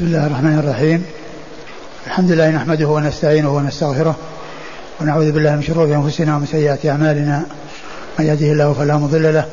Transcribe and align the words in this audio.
بسم 0.00 0.08
الله 0.08 0.26
الرحمن 0.26 0.58
الرحيم. 0.58 1.04
الحمد 2.06 2.30
لله 2.30 2.50
نحمده 2.50 2.88
ونستعينه 2.88 3.56
ونستغفره 3.56 4.16
ونعوذ 5.00 5.32
بالله 5.32 5.56
من 5.56 5.62
شرور 5.62 5.94
أنفسنا 5.94 6.36
ومن 6.36 6.46
سيئات 6.46 6.86
أعمالنا. 6.86 7.42
من 8.18 8.24
يهده 8.24 8.52
الله 8.52 8.72
فلا 8.72 8.96
مضل 8.96 9.34
له 9.34 9.44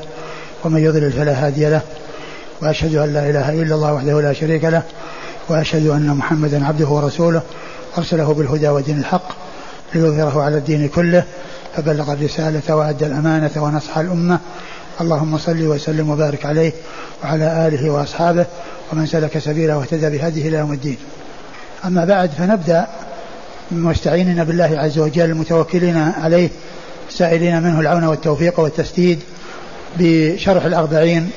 ومن 0.63 0.83
يضلل 0.83 1.11
فلا 1.11 1.45
هادي 1.45 1.69
له. 1.69 1.81
وأشهد 2.61 2.95
أن 2.95 3.13
لا 3.13 3.29
إله 3.29 3.49
إلا 3.61 3.75
الله 3.75 3.93
وحده 3.93 4.21
لا 4.21 4.33
شريك 4.33 4.63
له. 4.63 4.81
وأشهد 5.49 5.87
أن 5.87 6.07
محمدا 6.07 6.65
عبده 6.65 6.87
ورسوله. 6.87 7.41
أرسله 7.97 8.33
بالهدى 8.33 8.69
ودين 8.69 8.97
الحق 8.97 9.29
ليظهره 9.95 10.43
على 10.43 10.57
الدين 10.57 10.87
كله. 10.87 11.23
فبلغ 11.75 12.13
الرسالة 12.13 12.75
وأدى 12.75 13.05
الأمانة 13.05 13.51
ونصح 13.57 13.97
الأمة. 13.97 14.39
اللهم 15.01 15.37
صل 15.37 15.67
وسلم 15.67 16.09
وبارك 16.09 16.45
عليه 16.45 16.71
وعلى 17.23 17.67
آله 17.67 17.89
وأصحابه 17.89 18.45
ومن 18.93 19.05
سلك 19.05 19.39
سبيله 19.39 19.77
واهتدى 19.77 20.17
بهديه 20.17 20.47
إلى 20.47 20.57
يوم 20.57 20.73
الدين. 20.73 20.97
أما 21.85 22.05
بعد 22.05 22.29
فنبدأ 22.29 22.87
مستعينين 23.71 24.43
بالله 24.43 24.79
عز 24.79 24.99
وجل 24.99 25.33
متوكلين 25.33 25.97
عليه 25.97 26.49
سائلين 27.09 27.63
منه 27.63 27.79
العون 27.79 28.03
والتوفيق 28.03 28.59
والتسديد 28.59 29.19
بشرح 29.99 30.65
الأربعين 30.65 31.29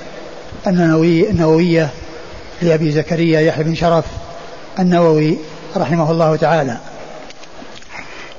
النووي 0.66 1.30
النووية 1.30 1.88
لأبي 2.62 2.90
زكريا 2.90 3.40
يحيى 3.40 3.64
بن 3.64 3.74
شرف 3.74 4.04
النووي 4.78 5.38
رحمه 5.76 6.10
الله 6.10 6.36
تعالى 6.36 6.76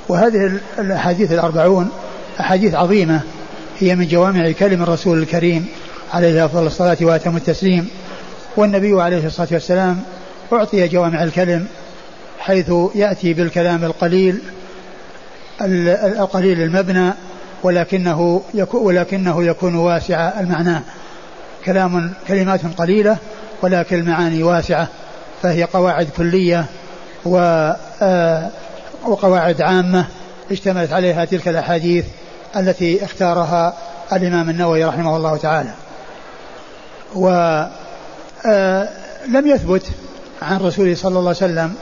وهذه 0.09 0.59
الأحاديث 0.79 1.31
الأربعون 1.31 1.89
أحاديث 2.39 2.75
عظيمة 2.75 3.21
هي 3.79 3.95
من 3.95 4.07
جوامع 4.07 4.51
كلم 4.51 4.83
الرسول 4.83 5.19
الكريم 5.21 5.65
عليه 6.13 6.45
أفضل 6.45 6.67
الصلاة 6.67 6.97
وأتم 7.01 7.37
التسليم 7.37 7.89
والنبي 8.57 9.01
عليه 9.01 9.25
الصلاة 9.25 9.47
والسلام 9.51 10.01
أعطي 10.53 10.87
جوامع 10.87 11.23
الكلم 11.23 11.67
حيث 12.39 12.71
يأتي 12.95 13.33
بالكلام 13.33 13.83
القليل 13.83 14.41
القليل 15.61 16.61
المبنى 16.61 17.11
ولكنه 17.63 18.41
يكون 18.53 18.81
ولكنه 18.81 19.43
يكون 19.43 19.75
واسع 19.75 20.39
المعنى. 20.39 20.79
كلام 21.65 22.13
كلمات 22.27 22.61
قليلة 22.77 23.17
ولكن 23.61 23.99
المعاني 23.99 24.43
واسعة 24.43 24.87
فهي 25.41 25.63
قواعد 25.63 26.09
كلية 26.17 26.65
و 27.25 27.37
آه، 28.01 28.49
وقواعد 29.05 29.61
عامة 29.61 30.05
اشتملت 30.51 30.93
عليها 30.93 31.25
تلك 31.25 31.47
الأحاديث 31.47 32.05
التي 32.57 33.05
اختارها 33.05 33.73
الإمام 34.13 34.49
النووي 34.49 34.85
رحمه 34.85 35.17
الله 35.17 35.37
تعالى. 35.37 35.71
ولم 37.15 37.80
آه، 38.45 38.89
يثبت 39.45 39.83
عن 40.41 40.59
رسوله 40.59 40.95
صلى 40.95 41.19
الله 41.19 41.19
عليه 41.19 41.29
وسلم 41.29 41.73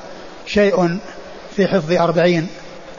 شيء 0.45 0.97
في 1.55 1.67
حفظ 1.67 1.91
أربعين 1.91 2.47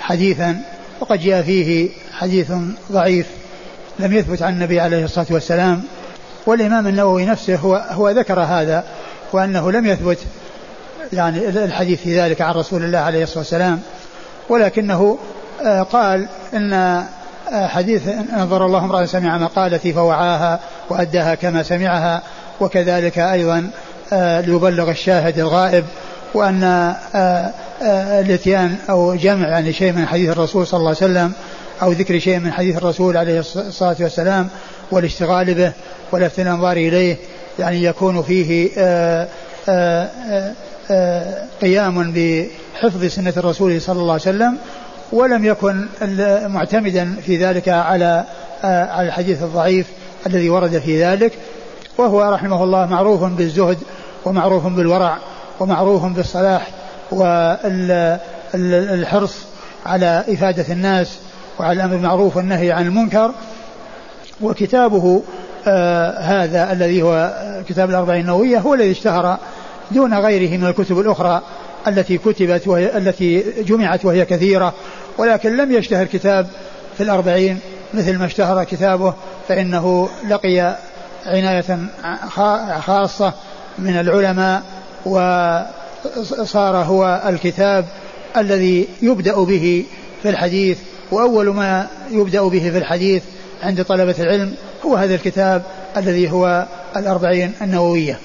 حديثا 0.00 0.60
وقد 1.00 1.20
جاء 1.20 1.42
فيه 1.42 1.90
حديث 2.12 2.52
ضعيف 2.92 3.26
لم 3.98 4.12
يثبت 4.12 4.42
عن 4.42 4.52
النبي 4.52 4.80
عليه 4.80 5.04
الصلاة 5.04 5.26
والسلام. 5.30 5.82
والإمام 6.46 6.86
النووي 6.86 7.24
نفسه 7.24 7.56
هو, 7.56 7.76
هو 7.90 8.10
ذكر 8.10 8.40
هذا 8.40 8.84
وأنه 9.32 9.72
لم 9.72 9.86
يثبت 9.86 10.18
يعني 11.12 11.48
الحديث 11.48 12.02
في 12.02 12.20
ذلك 12.20 12.40
عن 12.40 12.54
رسول 12.54 12.84
الله 12.84 12.98
عليه 12.98 13.22
الصلاة 13.22 13.38
والسلام. 13.38 13.80
ولكنه 14.48 15.18
آه، 15.64 15.82
قال 15.82 16.28
إن 16.54 16.72
آه، 16.72 17.66
حديث 17.66 18.02
نظر 18.36 18.66
الله 18.66 18.84
امرأة 18.84 19.04
سمع 19.04 19.38
مقالتي 19.38 19.92
فوعاها 19.92 20.60
وأداها 20.88 21.34
كما 21.34 21.62
سمعها. 21.62 22.22
وكذلك 22.60 23.18
أيضا 23.18 23.70
آه، 24.12 24.40
ليبلغ 24.40 24.90
الشاهد 24.90 25.38
الغائب 25.38 25.84
وأن 26.34 26.64
آه، 26.64 27.50
آه، 27.82 28.20
الإتيان 28.20 28.76
أو 28.90 29.14
جمع 29.14 29.48
يعني 29.48 29.72
شيء 29.72 29.92
من 29.92 30.06
حديث 30.06 30.30
الرسول 30.30 30.66
صلى 30.66 30.78
الله 30.78 30.88
عليه 30.88 30.98
وسلم 30.98 31.32
أو 31.82 31.92
ذكر 31.92 32.18
شيء 32.18 32.38
من 32.38 32.52
حديث 32.52 32.76
الرسول 32.76 33.16
عليه 33.16 33.40
الصلاة 33.40 33.96
والسلام 34.00 34.48
والاشتغال 34.90 35.54
به 35.54 35.72
ولفت 36.12 36.40
الأنظار 36.40 36.76
إليه 36.76 37.16
يعني 37.58 37.84
يكون 37.84 38.22
فيه 38.22 38.70
قيام 41.60 42.12
بحفظ 42.12 43.04
سنة 43.04 43.32
الرسول 43.36 43.80
صلى 43.80 44.00
الله 44.00 44.12
عليه 44.12 44.22
وسلم 44.22 44.56
ولم 45.12 45.44
يكن 45.44 45.86
معتمدا 46.46 47.16
في 47.26 47.36
ذلك 47.36 47.68
على 47.68 48.24
على 48.64 49.08
الحديث 49.08 49.42
الضعيف 49.42 49.86
الذي 50.26 50.50
ورد 50.50 50.78
في 50.78 51.04
ذلك. 51.04 51.32
وهو 52.00 52.32
رحمه 52.32 52.64
الله 52.64 52.86
معروف 52.86 53.24
بالزهد 53.24 53.78
ومعروف 54.24 54.66
بالورع 54.66 55.18
ومعروف 55.60 56.04
بالصلاح 56.04 56.68
والحرص 58.52 59.36
على 59.86 60.24
إفادة 60.28 60.72
الناس 60.72 61.18
وعلى 61.58 61.72
الأمر 61.72 61.92
بالمعروف 61.96 62.36
والنهي 62.36 62.72
عن 62.72 62.86
المنكر. 62.86 63.32
وكتابه 64.40 65.22
آه 65.66 66.18
هذا 66.18 66.72
الذي 66.72 67.02
هو 67.02 67.32
كتاب 67.68 67.90
الأربعين 67.90 68.20
النووية 68.20 68.58
هو 68.58 68.74
الذي 68.74 68.90
اشتهر 68.90 69.38
دون 69.90 70.14
غيره 70.14 70.58
من 70.58 70.66
الكتب 70.66 70.98
الأخرى 70.98 71.42
التي 71.88 72.18
كتبت 72.18 72.68
وهي 72.68 72.96
التي 72.96 73.44
جمعت 73.62 74.04
وهي 74.04 74.24
كثيرة 74.24 74.74
ولكن 75.18 75.56
لم 75.56 75.72
يشتهر 75.72 76.06
كتاب 76.06 76.46
في 76.96 77.02
الأربعين 77.02 77.58
مثل 77.94 78.18
ما 78.18 78.26
اشتهر 78.26 78.64
كتابه 78.64 79.14
فإنه 79.48 80.08
لقي 80.28 80.76
عناية 81.26 81.78
خاصة 82.80 83.32
من 83.78 84.00
العلماء 84.00 84.62
وصار 85.06 86.76
هو 86.76 87.22
الكتاب 87.26 87.84
الذي 88.36 88.88
يبدأ 89.02 89.44
به 89.44 89.84
في 90.22 90.28
الحديث 90.28 90.78
وأول 91.10 91.48
ما 91.48 91.86
يبدأ 92.10 92.42
به 92.42 92.70
في 92.70 92.78
الحديث 92.78 93.22
عند 93.62 93.84
طلبة 93.84 94.14
العلم 94.18 94.54
هو 94.86 94.96
هذا 94.96 95.14
الكتاب 95.14 95.62
الذي 95.96 96.30
هو 96.30 96.66
الأربعين 96.96 97.52
النووية. 97.62 98.18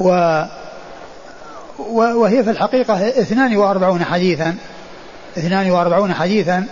و 0.00 0.42
وهي 1.92 2.44
في 2.44 2.50
الحقيقة 2.50 3.08
42 3.08 4.04
حديثا 4.04 4.54
42 5.38 6.14
حديثا 6.14 6.66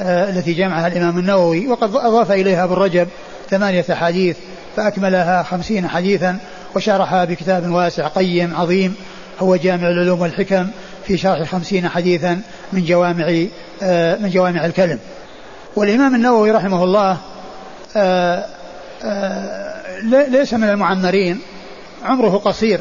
آه، 0.00 0.30
التي 0.30 0.52
جمعها 0.52 0.86
الإمام 0.86 1.18
النووي 1.18 1.68
وقد 1.68 1.96
أضاف 1.96 2.32
إليها 2.32 2.64
ابن 2.64 2.74
رجب 2.74 3.08
ثمانية 3.50 3.84
حديث 3.90 4.36
فأكملها 4.80 5.42
خمسين 5.42 5.88
حديثا 5.88 6.38
وشرحها 6.76 7.24
بكتاب 7.24 7.70
واسع 7.70 8.08
قيم 8.08 8.56
عظيم 8.56 8.94
هو 9.40 9.56
جامع 9.56 9.88
العلوم 9.88 10.20
والحكم 10.20 10.68
في 11.06 11.16
شرح 11.16 11.48
خمسين 11.50 11.88
حديثا 11.88 12.40
من 12.72 12.84
جوامع 12.84 13.44
آه، 13.82 14.16
من 14.16 14.30
جوامع 14.30 14.66
الكلم. 14.66 14.98
والإمام 15.76 16.14
النووي 16.14 16.50
رحمه 16.50 16.84
الله 16.84 17.18
آه، 17.96 18.44
آه، 19.04 20.00
ليس 20.28 20.54
من 20.54 20.68
المعمرين 20.68 21.40
عمره 22.04 22.36
قصير 22.36 22.80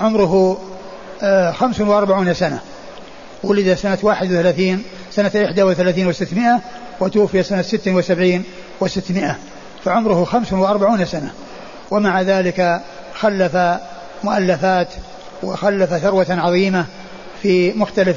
عمره 0.00 0.58
خمس 1.52 1.80
وأربعون 1.80 2.34
سنة. 2.34 2.60
ولد 3.42 3.74
سنة 3.74 3.98
واحد 4.02 4.26
وثلاثين 4.26 4.82
سنة 5.10 5.32
إحدى 5.44 5.62
وثلاثين 5.62 6.06
وستمائة 6.06 6.60
وتوفي 7.00 7.42
سنة 7.42 7.62
ست 7.62 7.88
وسبعين 7.88 8.44
وستمائة. 8.80 9.36
فعمره 9.86 10.24
خمس 10.24 10.52
وأربعون 10.52 11.04
سنة. 11.04 11.30
ومع 11.90 12.22
ذلك 12.22 12.80
خلف 13.14 13.56
مؤلفات 14.24 14.88
وخلف 15.42 15.94
ثروة 15.94 16.26
عظيمة 16.30 16.84
في 17.42 17.72
مختلف 17.72 18.16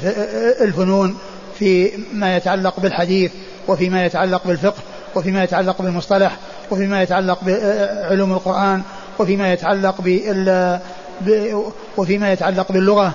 الفنون 0.60 1.16
في 1.58 1.90
ما 2.12 2.36
يتعلق 2.36 2.80
بالحديث 2.80 3.32
وفيما 3.68 4.04
يتعلق 4.04 4.46
بالفقه 4.46 4.82
وفيما 5.14 5.44
يتعلق 5.44 5.82
بالمصطلح 5.82 6.36
وفيما 6.70 7.02
يتعلق 7.02 7.38
بعلوم 7.44 8.32
القرآن 8.32 8.82
وفيما 9.18 9.52
يتعلق 9.52 10.00
بال 10.00 10.78
وفيما 11.96 12.32
يتعلق 12.32 12.72
باللغة. 12.72 13.12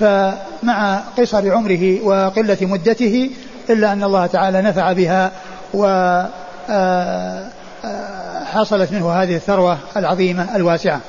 فمع 0.00 1.00
قصر 1.18 1.52
عمره 1.52 2.04
وقلة 2.04 2.58
مدته 2.60 3.30
إلا 3.70 3.92
أن 3.92 4.02
الله 4.02 4.26
تعالى 4.26 4.62
نفع 4.62 4.92
بها 4.92 5.32
و 5.74 5.86
حصلت 8.44 8.92
منه 8.92 9.12
هذه 9.12 9.36
الثروة 9.36 9.78
العظيمة 9.96 10.56
الواسعة. 10.56 11.00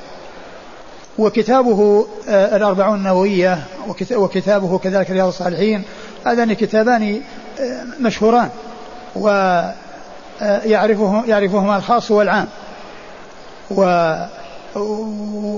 وكتابه 1.18 2.06
آه، 2.28 2.56
الأربعون 2.56 2.98
النووية 2.98 3.62
وكتابه 4.12 4.78
كذلك 4.78 5.10
رياض 5.10 5.28
الصالحين 5.28 5.82
هذان 6.26 6.52
كتابان 6.52 7.20
آه، 7.60 7.84
مشهوران 8.00 8.48
ويعرفه 9.16 9.72
آه، 11.18 11.24
يعرفهما 11.26 11.76
الخاص 11.76 12.10
والعام. 12.10 12.46
و 13.70 14.14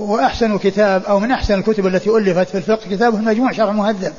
وأحسن 0.07 0.57
كتاب 0.57 1.03
أو 1.05 1.19
من 1.19 1.31
أحسن 1.31 1.59
الكتب 1.59 1.87
التي 1.87 2.09
ألفت 2.09 2.49
في 2.49 2.57
الفقه 2.57 2.89
كتابه 2.89 3.17
المجموع 3.17 3.51
شرح 3.51 3.69
المهذب. 3.69 4.13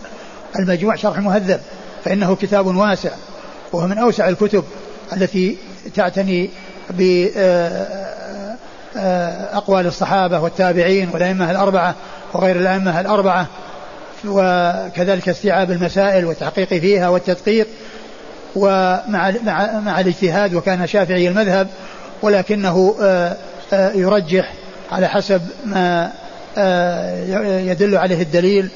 المجموع 0.58 0.96
شرح 0.96 1.16
المهذب 1.16 1.60
فإنه 2.04 2.36
كتاب 2.36 2.66
واسع 2.66 3.10
وهو 3.72 3.86
من 3.86 3.98
أوسع 3.98 4.28
الكتب 4.28 4.64
التي 5.12 5.58
تعتني 5.94 6.50
بأقوال 6.90 7.36
الصحابة 9.86 10.40
والتابعين 10.40 11.08
والأئمة 11.12 11.50
الأربعة 11.50 11.94
وغير 12.32 12.56
الأئمة 12.56 13.00
الأربعة 13.00 13.46
وكذلك 14.24 15.28
استيعاب 15.28 15.70
المسائل 15.70 16.24
والتحقيق 16.24 16.68
فيها 16.68 17.08
والتدقيق 17.08 17.66
ومع 18.56 19.32
مع 19.44 19.80
مع 19.80 20.00
الاجتهاد 20.00 20.54
وكان 20.54 20.86
شافعي 20.86 21.28
المذهب 21.28 21.68
ولكنه 22.22 22.96
آه، 23.02 23.36
آه، 23.72 23.92
يرجح 23.92 24.52
على 24.92 25.08
حسب 25.08 25.42
ما 25.64 26.12
آه، 26.58 27.58
يدل 27.58 27.96
عليه 27.96 28.22
الدليل 28.22 28.68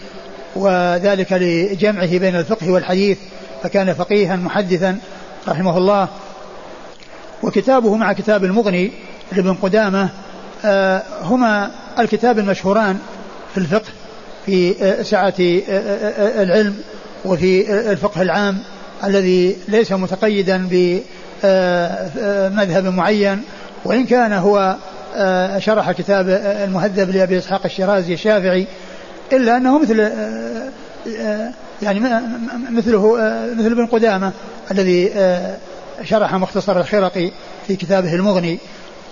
وذلك 0.56 1.32
لجمعه 1.32 2.18
بين 2.18 2.36
الفقه 2.36 2.70
والحديث 2.70 3.18
فكان 3.62 3.92
فقيها 3.92 4.36
محدثا 4.36 4.98
رحمه 5.48 5.78
الله. 5.78 6.08
وكتابه 7.42 7.96
مع 7.96 8.12
كتاب 8.12 8.44
المغني 8.44 8.92
لابن 9.32 9.54
قدامة 9.54 10.08
هما 11.22 11.70
الكتاب 11.98 12.38
المشهوران 12.38 12.98
في 13.52 13.58
الفقه 13.58 13.90
في 14.46 14.74
سعة 15.02 15.34
العلم 16.42 16.74
وفي 17.24 17.72
الفقه 17.92 18.22
العام 18.22 18.58
الذي 19.04 19.56
ليس 19.68 19.92
متقيدا 19.92 20.68
بمذهب 21.42 22.84
معين. 22.84 23.42
وإن 23.84 24.06
كان 24.06 24.32
هو 24.32 24.76
آه، 25.16 25.58
شرح 25.58 25.92
كتاب 25.92 26.28
المهذب 26.64 27.10
لأبي 27.10 27.38
إسحاق 27.38 27.60
الشيرازي 27.64 28.14
الشافعي 28.14 28.66
إلا 29.32 29.56
أنه 29.56 29.78
مثل 29.78 30.00
آه، 30.00 30.70
آه، 31.20 31.50
يعني 31.82 32.00
مثله 32.70 33.16
مثل 33.58 33.72
ابن 33.72 33.86
قدامة 33.86 34.32
الذي 34.70 35.12
شرح 36.04 36.34
مختصر 36.34 36.80
الخرقي 36.80 37.30
في 37.66 37.76
كتابه 37.76 38.14
المغني 38.14 38.58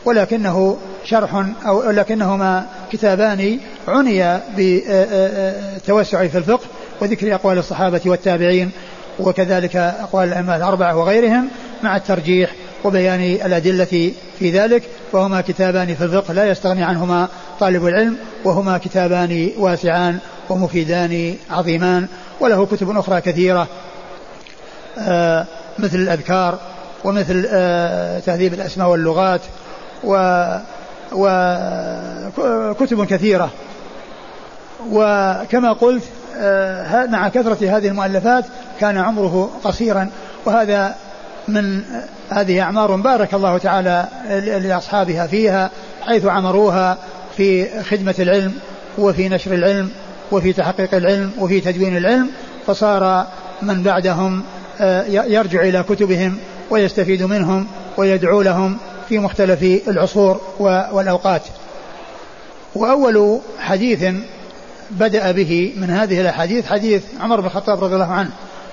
ولكنه 0.04 0.76
شرح 1.04 1.44
أو 1.66 1.90
لكنهما 1.90 2.66
كتابان 2.92 3.58
عني 3.88 4.40
بالتوسع 4.56 6.26
في 6.26 6.38
الفقه 6.38 6.64
وذكر 7.00 7.34
أقوال 7.34 7.58
الصحابة 7.58 8.00
والتابعين 8.06 8.70
وكذلك 9.18 9.76
أقوال 9.76 10.28
الأئمة 10.28 10.56
الأربعة 10.56 10.96
وغيرهم 10.96 11.48
مع 11.82 11.96
الترجيح 11.96 12.50
وبيان 12.84 13.20
الأدلة 13.20 14.12
في 14.38 14.50
ذلك 14.50 14.82
فهما 15.12 15.40
كتابان 15.40 15.94
في 15.94 16.04
الفقه 16.04 16.34
لا 16.34 16.50
يستغني 16.50 16.84
عنهما 16.84 17.28
طالب 17.60 17.86
العلم 17.86 18.16
وهما 18.44 18.78
كتابان 18.78 19.50
واسعان 19.58 20.18
ومفيدان 20.48 21.34
عظيمان 21.50 22.06
وله 22.40 22.66
كتب 22.66 22.96
أخرى 22.96 23.20
كثيرة 23.20 23.68
آه 24.98 25.46
مثل 25.78 25.98
الأذكار 25.98 26.58
ومثل 27.04 27.46
آه 27.50 28.18
تهذيب 28.18 28.54
الأسماء 28.54 28.88
واللغات 28.88 29.40
و 30.04 30.16
وكتب 32.48 33.04
كثيرة. 33.04 33.50
وكما 34.92 35.72
قلت 35.72 36.02
آه، 36.38 37.06
مع 37.06 37.28
كثرة 37.28 37.76
هذه 37.76 37.88
المؤلفات 37.88 38.44
كان 38.80 38.98
عمره 38.98 39.50
قصيرا. 39.64 40.10
وهذا 40.44 40.94
من 41.48 41.82
هذه 42.30 42.60
أعمار 42.60 42.96
بارك 42.96 43.34
الله 43.34 43.58
تعالى 43.58 44.06
لأصحابها 44.62 45.26
فيها 45.26 45.70
حيث 46.02 46.24
عمروها 46.24 46.98
في 47.36 47.82
خدمة 47.82 48.14
العلم 48.18 48.54
وفي 48.98 49.28
نشر 49.28 49.54
العلم 49.54 49.90
وفي 50.32 50.52
تحقيق 50.52 50.94
العلم 50.94 51.32
وفي 51.38 51.60
تدوين 51.60 51.96
العلم. 51.96 52.30
فصار 52.66 53.26
من 53.62 53.82
بعدهم 53.82 54.42
آه، 54.80 55.04
يرجع 55.04 55.60
إلى 55.60 55.82
كتبهم 55.82 56.38
ويستفيد 56.70 57.22
منهم 57.22 57.66
ويدعو 57.96 58.42
لهم 58.42 58.78
في 59.08 59.18
مختلف 59.18 59.88
العصور 59.88 60.40
والأوقات. 60.92 61.42
وأول 62.74 63.40
حديث 63.58 64.04
بدأ 64.90 65.32
به 65.32 65.72
من 65.76 65.90
هذه 65.90 66.20
الأحاديث 66.20 66.66
حديث 66.66 67.02
عمر 67.20 67.40
بن 67.40 67.46
الخطاب 67.46 67.84
رضي 67.84 67.94
الله 67.94 68.12
عنه. 68.12 68.30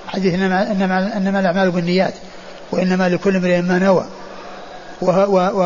حديث 0.07 0.33
إنما, 0.33 0.71
إنما, 0.71 1.17
إنما 1.17 1.39
الأعمال 1.39 1.71
بالنيات 1.71 2.13
وإنما 2.71 3.09
لكل 3.09 3.35
امرئ 3.35 3.61
ما 3.61 3.79
نوى. 3.79 4.05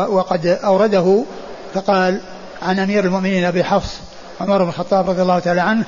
وقد 0.08 0.46
أورده 0.46 1.24
فقال 1.74 2.20
عن 2.62 2.78
أمير 2.78 3.04
المؤمنين 3.04 3.44
أبي 3.44 3.64
حفص 3.64 4.00
عمر 4.40 4.62
بن 4.62 4.68
الخطاب 4.68 5.10
رضي 5.10 5.22
الله 5.22 5.38
تعالى 5.38 5.60
عنه 5.60 5.84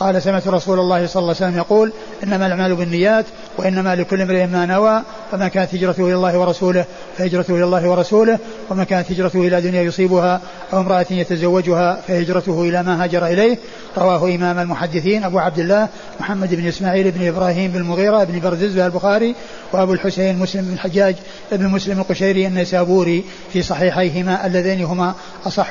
قال 0.00 0.22
سمعت 0.22 0.48
رسول 0.48 0.80
الله 0.80 1.06
صلى 1.06 1.20
الله 1.20 1.34
عليه 1.34 1.46
وسلم 1.46 1.56
يقول 1.56 1.92
إنما 2.24 2.46
الأعمال 2.46 2.74
بالنيات 2.74 3.26
وإنما 3.58 3.94
لكل 3.94 4.20
امرئ 4.20 4.46
ما 4.46 4.66
نوى 4.66 5.02
فما 5.30 5.48
كانت 5.48 5.74
هجرته 5.74 6.06
إلى 6.06 6.14
الله 6.14 6.38
ورسوله 6.38 6.84
فهجرته 7.18 7.54
إلى 7.54 7.64
الله 7.64 7.88
ورسوله 7.88 8.38
وما 8.70 8.84
كانت 8.84 9.12
هجرته 9.12 9.40
إلى 9.40 9.60
دنيا 9.60 9.82
يصيبها 9.82 10.40
أو 10.72 10.80
امرأة 10.80 11.06
يتزوجها 11.10 12.00
فهجرته 12.08 12.62
إلى 12.62 12.82
ما 12.82 13.04
هاجر 13.04 13.26
إليه. 13.26 13.58
رواه 13.98 14.34
إمام 14.34 14.58
المحدثين 14.58 15.24
أبو 15.24 15.38
عبد 15.38 15.58
الله 15.58 15.88
محمد 16.20 16.54
بن 16.54 16.66
إسماعيل 16.66 17.10
بن 17.10 17.28
إبراهيم 17.28 17.70
بن 17.70 17.76
المغيرة 17.76 18.24
بن 18.24 18.40
بردزبه 18.40 18.86
البخاري 18.86 19.34
وأبو 19.72 19.92
الحسين 19.92 20.38
مسلم 20.38 20.62
بن 20.62 20.72
الحجاج 20.72 21.16
بن 21.52 21.68
مسلم 21.68 22.00
القشيري 22.00 22.46
النيسابوري 22.46 23.24
في 23.52 23.62
صحيحيهما 23.62 24.46
اللذين 24.46 24.84
هما 24.84 25.14
أصح 25.46 25.70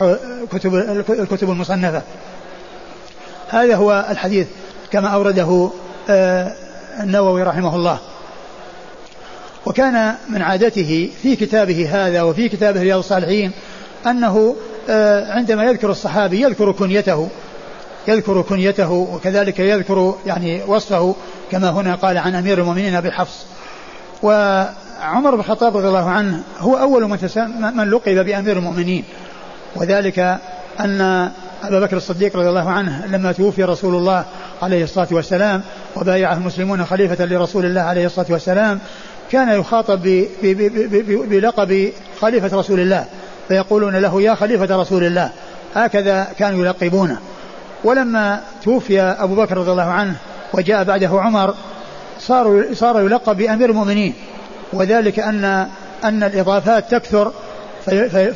كتب 0.51 0.75
الكتب 1.09 1.51
المصنفة. 1.51 2.01
هذا 3.49 3.75
هو 3.75 4.05
الحديث 4.09 4.47
كما 4.91 5.07
أورده 5.07 5.69
آه، 6.09 6.51
النووي 6.99 7.43
رحمه 7.43 7.75
الله. 7.75 7.99
وكان 9.65 10.15
من 10.29 10.41
عادته 10.41 11.11
في 11.21 11.35
كتابه 11.35 11.89
هذا 11.91 12.21
وفي 12.21 12.49
كتابه 12.49 12.81
رياض 12.81 12.99
الصالحين 12.99 13.51
أنه 14.05 14.55
آه، 14.89 15.33
عندما 15.33 15.63
يذكر 15.63 15.91
الصحابي 15.91 16.41
يذكر 16.41 16.71
كنيته 16.71 17.29
يذكر 18.07 18.41
كنيته 18.41 18.91
وكذلك 18.91 19.59
يذكر 19.59 20.15
يعني 20.25 20.63
وصفه 20.67 21.15
كما 21.51 21.69
هنا 21.69 21.95
قال 21.95 22.17
عن 22.17 22.35
أمير 22.35 22.57
المؤمنين 22.57 22.95
أبي 22.95 23.11
حفص. 23.11 23.45
وعمر 24.23 25.35
بن 25.35 25.39
الخطاب 25.39 25.77
رضي 25.77 25.87
الله 25.87 26.09
عنه 26.09 26.43
هو 26.59 26.77
أول 26.77 27.03
من, 27.03 27.17
من 27.75 27.89
لقب 27.89 28.25
بأمير 28.25 28.57
المؤمنين. 28.57 29.03
وذلك 29.75 30.39
أن 30.79 31.31
أبا 31.63 31.79
بكر 31.79 31.97
الصديق 31.97 32.37
رضي 32.37 32.49
الله 32.49 32.69
عنه 32.69 33.05
لما 33.05 33.31
توفي 33.31 33.63
رسول 33.63 33.95
الله 33.95 34.25
عليه 34.61 34.83
الصلاة 34.83 35.07
والسلام 35.11 35.61
وبايعه 35.95 36.33
المسلمون 36.33 36.85
خليفة 36.85 37.25
لرسول 37.25 37.65
الله 37.65 37.81
عليه 37.81 38.05
الصلاة 38.05 38.27
والسلام 38.29 38.79
كان 39.31 39.59
يخاطب 39.59 40.25
بلقب 41.29 41.91
خليفة 42.21 42.57
رسول 42.57 42.79
الله 42.79 43.05
فيقولون 43.47 43.95
له 43.95 44.21
يا 44.21 44.35
خليفة 44.35 44.81
رسول 44.81 45.03
الله 45.03 45.31
هكذا 45.75 46.27
كانوا 46.39 46.65
يلقبونه. 46.65 47.17
ولما 47.83 48.41
توفي 48.63 49.01
أبو 49.01 49.35
بكر 49.35 49.57
رضي 49.57 49.71
الله 49.71 49.83
عنه 49.83 50.15
وجاء 50.53 50.83
بعده 50.83 51.09
عمر 51.21 51.55
صار 52.19 52.65
صار 52.73 53.01
يلقب 53.01 53.37
بأمير 53.37 53.69
المؤمنين 53.69 54.13
وذلك 54.73 55.19
أن 55.19 55.67
أن 56.03 56.23
الإضافات 56.23 56.91
تكثر 56.91 57.31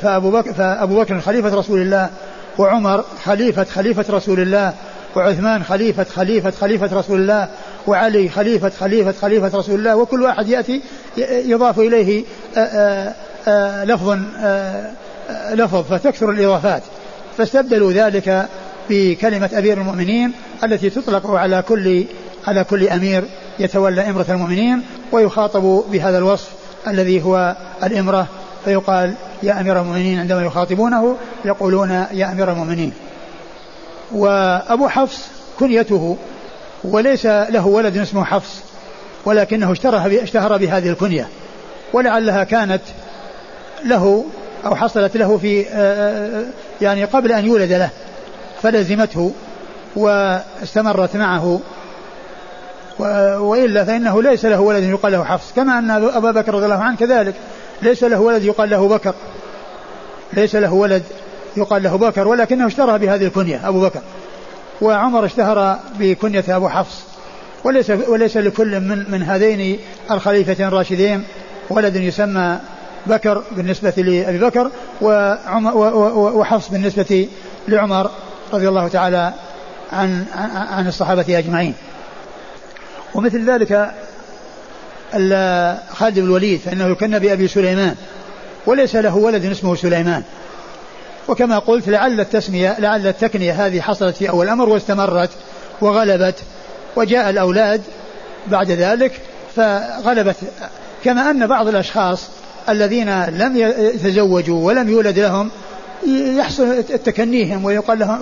فأبو 0.01 0.31
بكر, 0.31 0.53
فأبو 0.53 0.99
بكر 0.99 1.21
خليفة 1.21 1.55
رسول 1.55 1.81
الله 1.81 2.09
وعمر 2.58 3.05
خليفة 3.24 3.63
خليفة 3.63 4.05
رسول 4.10 4.39
الله 4.39 4.74
وعثمان 5.15 5.63
خليفة 5.63 6.03
خليفة 6.03 6.51
خليفة 6.51 7.00
رسول 7.00 7.22
الله 7.22 7.48
وعلي 7.88 8.29
خليفة 8.29 8.70
خليفة 8.70 9.12
خليفة 9.12 9.58
رسول 9.58 9.79
الله 9.79 9.96
وكل 9.96 10.22
واحد 10.22 10.48
يأتي 10.48 10.81
يضاف 11.27 11.79
إليه 11.79 12.24
لفظ 13.86 14.17
لفظ 15.51 15.81
فتكثر 15.93 16.29
الإضافات. 16.29 16.84
فاستبدلوا 17.38 17.91
ذلك 17.91 18.46
بكلمة 18.89 19.50
أمير 19.58 19.77
المؤمنين 19.77 20.31
التي 20.63 20.89
تطلق 20.89 21.31
على 21.31 21.62
كل 21.62 22.05
على 22.48 22.63
كل 22.63 22.88
أمير 22.88 23.24
يتولى 23.60 24.10
إمرة 24.10 24.25
المؤمنين 24.29 24.81
ويخاطب 25.12 25.84
بهذا 25.91 26.17
الوصف 26.17 26.50
الذي 26.88 27.24
هو 27.24 27.55
الإمرة 27.84 28.27
فيقال 28.65 29.13
يا 29.43 29.62
أمير 29.62 29.81
المؤمنين 29.81 30.19
عندما 30.19 30.41
يخاطبونه 30.41 31.17
يقولون 31.45 31.89
يا 32.12 32.31
أمير 32.31 32.51
المؤمنين. 32.51 32.93
وأبو 34.12 34.88
حفص 34.88 35.27
كنيته 35.60 36.17
وليس 36.83 37.25
له 37.25 37.67
ولد 37.67 37.98
اسمه 37.98 38.24
حفص 38.24 38.60
ولكنه 39.25 39.71
اشتهر 40.24 40.57
بهذه 40.57 40.89
الكنية. 40.89 41.27
ولعلها 41.93 42.43
كانت 42.43 42.81
له 43.86 44.25
أو 44.65 44.75
حصلت 44.75 45.17
له 45.17 45.38
في 45.38 45.65
يعني 46.81 47.05
قبل 47.05 47.31
أن 47.31 47.45
يولد 47.45 47.71
له 47.71 47.89
فلزمته 48.62 49.31
واستمرت 49.95 51.15
معه. 51.15 51.60
وإلا 53.39 53.86
فإنه 53.86 54.21
ليس 54.21 54.45
له 54.45 54.60
ولد 54.60 54.83
يقال 54.83 55.12
له 55.12 55.24
حفص 55.24 55.53
كما 55.55 55.79
أن 55.79 55.91
أبا 55.91 56.31
بكر 56.31 56.53
رضي 56.53 56.65
الله 56.65 56.83
عنه 56.83 56.98
كذلك 56.98 57.36
ليس 57.81 58.03
له 58.03 58.19
ولد 58.19 58.43
يقال 58.43 58.69
له 58.69 58.88
بكر. 58.88 59.13
ليس 60.33 60.55
له 60.55 60.73
ولد 60.73 61.03
يقال 61.57 61.83
له 61.83 61.95
بكر 61.95 62.27
ولكنه 62.27 62.67
اشتهر 62.67 62.97
بهذه 62.97 63.25
الكنية 63.25 63.67
أبو 63.67 63.81
بكر. 63.81 64.01
وعمر 64.81 65.25
اشتهر 65.25 65.79
بكنية 66.00 66.43
أبو 66.50 66.69
حفص. 66.69 67.03
وليس 67.63 67.89
وليس 67.89 68.38
لكل 68.38 68.79
من 68.79 69.11
من 69.11 69.23
هذين 69.23 69.79
الخليفتين 70.11 70.67
الراشدين 70.67 71.23
ولد 71.69 71.95
يسمى 71.95 72.59
بكر 73.05 73.43
بالنسبة 73.51 73.93
لأبي 73.97 74.38
بكر 74.38 74.71
وحفص 76.38 76.69
بالنسبة 76.69 77.27
لعمر 77.67 78.11
رضي 78.53 78.69
الله 78.69 78.88
تعالى 78.88 79.33
عن 79.91 80.25
عن 80.71 80.88
الصحابة 80.88 81.38
أجمعين. 81.38 81.73
ومثل 83.15 83.50
ذلك 83.50 83.91
خالد 85.89 86.19
بن 86.19 86.25
الوليد 86.25 86.59
فإنه 86.59 86.88
يكن 86.88 87.19
بأبي 87.19 87.47
سليمان. 87.47 87.95
وليس 88.65 88.95
له 88.95 89.17
ولد 89.17 89.45
اسمه 89.45 89.75
سليمان. 89.75 90.23
وكما 91.27 91.59
قلت 91.59 91.89
لعل 91.89 92.19
التسمية 92.19 92.75
لعل 92.79 93.07
التكنية 93.07 93.65
هذه 93.65 93.81
حصلت 93.81 94.15
في 94.15 94.29
أول 94.29 94.45
الأمر 94.45 94.69
واستمرت 94.69 95.29
وغلبت 95.81 96.35
وجاء 96.95 97.29
الأولاد 97.29 97.81
بعد 98.47 98.71
ذلك 98.71 99.11
فغلبت. 99.55 100.35
كما 101.03 101.31
أن 101.31 101.47
بعض 101.47 101.67
الأشخاص 101.67 102.27
الذين 102.69 103.25
لم 103.25 103.57
يتزوجوا 103.57 104.67
ولم 104.67 104.89
يولد 104.89 105.19
لهم 105.19 105.51
يحصل 106.37 106.83
تكنيهم 106.83 107.65
ويقال 107.65 107.99
لهم 107.99 108.19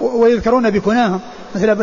ويذكرون 0.00 0.70
بكناهم. 0.70 1.20
مثل 1.54 1.70
أبو 1.70 1.82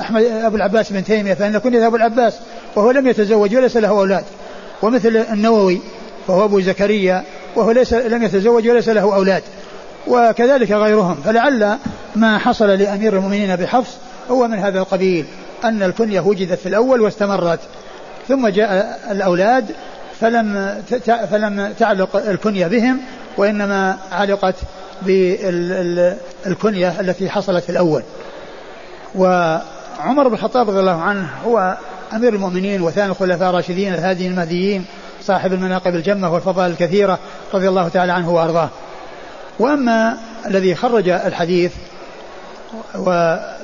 أحمد 0.00 0.22
أبو 0.22 0.56
العباس 0.56 0.92
بن 0.92 1.04
تيمية 1.04 1.34
فإن 1.34 1.58
كنية 1.58 1.86
أبو 1.86 1.96
العباس 1.96 2.34
وهو 2.76 2.90
لم 2.90 3.06
يتزوج 3.06 3.56
وليس 3.56 3.76
له 3.76 3.88
أولاد. 3.88 4.24
ومثل 4.82 5.16
النووي 5.16 5.80
وهو 6.28 6.44
أبو 6.44 6.60
زكريا 6.60 7.24
وهو 7.56 7.70
ليس 7.70 7.92
لم 7.92 8.22
يتزوج 8.22 8.68
وليس 8.68 8.88
له 8.88 9.14
أولاد 9.14 9.42
وكذلك 10.06 10.72
غيرهم 10.72 11.14
فلعل 11.14 11.76
ما 12.16 12.38
حصل 12.38 12.66
لأمير 12.66 13.16
المؤمنين 13.16 13.56
بحفص 13.56 13.96
هو 14.30 14.48
من 14.48 14.58
هذا 14.58 14.78
القبيل 14.78 15.26
أن 15.64 15.82
الكنية 15.82 16.20
وجدت 16.20 16.58
في 16.58 16.68
الأول 16.68 17.00
واستمرت 17.00 17.60
ثم 18.28 18.48
جاء 18.48 19.00
الأولاد 19.10 19.64
فلم 20.20 20.78
فلم 21.30 21.74
تعلق 21.78 22.16
الكنية 22.16 22.66
بهم 22.66 23.00
وإنما 23.36 23.96
علقت 24.12 24.54
بالكنية 25.02 27.00
التي 27.00 27.30
حصلت 27.30 27.64
في 27.64 27.70
الأول. 27.70 28.02
وعمر 29.14 30.28
بن 30.28 30.34
الخطاب 30.34 30.70
رضي 30.70 30.80
الله 30.80 31.02
عنه 31.02 31.28
هو 31.46 31.76
أمير 32.12 32.34
المؤمنين 32.34 32.82
وثاني 32.82 33.10
الخلفاء 33.10 33.50
الراشدين 33.50 33.94
الهاديين 33.94 34.30
المهديين 34.30 34.84
صاحب 35.22 35.52
المناقب 35.52 35.94
الجمة 35.94 36.32
والفضائل 36.32 36.70
الكثيرة 36.70 37.18
رضي 37.54 37.68
الله 37.68 37.88
تعالى 37.88 38.12
عنه 38.12 38.30
وأرضاه. 38.30 38.68
وأما 39.58 40.16
الذي 40.46 40.74
خرج 40.74 41.08
الحديث 41.08 41.72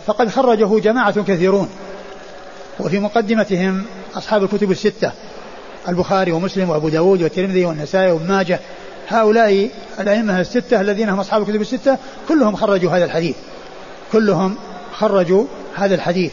فقد 0.06 0.28
خرجه 0.28 0.78
جماعة 0.80 1.22
كثيرون 1.22 1.68
وفي 2.80 2.98
مقدمتهم 2.98 3.84
أصحاب 4.14 4.42
الكتب 4.42 4.70
الستة 4.70 5.12
البخاري 5.88 6.32
ومسلم 6.32 6.70
وأبو 6.70 6.88
داود 6.88 7.22
والترمذي 7.22 7.64
والنسائي 7.64 8.12
وابن 8.12 8.28
ماجه 8.28 8.60
هؤلاء 9.08 9.70
الأئمة 10.00 10.40
الستة 10.40 10.80
الذين 10.80 11.08
هم 11.08 11.20
أصحاب 11.20 11.42
الكتب 11.42 11.60
الستة 11.60 11.98
كلهم 12.28 12.56
خرجوا 12.56 12.90
هذا 12.90 13.04
الحديث 13.04 13.36
كلهم 14.12 14.56
خرجوا 14.92 15.44
هذا 15.74 15.94
الحديث. 15.94 16.32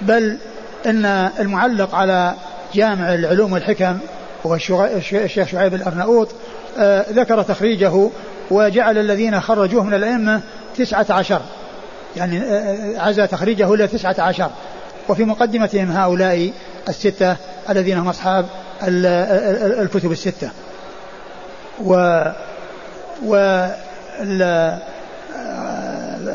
بل 0.00 0.38
إن 0.86 1.04
المعلق 1.38 1.94
على 1.94 2.34
جامع 2.74 3.14
العلوم 3.14 3.52
والحكم 3.52 3.98
هو 4.48 4.54
الشيخ 5.14 5.48
شعيب 5.48 5.74
الأرناؤوط 5.74 6.28
آه، 6.78 7.06
ذكر 7.10 7.42
تخريجه 7.42 8.08
وجعل 8.50 8.98
الذين 8.98 9.40
خرجوه 9.40 9.84
من 9.84 9.94
الأئمة 9.94 10.40
تسعة 10.76 11.06
عشر. 11.10 11.40
يعني 12.16 12.38
آه، 12.38 12.42
آه، 12.42 13.00
عزى 13.00 13.26
تخريجه 13.26 13.74
إلى 13.74 13.86
تسعة 13.86 14.16
عشر. 14.18 14.50
وفي 15.08 15.24
مقدمتهم 15.24 15.90
هؤلاء 15.90 16.52
الستة 16.88 17.36
الذين 17.70 17.98
هم 17.98 18.08
أصحاب 18.08 18.46
الكتب 18.82 20.12
الستة. 20.12 20.50
و 21.84 22.22
و 23.26 23.36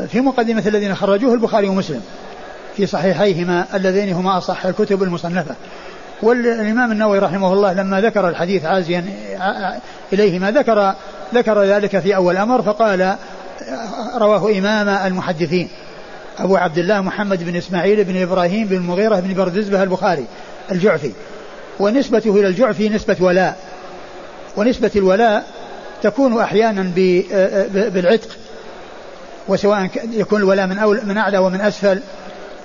في 0.08 0.22
مقدمة 0.22 0.64
الذين 0.66 0.96
خرجوه 0.96 1.34
البخاري 1.34 1.70
ومسلم 1.70 2.02
في 2.78 2.86
صحيحيهما 2.86 3.66
اللذين 3.74 4.14
هما 4.14 4.38
أصح 4.38 4.66
الكتب 4.66 5.04
المصنفة. 5.04 5.56
والإمام 6.24 6.92
النووي 6.92 7.20
رحمه 7.20 7.54
الله 7.54 7.74
لما 7.74 8.02
ذكر 8.02 8.30
الحديث 8.30 8.66
عازيا 8.66 9.06
إليهما 10.14 10.52
ذكر 10.52 10.94
ذكر 11.34 11.64
ذلك 11.64 12.00
في 12.00 12.16
أول 12.16 12.38
أمر 12.38 12.62
فقال 12.62 13.16
رواه 14.16 14.52
إمام 14.52 14.90
المحدثين 14.90 15.70
أبو 16.40 16.58
عبد 16.58 16.78
الله 16.78 17.02
محمد 17.02 17.44
بن 17.44 17.56
إسماعيل 17.56 18.04
بن 18.04 18.22
إبراهيم 18.22 18.68
بن 18.68 18.76
المغيرة 18.76 19.16
بن 19.20 19.34
بردزبة 19.34 19.84
البخاري 19.84 20.26
الجعفي 20.72 21.12
ونسبته 21.80 22.40
إلى 22.40 22.48
الجعفي 22.48 22.90
نسبة 22.90 23.18
ولاء 23.20 23.58
ونسبة 24.58 24.92
الولاء 24.96 25.44
تكون 26.02 26.40
أحيانا 26.42 26.92
بالعتق 27.74 28.30
وسواء 29.48 29.90
يكون 30.12 30.40
الولاء 30.40 30.68
من 30.68 30.78
أول 30.78 31.00
من 31.06 31.18
أعلى 31.18 31.38
ومن 31.38 31.62
أسفل 31.62 32.00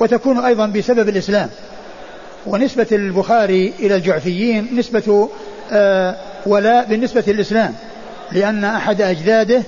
وتكون 0.00 0.38
أيضا 0.44 0.66
بسبب 0.66 1.08
الإسلام. 1.08 1.48
ونسبة 2.49 2.87
البخاري 2.93 3.73
إلى 3.81 3.95
الجعفيين 3.97 4.69
نسبة 4.76 5.28
آه، 5.73 6.17
ولاء 6.47 6.85
بالنسبة 6.85 7.25
للإسلام 7.26 7.75
لأن 8.33 8.64
أحد 8.64 9.02
أجداده 9.02 9.62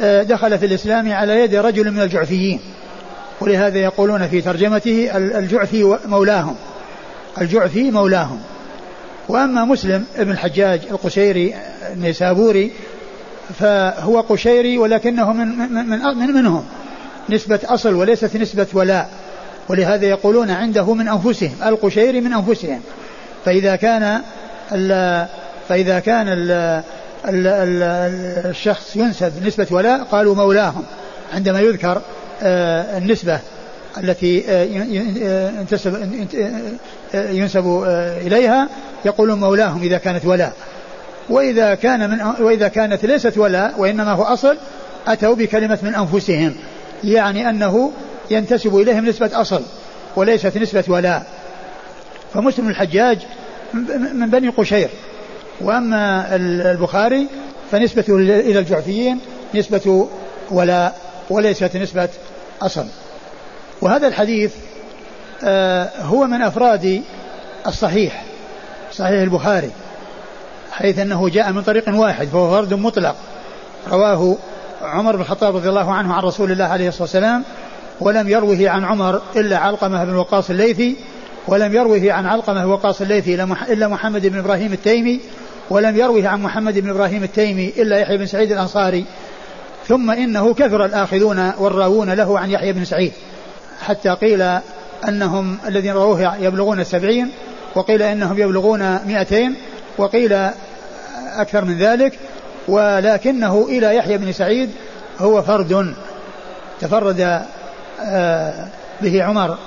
آه، 0.00 0.22
دخل 0.22 0.58
في 0.58 0.66
الإسلام 0.66 1.12
على 1.12 1.40
يد 1.40 1.54
رجل 1.54 1.90
من 1.90 2.00
الجعفيين 2.00 2.60
ولهذا 3.40 3.78
يقولون 3.78 4.28
في 4.28 4.40
ترجمته 4.40 5.10
الجعفي 5.14 5.98
مولاهم 6.06 6.56
الجعفي 7.40 7.90
مولاهم. 7.90 8.40
وأما 9.28 9.64
مسلم 9.64 10.04
ابن 10.16 10.30
الحجاج 10.30 10.80
القشيري 10.90 11.54
النيسابوري 11.92 12.72
فهو 13.58 14.20
قشيري 14.20 14.78
ولكنه 14.78 15.32
من, 15.32 15.58
من, 15.58 15.72
من, 15.72 15.98
من 16.18 16.26
منهم 16.26 16.64
نسبة 17.30 17.60
أصل 17.64 17.94
وليست 17.94 18.36
نسبة 18.36 18.66
ولاء. 18.72 19.10
ولهذا 19.68 20.06
يقولون 20.06 20.50
عنده 20.50 20.94
من 20.94 21.08
أنفسهم 21.08 21.54
القشيري 21.66 22.20
من 22.20 22.32
أنفسهم. 22.32 22.80
فإذا 23.44 23.76
كان 23.76 24.20
فإذا 25.68 25.98
كان 25.98 26.28
ال 26.28 26.50
ال 27.28 27.46
ال 27.46 27.82
الشخص 28.50 28.96
ينسب 28.96 29.32
نسبة 29.46 29.66
ولاء 29.70 30.02
قالوا 30.02 30.34
مولاهم. 30.34 30.84
عندما 31.34 31.60
يذكر 31.60 32.02
آه، 32.42 32.98
النسبة 32.98 33.40
التي 33.98 34.44
آه، 34.48 34.62
ينتسب 35.60 35.94
آه، 37.14 37.30
ينسب 37.30 37.84
إليها 38.26 38.68
يقولون 39.04 39.40
مولاهم 39.40 39.82
إذا 39.82 39.98
كانت 39.98 40.24
ولاء. 40.24 40.52
وإذا 41.28 41.74
كان 41.74 42.10
من 42.10 42.44
وإذا 42.44 42.68
كانت 42.68 43.04
ليست 43.04 43.38
ولاء 43.38 43.74
وإنما 43.78 44.12
هو 44.12 44.22
أصل 44.22 44.56
أتوا 45.06 45.34
بكلمة 45.34 45.78
من 45.82 45.94
أنفسهم. 45.94 46.54
يعني 47.04 47.50
أنه 47.50 47.92
ينتسب 48.30 48.76
إليهم 48.76 49.06
نسبة 49.06 49.40
أصل 49.40 49.62
وليست 50.16 50.58
نسبة 50.58 50.84
ولاء. 50.88 51.26
فمسلم 52.34 52.68
الحجاج 52.68 53.18
من 54.12 54.30
بني 54.30 54.48
قشير. 54.48 54.88
وأما 55.60 56.36
البخاري 56.36 57.26
فنسبته 57.70 58.16
إلى 58.16 58.58
الجعفيين 58.58 59.18
نسبة 59.54 60.08
ولاء 60.50 60.98
وليست 61.30 61.76
نسبة 61.76 62.08
أصل. 62.62 62.86
وهذا 63.80 64.08
الحديث 64.08 64.54
آه، 65.44 65.90
هو 66.00 66.26
من 66.26 66.42
أفراد 66.42 67.02
الصحيح 67.66 68.24
صحيح 68.92 69.20
البخاري 69.22 69.70
حيث 70.72 70.98
أنه 70.98 71.28
جاء 71.28 71.52
من 71.52 71.62
طريق 71.62 71.84
واحد 71.88 72.26
فهو 72.28 72.50
فرد 72.50 72.74
مطلق 72.74 73.16
رواه 73.90 74.36
عمر 74.82 75.16
بن 75.16 75.22
الخطاب 75.22 75.56
رضي 75.56 75.68
الله 75.68 75.92
عنه 75.92 76.14
عن 76.14 76.22
رسول 76.22 76.52
الله 76.52 76.64
عليه 76.64 76.88
الصلاة 76.88 77.02
والسلام. 77.02 77.44
ولم 78.00 78.28
يروه 78.28 78.58
عن 78.60 78.84
عمر 78.84 79.22
إلا 79.36 79.58
علقمة 79.58 80.04
بن 80.04 80.14
وقاص 80.14 80.50
الليثي 80.50 80.96
ولم 81.48 81.74
يروه 81.74 82.12
عن 82.12 82.26
علقمة 82.26 82.64
بن 82.64 82.70
وقاص 82.70 83.00
الليثي 83.00 83.34
إلا 83.68 83.88
محمد 83.88 84.26
بن 84.26 84.38
إبراهيم 84.38 84.72
التيمي 84.72 85.20
ولم 85.70 85.96
يروه 85.96 86.28
عن 86.28 86.42
محمد 86.42 86.78
بن 86.78 86.90
إبراهيم 86.90 87.22
التيمي 87.22 87.72
إلا 87.78 87.98
يحيى 87.98 88.16
بن 88.16 88.26
سعيد 88.26 88.52
الأنصاري. 88.52 89.04
ثم 89.88 90.10
إنه 90.10 90.54
كثر 90.54 90.84
الآخذون 90.84 91.52
والراوون 91.58 92.10
له 92.10 92.38
عن 92.38 92.50
يحيى 92.50 92.72
بن 92.72 92.84
سعيد 92.84 93.12
حتى 93.80 94.10
قيل 94.10 94.58
أنهم 95.08 95.58
الذين 95.66 95.92
رووه 95.92 96.36
يبلغون 96.36 96.80
السبعين 96.80 97.30
وقيل 97.74 98.02
إنهم 98.02 98.38
يبلغون 98.38 98.98
مئتين 99.06 99.54
وقيل 99.98 100.32
أكثر 101.36 101.64
من 101.64 101.78
ذلك 101.78 102.18
ولكنه 102.68 103.66
إلى 103.68 103.96
يحيى 103.96 104.18
بن 104.18 104.32
سعيد 104.32 104.70
هو 105.18 105.42
فرد. 105.42 105.94
تفرد 106.80 107.42
به 109.00 109.24
عمر 109.24 109.58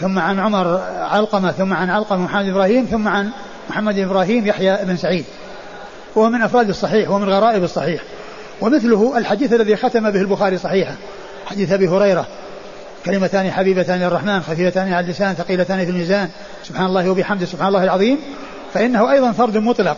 ثم 0.00 0.18
عن 0.18 0.40
عمر 0.40 0.80
علقمة 1.00 1.52
ثم 1.52 1.72
عن 1.72 1.90
علقمة 1.90 2.18
محمد 2.18 2.48
إبراهيم 2.48 2.84
ثم 2.84 3.08
عن 3.08 3.30
محمد 3.70 3.98
إبراهيم 3.98 4.46
يحيى 4.46 4.78
بن 4.84 4.96
سعيد. 4.96 5.24
وهو 6.16 6.30
من 6.30 6.42
أفراد 6.42 6.68
الصحيح 6.68 7.10
ومن 7.10 7.28
غرائب 7.28 7.64
الصحيح. 7.64 8.02
ومثله 8.60 9.18
الحديث 9.18 9.52
الذي 9.52 9.76
ختم 9.76 10.10
به 10.10 10.20
البخاري 10.20 10.58
صحيحا 10.58 10.96
حديث 11.46 11.72
أبي 11.72 11.88
هريرة. 11.88 12.26
كلمتان 13.04 13.50
حبيبتان 13.50 14.00
للرحمن 14.00 14.42
خفيفتان 14.42 14.92
على 14.92 15.04
اللسان 15.04 15.34
ثقيلتان 15.34 15.84
في 15.84 15.90
الميزان. 15.90 16.28
سبحان 16.64 16.86
الله 16.86 17.10
وبحمده 17.10 17.46
سبحان 17.46 17.68
الله 17.68 17.84
العظيم. 17.84 18.18
فإنه 18.74 19.12
أيضا 19.12 19.32
فرد 19.32 19.56
مطلق 19.56 19.96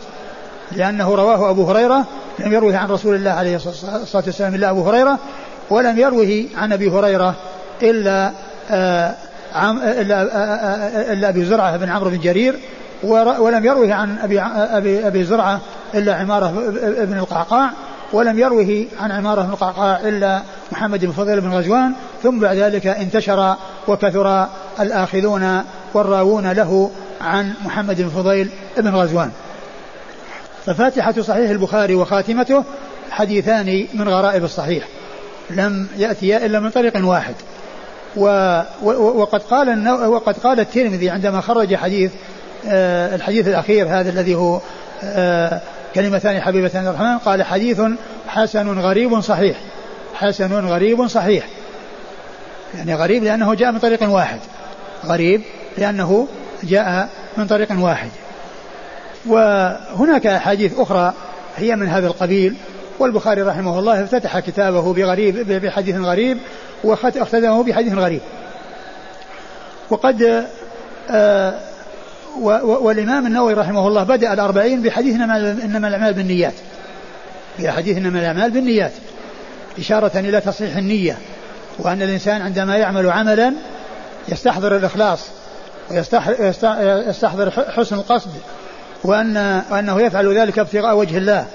لأنه 0.71 1.15
رواه 1.15 1.49
أبو 1.49 1.71
هريرة 1.71 2.05
لم 2.39 2.53
يروه 2.53 2.77
عن 2.77 2.87
رسول 2.87 3.15
الله 3.15 3.31
عليه 3.31 3.55
الصلاة 3.55 4.23
والسلام 4.25 4.55
إلا 4.55 4.69
أبو 4.69 4.89
هريرة 4.89 5.19
ولم 5.69 5.99
يروه 5.99 6.45
عن 6.57 6.73
أبي 6.73 6.89
هريرة 6.89 7.35
إلا 7.81 8.31
آه 8.71 9.13
إلا, 10.01 10.21
إلا 11.13 11.29
أبي 11.29 11.45
زرعة 11.45 11.77
بن 11.77 11.89
عمرو 11.89 12.09
بن 12.09 12.19
جرير 12.19 12.55
ولم 13.03 13.65
يروه 13.65 13.93
عن 13.93 14.17
أبي, 14.23 14.41
أبي, 14.41 15.07
أبي 15.07 15.23
زرعة 15.23 15.61
إلا 15.95 16.15
عمارة 16.15 16.71
بن 17.05 17.17
القعقاع 17.17 17.69
ولم 18.13 18.39
يروه 18.39 18.85
عن 18.99 19.11
عمارة 19.11 19.41
بن 19.41 19.49
القعقاع 19.49 19.99
إلا 19.99 20.41
محمد 20.71 21.05
بن 21.05 21.11
فضيل 21.11 21.41
بن 21.41 21.51
غزوان 21.51 21.93
ثم 22.23 22.39
بعد 22.39 22.57
ذلك 22.57 22.87
انتشر 22.87 23.55
وكثر 23.87 24.47
الآخذون 24.79 25.61
والراوون 25.93 26.51
له 26.51 26.91
عن 27.21 27.53
محمد 27.65 28.01
بن 28.01 28.09
فضيل 28.09 28.49
بن 28.77 28.95
غزوان. 28.95 29.31
ففاتحة 30.65 31.21
صحيح 31.21 31.49
البخاري 31.49 31.95
وخاتمته 31.95 32.63
حديثان 33.11 33.87
من 33.93 34.09
غرائب 34.09 34.43
الصحيح 34.43 34.87
لم 35.49 35.87
يأتيا 35.97 36.45
إلا 36.45 36.59
من 36.59 36.69
طريق 36.69 37.05
واحد. 37.05 37.35
و 38.15 38.61
وقد 38.91 39.41
قال 39.41 39.89
وقد 39.89 40.37
قال 40.37 40.59
الترمذي 40.59 41.09
عندما 41.09 41.41
خرج 41.41 41.75
حديث 41.75 42.11
آه 42.67 43.15
الحديث 43.15 43.47
الأخير 43.47 43.87
هذا 43.87 44.09
الذي 44.09 44.35
هو 44.35 44.59
آه 45.03 45.61
كلمتان 45.95 46.41
حبيبتان 46.41 46.87
الرحمن 46.87 47.17
قال 47.17 47.43
حديث 47.43 47.81
حسن 48.27 48.79
غريب 48.79 49.21
صحيح 49.21 49.57
حسن 50.13 50.65
غريب 50.67 51.07
صحيح. 51.07 51.47
يعني 52.75 52.95
غريب 52.95 53.23
لأنه 53.23 53.53
جاء 53.53 53.71
من 53.71 53.79
طريق 53.79 54.09
واحد 54.09 54.39
غريب 55.05 55.41
لأنه 55.77 56.27
جاء 56.63 57.09
من 57.37 57.47
طريق 57.47 57.67
واحد. 57.71 58.09
وهناك 59.25 60.27
أحاديث 60.27 60.79
أخرى 60.79 61.13
هي 61.57 61.75
من 61.75 61.87
هذا 61.87 62.07
القبيل 62.07 62.55
والبخاري 62.99 63.41
رحمه 63.41 63.79
الله 63.79 64.03
افتتح 64.03 64.39
كتابه 64.39 64.93
بغريب 64.93 65.51
بحديث 65.51 65.95
غريب 65.95 66.37
واختتمه 66.83 67.63
بحديث 67.63 67.93
غريب. 67.93 68.21
وقد 69.89 70.45
آه 71.09 71.59
والإمام 72.63 73.27
النووي 73.27 73.53
رحمه 73.53 73.87
الله 73.87 74.03
بدأ 74.03 74.33
الأربعين 74.33 74.81
بحديث 74.81 75.15
إنما 75.15 75.87
الأعمال 75.87 76.13
بالنيات. 76.13 76.53
بحديث 77.59 77.97
إنما 77.97 78.19
الأعمال 78.19 78.51
بالنيات 78.51 78.91
إشارة 79.79 80.19
إلى 80.19 80.41
تصحيح 80.41 80.77
النية 80.77 81.17
وأن 81.79 82.01
الإنسان 82.01 82.41
عندما 82.41 82.77
يعمل 82.77 83.11
عملا 83.11 83.53
يستحضر 84.29 84.77
الإخلاص 84.77 85.19
ويستحضر 85.91 87.51
حسن 87.51 87.95
القصد 87.95 88.31
وأن 89.03 89.61
وأنه 89.71 90.01
يفعل 90.01 90.37
ذلك 90.37 90.59
ابتغاء 90.59 90.97
وجه 90.97 91.17
الله 91.17 91.45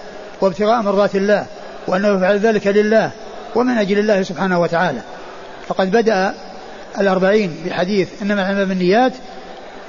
وابتغاء 0.41 0.83
مرضات 0.83 1.14
الله 1.14 1.47
وأنه 1.87 2.09
يفعل 2.09 2.38
ذلك 2.38 2.67
لله 2.67 3.11
ومن 3.55 3.79
أجل 3.79 3.99
الله 3.99 4.23
سبحانه 4.23 4.61
وتعالى. 4.61 5.01
فقد 5.69 5.91
بدأ 5.91 6.35
الأربعين 7.01 7.55
بحديث 7.67 8.09
إنما 8.23 8.35
الأعمال 8.35 8.67
بالنيات 8.67 9.13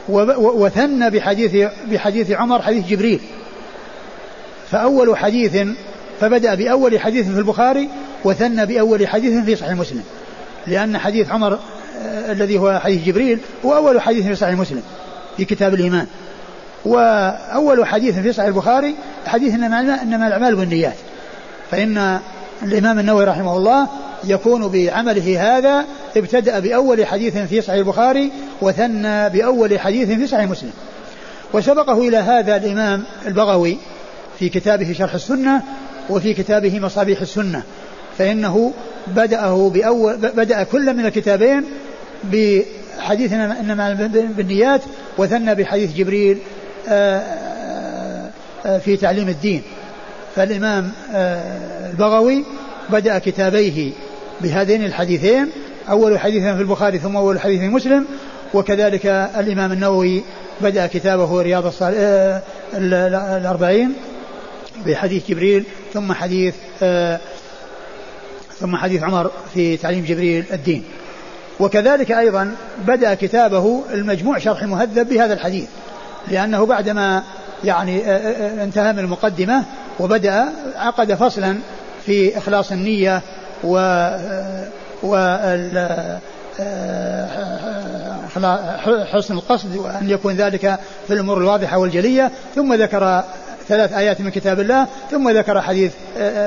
وثنى 0.10 1.10
بحديث 1.10 1.70
بحديث 1.92 2.32
عمر 2.32 2.62
حديث 2.62 2.88
جبريل. 2.88 3.20
فأول 4.72 5.18
حديث 5.18 5.68
فبدأ 6.20 6.56
بأول 6.56 7.00
حديث 7.00 7.30
في 7.30 7.38
البخاري 7.38 7.90
وثنى 8.24 8.66
بأول 8.66 9.08
حديث 9.08 9.46
في 9.46 9.56
صحيح 9.56 9.72
مسلم. 9.72 10.04
لأن 10.68 10.98
حديث 10.98 11.32
عمر 11.32 11.54
آه، 11.54 12.32
الذي 12.32 12.58
هو 12.58 12.80
حديث 12.84 13.06
جبريل 13.06 13.40
هو 13.66 13.76
أول 13.76 14.02
حديث 14.02 14.26
في 14.26 14.36
صحيح 14.36 14.58
مسلم 14.58 14.84
في 15.38 15.46
كتاب 15.46 15.74
الإيمان. 15.74 16.08
وأول 16.86 17.86
حديث 17.86 18.20
في 18.20 18.34
صحيح 18.34 18.48
البخاري 18.48 18.96
حديث 19.28 19.54
إنما 19.54 20.28
الأعمال 20.28 20.56
بالنيات. 20.56 20.96
فإن 21.72 22.20
الإمام 22.64 23.00
النووي 23.00 23.24
رحمه 23.24 23.58
الله 23.58 23.88
يكون 24.24 24.68
بعمله 24.68 25.58
هذا 25.58 25.86
ابتدأ 26.18 26.60
بأول 26.60 27.06
حديث 27.06 27.38
في 27.38 27.62
صحيح 27.62 27.78
البخاري 27.78 28.32
وثنى 28.62 29.30
بأول 29.30 29.80
حديث 29.80 30.10
في 30.10 30.28
صحيح 30.28 30.50
مسلم. 30.50 30.72
وسبقه 31.54 32.08
إلى 32.08 32.18
هذا 32.18 32.56
الإمام 32.56 33.04
البغوي 33.26 33.78
في 34.40 34.50
كتابه 34.50 34.94
شرح 34.94 35.14
السنة 35.14 35.62
وفي 36.10 36.34
كتابه 36.34 36.80
مصابيح 36.80 37.22
السنة. 37.22 37.64
فإنه 38.18 38.74
بدأه 39.08 39.70
بأول 39.70 40.18
بدأ 40.18 40.64
كل 40.64 40.94
من 40.94 41.06
الكتابين 41.06 41.66
بحديث 42.24 43.34
إنما 43.34 44.10
بالنيات 44.38 44.82
وثنى 45.18 45.56
بحديث 45.56 45.94
جبريل 45.96 46.38
آه، 46.88 47.18
آه، 47.20 48.30
آه، 48.66 48.78
في 48.78 48.98
تعليم 48.98 49.30
الدين. 49.30 49.62
فالإمام 50.36 50.92
البغوي 51.92 52.46
بدأ 52.90 53.20
كتابيه 53.20 53.92
بهذين 54.42 54.86
الحديثين 54.86 55.50
أول 55.90 56.20
حديث 56.20 56.44
في 56.44 56.62
البخاري 56.62 57.00
ثم 57.00 57.16
أول 57.16 57.40
حديث 57.40 57.60
في 57.60 57.68
مسلم 57.68 58.06
وكذلك 58.54 59.06
الإمام 59.06 59.72
النووي 59.72 60.24
بدأ 60.62 60.88
كتابه 60.88 61.42
رياض 61.42 61.66
الصالح 61.66 61.98
الأربعين 62.74 63.94
بحديث 64.86 65.30
جبريل 65.30 65.64
ثم 65.94 66.14
حديث 66.14 66.56
ثم 68.60 68.76
حديث 68.76 69.04
عمر 69.04 69.32
في 69.54 69.78
تعليم 69.78 70.06
جبريل 70.06 70.46
الدين. 70.54 70.84
وكذلك 71.60 72.12
أيضا 72.12 72.56
بدأ 72.88 73.14
كتابه 73.14 73.84
المجموع 73.94 74.38
شرح 74.38 74.62
المهذب 74.64 75.10
بهذا 75.10 75.34
الحديث 75.34 75.68
لأنه 76.28 76.66
بعدما 76.66 77.24
يعني 77.64 78.12
انتهى 78.64 78.94
من 78.94 79.00
المقدمة 79.00 79.64
وبدأ 80.00 80.46
عقد 80.76 81.14
فصلا 81.14 81.58
في 82.06 82.38
إخلاص 82.38 82.72
النية 82.72 83.22
و 83.64 83.78
و 85.04 85.16
حسن 89.12 89.34
القصد 89.34 89.76
وأن 89.76 90.10
يكون 90.10 90.34
ذلك 90.34 90.80
في 91.08 91.14
الأمور 91.14 91.38
الواضحة 91.38 91.78
والجلية. 91.78 92.32
ثم 92.56 92.74
ذكر 92.74 93.24
ثلاث 93.68 93.94
آيات 93.94 94.22
من 94.22 94.30
كتاب 94.30 94.60
الله. 94.60 94.88
ثم 95.12 95.30
ذكر 95.30 95.62
حديث 95.62 95.92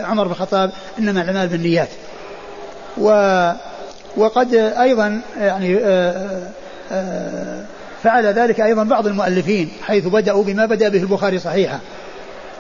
عمر 0.05 0.25
بن 0.25 0.31
الخطاب 0.31 0.71
إنما 0.99 1.23
الأعمال 1.23 1.49
بالنيات. 1.49 1.89
و 2.99 3.11
وقد 4.17 4.55
أيضا 4.55 5.21
يعني 5.41 5.79
فعل 8.03 8.27
ذلك 8.27 8.61
أيضا 8.61 8.85
بعض 8.85 9.07
المؤلفين 9.07 9.71
حيث 9.83 10.07
بدأوا 10.07 10.45
بما 10.45 10.67
بدأ 10.67 10.89
به 10.89 10.99
البخاري 10.99 11.39
صحيحا. 11.39 11.79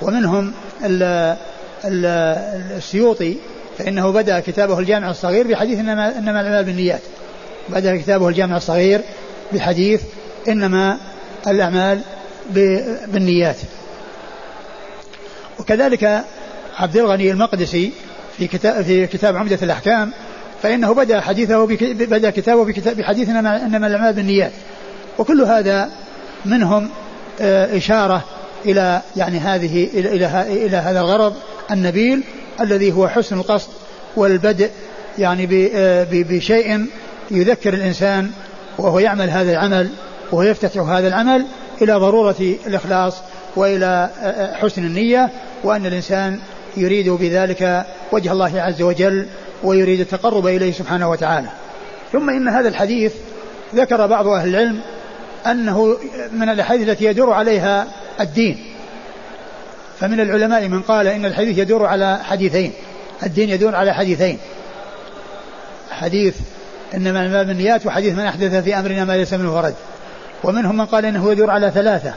ومنهم 0.02 0.52
السيوطي 2.76 3.37
فإنه 3.78 4.12
بدأ 4.12 4.40
كتابه 4.40 4.78
الجامع 4.78 5.11
الصغير 5.11 5.46
بحديث 5.46 5.78
إنما, 5.78 6.18
إنما 6.18 6.40
الأعمال 6.40 6.64
بالنيات. 6.64 7.00
بدأ 7.68 7.96
كتابه 7.96 8.28
الجامع 8.28 8.56
الصغير 8.56 9.00
بحديث 9.52 10.02
إنما 10.48 10.98
الأعمال 11.46 12.00
بالنيات. 13.06 13.56
وكذلك 15.59 16.24
عبد 16.76 16.96
الغني 16.96 17.30
المقدسي 17.30 17.92
في 18.38 18.46
كتاب 18.46 18.82
في 18.82 19.06
كتاب 19.06 19.37
عمدة 19.37 19.59
الأحكام 19.62 20.12
فإنه 20.62 20.94
بدأ 20.94 21.20
حديثه 21.20 21.66
بدأ 21.92 22.30
كتابه 22.30 22.64
بحديث 22.92 23.28
إنما 23.28 23.87
الأعمال 23.87 24.12
بالنيات. 24.12 24.52
وكل 25.18 25.40
هذا 25.40 25.90
منهم 26.44 26.90
آه، 27.40 27.76
إشارة 27.76 28.24
إلى 28.64 29.03
يعني 29.16 29.38
هذه 29.38 29.85
إلى 29.95 30.09
إلى, 30.09 30.66
إلى 30.66 30.77
هذا 30.77 31.01
الغرض 31.01 31.35
النبيل 31.71 32.23
الذي 32.61 32.92
هو 32.92 33.09
حسن 33.09 33.38
القصد 33.38 33.69
والبدء 34.16 34.71
يعني 35.19 35.71
آه، 35.75 36.07
بشيء 36.11 36.87
يذكر 37.31 37.75
الإنسان 37.75 38.31
وهو 38.79 38.99
يعمل 38.99 39.31
هذا 39.31 39.53
العمل 39.53 39.90
وهو 40.33 40.42
يفتتح 40.42 40.81
هذا 40.81 41.09
العمل 41.09 41.47
إلى 41.83 41.92
ضرورة 41.92 42.57
الإخلاص 42.66 43.14
وإلى 43.57 44.11
آه، 44.23 44.55
حسن 44.55 44.85
النية 44.85 45.31
وأن 45.64 45.87
الإنسان 45.87 46.38
يريد 46.77 47.09
بذلك 47.09 47.87
وجه 48.12 48.33
الله 48.33 48.61
عز 48.61 48.83
وجل 48.83 49.27
ويريد 49.62 50.01
التقرب 50.01 50.47
إليه 50.47 50.73
سبحانه 50.73 51.11
وتعالى. 51.11 51.49
ثم 52.12 52.31
إن 52.31 52.49
هذا 52.49 52.69
الحديث 52.69 53.12
ذكر 53.75 54.07
بعض 54.07 54.27
أهل 54.27 54.49
العلم 54.49 54.81
أنه 55.47 55.97
من 56.33 56.49
الأحاديث 56.49 56.88
التي 56.88 57.05
يدور 57.05 57.33
عليها 57.33 57.87
الدين. 58.20 58.72
فمن 60.00 60.20
العلماء 60.20 60.68
من 60.68 60.83
قال 60.83 61.07
إن 61.07 61.24
الحديث 61.24 61.59
يدور 61.59 61.87
على 61.87 62.18
حديثين. 62.24 62.72
الدين 63.22 63.50
يدور 63.50 63.74
على 63.74 63.94
حديثين. 63.94 64.38
حديث 65.90 66.35
إنما 66.94 67.26
المال 67.26 67.44
بالنيات 67.44 67.87
وحديث 67.87 68.14
من 68.14 68.24
أحدث 68.24 68.64
في 68.64 68.79
أمرنا 68.79 69.05
ما 69.05 69.16
ليس 69.16 69.33
منه 69.33 69.61
فرد 69.61 69.74
ومنهم 70.44 70.76
من 70.76 70.87
قال 70.87 71.05
إنه 71.05 71.33
يدور 71.33 71.50
على 71.50 71.70
ثلاثة. 71.70 72.14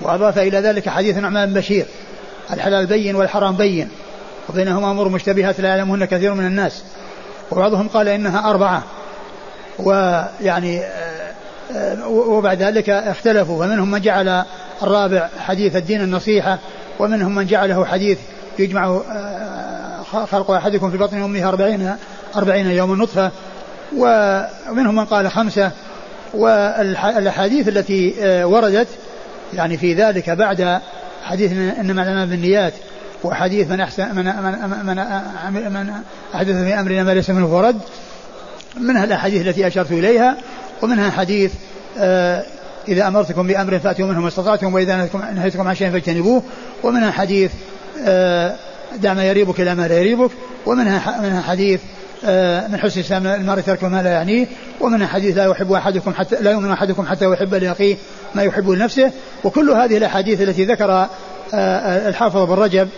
وأضاف 0.00 0.38
إلى 0.38 0.58
ذلك 0.58 0.88
حديث 0.88 1.16
نعمان 1.16 1.54
بشير. 1.54 1.86
الحلال 2.52 2.86
بين 2.86 3.16
والحرام 3.16 3.56
بين. 3.56 3.88
وبينهما 4.48 4.90
أمور 4.90 5.08
مشتبهات 5.08 5.60
لا 5.60 5.68
يعلمهن 5.68 6.04
كثير 6.04 6.34
من 6.34 6.46
الناس. 6.46 6.82
وبعضهم 7.50 7.88
قال 7.88 8.08
إنها 8.08 8.50
أربعة. 8.50 8.82
ويعني 9.78 10.82
وبعد 12.06 12.62
ذلك 12.62 12.90
اختلفوا. 12.90 13.66
فمنهم 13.66 13.90
من 13.90 14.00
جعل 14.00 14.44
الرابع 14.82 15.28
حديث 15.38 15.76
الدين 15.76 16.00
النصيحة 16.00 16.58
ومنهم 16.98 17.34
من 17.34 17.46
جعله 17.46 17.84
حديث 17.84 18.18
يجمع 18.58 19.00
آه، 19.12 20.02
خلق 20.02 20.50
أحدكم 20.50 20.90
في 20.90 20.96
بطن 20.96 21.22
أمه 21.22 21.48
أربعين 21.48 21.96
أربعين 22.36 22.70
يوم 22.70 23.02
نطفة 23.02 23.30
ومنهم 23.96 24.94
من 24.94 25.04
قال 25.04 25.30
خمسة 25.30 25.70
والأحاديث 26.34 27.68
التي 27.68 28.14
آه، 28.22 28.46
وردت 28.46 28.88
يعني 29.54 29.76
في 29.76 29.94
ذلك 29.94 30.30
بعد 30.30 30.80
حديث 31.24 31.52
إنما 31.52 32.02
الأعمال 32.02 32.26
بالنيات 32.26 32.72
وحديث 33.24 33.70
من 33.70 33.80
أحسن 33.80 34.14
من 34.14 34.24
من 34.24 34.96
من, 35.52 35.72
من 35.72 35.92
أحدث 36.34 36.56
في 36.56 36.80
أمرنا 36.80 37.02
ما 37.02 37.14
ليس 37.14 37.30
منه 37.30 37.48
فرد 37.48 37.80
منها 38.80 39.04
الأحاديث 39.04 39.46
التي 39.46 39.66
أشرت 39.66 39.92
إليها 39.92 40.36
ومنها 40.82 41.10
حديث 41.10 41.52
آه 41.98 42.44
إذا 42.88 43.08
أمرتكم 43.08 43.46
بأمر 43.46 43.78
فأتوا 43.78 44.06
منه 44.06 44.20
ما 44.20 44.28
استطعتم 44.28 44.74
وإذا 44.74 45.08
نهيتكم 45.34 45.68
عن 45.68 45.74
شيء 45.74 45.90
فاجتنبوه. 45.90 46.42
ومنها 46.82 47.10
حديث 47.10 47.50
آه 48.06 48.54
دع 48.96 49.14
ما 49.14 49.24
يريبك 49.24 49.60
إلى 49.60 49.74
ما 49.74 49.88
لا 49.88 49.98
يريبك. 49.98 50.30
ومنها 50.66 51.20
منها 51.20 51.42
حديث 51.42 51.80
آه 52.24 52.68
من 52.68 52.78
حسن 52.78 53.00
إسلام 53.00 53.26
المرء 53.26 53.60
ترك 53.60 53.84
ما 53.84 54.02
لا 54.02 54.10
يعنيه. 54.10 54.46
ومنها 54.80 55.06
حديث 55.06 55.36
لا 55.36 55.44
يحب 55.44 55.72
أحدكم 55.72 56.14
حتى 56.14 56.36
لا 56.40 56.50
يؤمن 56.50 56.70
أحدكم 56.70 57.06
حتى 57.06 57.24
يحب 57.24 57.54
لأخيه 57.54 57.96
ما 58.34 58.42
يحب 58.42 58.70
لنفسه. 58.70 59.10
وكل 59.44 59.70
هذه 59.70 59.96
الأحاديث 59.96 60.40
التي 60.40 60.64
ذكر 60.64 60.90
آه, 61.54 62.08
الحافظ 62.08 62.36
بن 62.36 62.54
رجب 62.54 62.88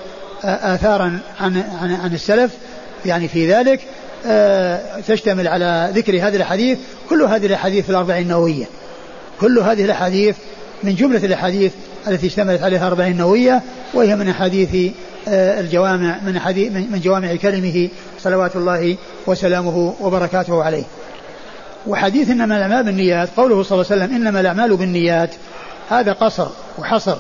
آثارا 0.44 1.18
عن 1.40 1.62
عن 1.83 1.94
عن 1.94 2.14
السلف 2.14 2.51
يعني 3.07 3.29
في 3.29 3.53
ذلك 3.53 3.81
تشتمل 5.09 5.49
على 5.49 5.90
ذكر 5.94 6.16
هذه 6.16 6.37
الأحاديث. 6.37 6.79
كل 7.11 7.22
هذه 7.22 7.46
الأحاديث 7.46 7.85
في 7.85 7.90
الأربعين 7.90 8.22
النووية. 8.22 8.64
كل 9.40 9.59
هذه 9.59 9.85
الأحاديث 9.85 10.37
من 10.83 10.94
جملة 10.94 11.25
الأحاديث 11.25 11.72
التي 12.09 12.27
اشتملت 12.27 12.62
عليها 12.62 12.81
الأربعين 12.81 13.12
النووية 13.12 13.62
وهي 13.94 14.16
من 14.16 14.29
أحاديث 14.29 14.92
آه، 15.29 15.61
الجوامع 15.61 16.18
من 16.27 16.38
حديث 16.38 16.72
من 16.72 17.01
جوامع 17.05 17.35
كلمه 17.35 17.88
صلوات 18.18 18.57
الله 18.57 18.96
وسلامه 19.27 19.94
وبركاته 20.01 20.62
عليه. 20.62 20.85
وحديث 21.87 22.31
إنما 22.31 22.57
الأعمال 22.57 22.85
بالنيات 22.85 23.29
قوله 23.37 23.62
صلى 23.62 23.81
الله 23.81 23.92
عليه 23.92 24.05
وسلم 24.05 24.16
إنما 24.16 24.40
الأعمال 24.40 24.77
بالنيات 24.77 25.31
هذا 25.90 26.12
قصر 26.12 26.49
وحصر 26.79 27.16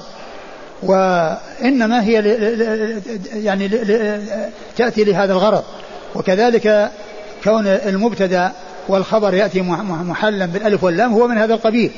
وإنما 0.82 2.02
هي 2.02 2.14
يعني 3.34 3.68
تأتي 4.76 5.04
لهذا 5.04 5.32
الغرض 5.32 5.64
وكذلك 6.14 6.90
كون 7.44 7.66
المبتدأ 7.66 8.52
والخبر 8.88 9.34
يأتي 9.34 9.60
محلا 9.60 10.46
بالألف 10.46 10.84
واللام 10.84 11.12
هو 11.12 11.28
من 11.28 11.38
هذا 11.38 11.54
القبيل. 11.54 11.90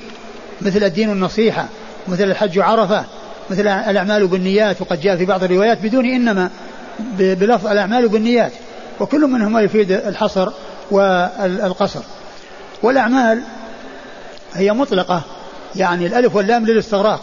مثل 0.61 0.85
الدين 0.85 1.11
النصيحة 1.11 1.67
مثل 2.09 2.25
الحج 2.25 2.59
عرفة 2.59 3.05
مثل 3.51 3.69
الأعمال 3.69 4.27
بالنيات 4.27 4.81
وقد 4.81 5.01
جاء 5.01 5.17
في 5.17 5.25
بعض 5.25 5.45
الروايات 5.45 5.79
بدون 5.83 6.05
إنما 6.05 6.51
بلفظ 7.19 7.67
الأعمال 7.67 8.09
بالنيات. 8.09 8.53
وكل 9.01 9.21
منهما 9.21 9.61
يفيد 9.61 9.93
الحصر 9.93 10.49
والقصر. 10.91 12.01
والأعمال 12.83 13.43
هي 14.55 14.73
مطلقة 14.73 15.23
يعني 15.77 16.07
الألف 16.07 16.35
واللام 16.35 16.67
للاستغراق. 16.67 17.21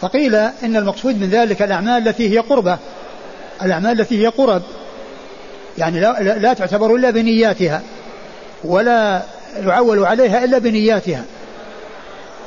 فقيل 0.00 0.34
إن 0.34 0.76
المقصود 0.76 1.20
من 1.20 1.30
ذلك 1.30 1.62
الأعمال 1.62 2.08
التي 2.08 2.34
هي 2.34 2.38
قربة. 2.38 2.78
الأعمال 3.62 4.00
التي 4.00 4.22
هي 4.22 4.26
قرب 4.26 4.62
يعني 5.78 6.00
لا, 6.00 6.38
لا 6.38 6.52
تعتبر 6.52 6.94
إلا 6.94 7.10
بنياتها. 7.10 7.82
ولا 8.64 9.22
يعول 9.56 10.04
عليها 10.04 10.44
إلا 10.44 10.58
بنياتها. 10.58 11.24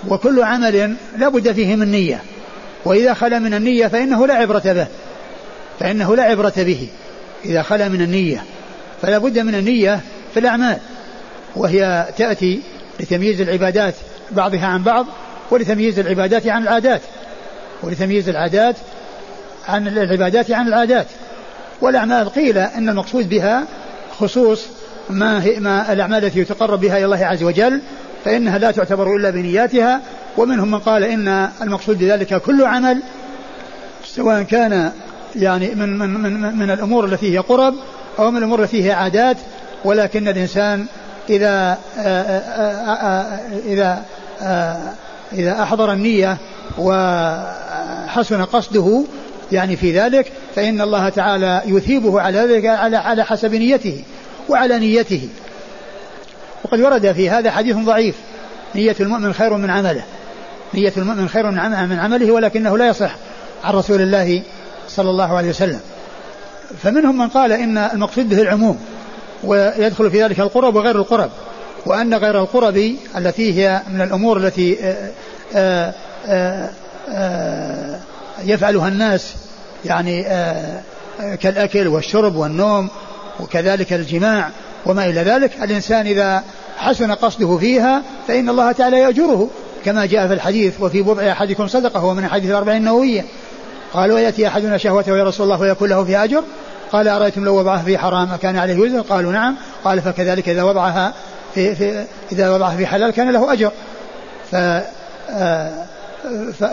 وكل 0.08 0.43
عمل 0.43 0.95
لا 1.17 1.30
بد 1.30 1.51
فيه 1.51 1.75
من 1.75 1.91
نية. 1.91 2.21
وإذا 2.86 3.13
خلا 3.13 3.39
من 3.39 3.53
النية 3.53 3.88
فإنه 3.88 4.27
لا 4.27 4.34
عبرة 4.34 4.62
به. 4.65 4.88
فإنه 5.80 6.15
لا 6.15 6.23
عبرة 6.23 6.53
به. 6.58 6.88
إذا 7.45 7.62
خلا 7.62 7.89
من 7.89 8.01
النية. 8.01 8.43
فلا 9.01 9.17
بد 9.17 9.39
من 9.39 9.56
النية 9.56 9.99
في 10.34 10.39
الأعمال. 10.39 10.77
وهي 11.56 12.08
تأتي 12.17 12.62
لتمييز 12.99 13.41
العبادات 13.41 13.93
بعضها 14.32 14.65
عن 14.65 14.84
بعض 14.84 15.06
ولتمييز 15.51 15.99
العبادات 15.99 16.47
عن 16.47 16.63
العادات. 16.63 17.01
ولتمييز 17.84 18.30
العادات 18.30 18.75
عن 19.67 19.88
العبادات 19.88 20.51
عن 20.51 20.67
العادات. 20.67 21.08
والأعمال 21.82 22.30
قيل 22.30 22.58
أن 22.58 22.89
المقصود 22.89 23.30
بها 23.30 23.63
خصوص 24.19 24.65
ما, 25.10 25.43
هي 25.43 25.60
ما 25.60 25.93
الأعمال 25.93 26.26
التي 26.26 26.39
يتقرب 26.39 26.80
بها 26.80 26.98
إلى 26.98 27.06
الله 27.06 27.26
عز 27.26 27.43
وجل 27.43 27.82
فإنها 28.26 28.58
لا 28.58 28.72
تعتبر 28.72 29.15
إلا 29.15 29.30
بنياتها. 29.30 30.02
ومنهم 30.38 30.72
من 30.72 30.80
قال 30.80 31.04
إن 31.04 31.50
المقصود 31.62 31.98
بذلك 31.98 32.41
كل 32.41 32.63
عمل 32.63 33.02
سواء 34.06 34.43
كان 34.43 34.91
يعني 35.36 35.76
من 35.76 35.98
من 35.98 36.13
من, 36.13 36.58
من 36.58 36.72
الأمور 36.72 37.06
التي 37.06 37.34
هي 37.34 37.38
قرب 37.38 37.74
أو 38.20 38.32
من 38.32 38.38
الأمور 38.38 38.63
التي 38.63 38.84
هي 38.84 38.91
عادات. 38.91 39.38
ولكن 39.86 40.28
الإنسان 40.28 40.86
إذا 41.30 41.78
آآ 41.98 42.41
آآ 42.88 43.39
إذا 43.65 44.04
آآ 44.41 44.93
إذا 45.34 45.63
أحضر 45.63 45.93
النية 45.93 46.38
وحسن 46.78 48.41
قصده 48.43 49.04
يعني 49.52 49.76
في 49.76 50.00
ذلك 50.00 50.32
فإن 50.56 50.82
الله 50.82 51.10
تعالى 51.10 51.62
يثيبه 51.65 52.22
على 52.22 52.39
ذلك 52.39 52.65
على 52.65 52.98
على 52.98 53.24
حسب 53.24 53.56
نيته. 53.56 54.04
وعلى 54.49 54.79
نيته. 54.79 55.29
وقد 56.63 56.79
ورد 56.79 57.12
في 57.12 57.29
هذا 57.29 57.51
حديث 57.51 57.75
ضعيف. 57.75 58.15
نية 58.75 58.95
المؤمن 58.99 59.33
خير 59.33 59.53
من 59.53 59.69
عمله. 59.69 60.03
نية 60.73 60.93
المؤمن 60.97 61.29
خير 61.29 61.51
من 61.51 61.99
عمله 61.99 62.31
ولكنه 62.31 62.77
لا 62.77 62.88
يصح 62.88 63.15
عن 63.63 63.73
رسول 63.73 64.01
الله 64.01 64.41
صلى 64.89 65.10
الله 65.10 65.38
عليه 65.38 65.49
وسلم. 65.49 65.79
فمنهم 66.83 67.17
من 67.17 67.27
قال 67.27 67.51
إن 67.51 67.77
المقصود 67.77 68.29
به 68.29 68.41
العموم 68.41 68.79
ويدخل 69.43 70.12
في 70.12 70.23
ذلك 70.23 70.39
القرب 70.39 70.75
وغير 70.75 70.95
القرب. 70.95 71.29
وأن 71.86 72.13
غير 72.13 72.39
القرب 72.39 72.95
التي 73.17 73.53
هي 73.53 73.81
من 73.93 74.01
الأمور 74.01 74.38
التي 74.38 74.77
آآ 74.83 75.12
آآ 75.55 76.69
آآ 77.10 77.99
يفعلها 78.43 78.88
الناس 78.88 79.33
يعني 79.86 80.27
آه، 80.27 80.81
آه، 81.21 81.36
كالأكل 81.36 81.88
والشرب 81.88 82.36
والنوم 82.36 82.89
وكذلك 83.39 83.93
الجماع 83.93 84.50
وما 84.86 85.06
إلى 85.06 85.21
ذلك. 85.21 85.52
الإنسان 85.63 86.06
إذا 86.06 86.43
حسن 86.78 87.12
قصده 87.12 87.58
فيها 87.58 88.02
فإن 88.28 88.50
الله 88.50 88.71
تعالى 88.71 89.00
يأجره 89.00 89.50
كما 89.86 90.06
جاء 90.06 90.28
في 90.28 90.34
الحديث 90.34 90.82
وفي 90.82 91.02
بضع 91.02 91.32
أحدكم 91.32 91.67
صدقة 91.67 92.00
هو 92.00 92.13
من 92.13 92.28
حديث 92.28 92.50
الأربعين 92.50 92.78
النووية. 92.78 93.26
قال 93.93 94.12
ويأتي 94.12 94.47
أحدنا 94.47 94.78
شهوته 94.78 95.17
يا 95.17 95.23
رسول 95.23 95.45
الله 95.45 95.62
ويكون 95.62 95.89
له 95.89 96.04
فيها 96.04 96.23
أجر؟ 96.23 96.43
قال 96.91 97.08
أرأيتم 97.08 97.45
لو 97.45 97.56
وضعها 97.56 97.84
في 97.84 97.97
حرام 97.97 98.36
كان 98.36 98.58
عليه 98.58 98.78
وزر؟ 98.78 99.02
قالوا 99.02 99.32
نعم. 99.32 99.56
قال 99.84 100.02
فكذلك 100.02 100.50
إذا 100.50 100.63
وضعها 100.63 101.13
في, 101.56 101.76
في 101.76 102.06
إذا 102.32 102.50
وضعها 102.50 102.78
في 102.78 102.88
حلال 102.88 103.12
كان 103.12 103.32
له 103.32 103.54
أجر. 103.54 103.71
ف 104.52 104.56
آه 105.30 105.88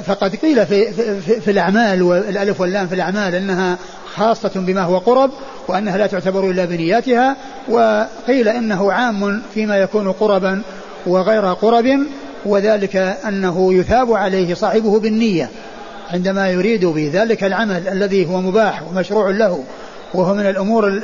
فقد 0.07 0.37
قيل 0.37 0.67
في, 0.67 0.93
في, 0.93 1.41
في 1.41 1.51
الأعمال 1.51 2.03
والألف 2.03 2.61
واللام 2.61 2.87
في 2.89 2.95
الأعمال 2.95 3.35
أنها 3.35 3.79
خاصة 4.15 4.51
بما 4.55 4.83
هو 4.83 4.99
قرب 4.99 5.31
وأنها 5.69 5.99
لا 5.99 6.07
تعتبر 6.07 6.51
إلا 6.51 6.65
بنياتها 6.65 7.37
وقيل 7.69 8.49
إنه 8.49 8.93
عام 8.93 9.43
فيما 9.55 9.77
يكون 9.77 10.13
قربا 10.13 10.63
وغير 11.07 11.53
قرب 11.53 11.99
وذلك 12.47 12.97
أنه 13.29 13.75
يثاب 13.75 14.13
عليه 14.13 14.55
صاحبه 14.55 15.01
بالنية 15.01 15.51
عندما 16.11 16.51
يريد 16.51 16.85
بذلك 16.85 17.45
العمل 17.45 17.89
الذي 17.89 18.27
هو 18.27 18.41
مباح 18.41 18.83
ومشروع 18.83 19.31
له 19.31 19.65
وهو 20.15 20.35
من 20.35 20.47
الأمور 20.47 21.01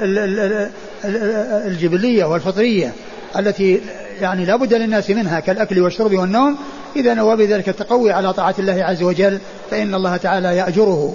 الجبلية 1.66 2.24
والفطرية 2.24 2.92
التي 3.38 3.80
يعني 4.20 4.44
لا 4.44 4.56
بد 4.56 4.74
للناس 4.74 5.10
منها 5.10 5.40
كالأكل 5.40 5.80
والشرب 5.80 6.12
والنوم. 6.12 6.56
إذا 6.96 7.14
نوى 7.14 7.36
بذلك 7.36 7.68
التقوي 7.68 8.12
على 8.12 8.32
طاعة 8.32 8.54
الله 8.58 8.84
عز 8.84 9.02
وجل 9.02 9.38
فإن 9.70 9.94
الله 9.94 10.16
تعالى 10.16 10.56
يأجره. 10.56 11.14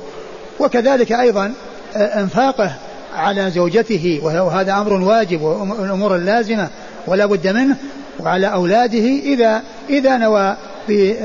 وكذلك 0.60 1.12
أيضا 1.12 1.54
آه، 1.96 2.20
أنفاقه 2.20 2.72
على 3.16 3.52
زوجته 3.52 4.20
وهذا 4.24 4.74
أمر 4.74 4.94
واجب 4.94 5.42
والأمور 5.42 6.16
اللازمة 6.16 6.70
ولا 7.08 7.26
بد 7.26 7.48
منه 7.48 7.76
وعلى 8.20 8.48
أولاده 8.48 9.06
إذا 9.24 9.62
إذا 9.90 10.18
نوى 10.18 10.58
به, 10.88 11.16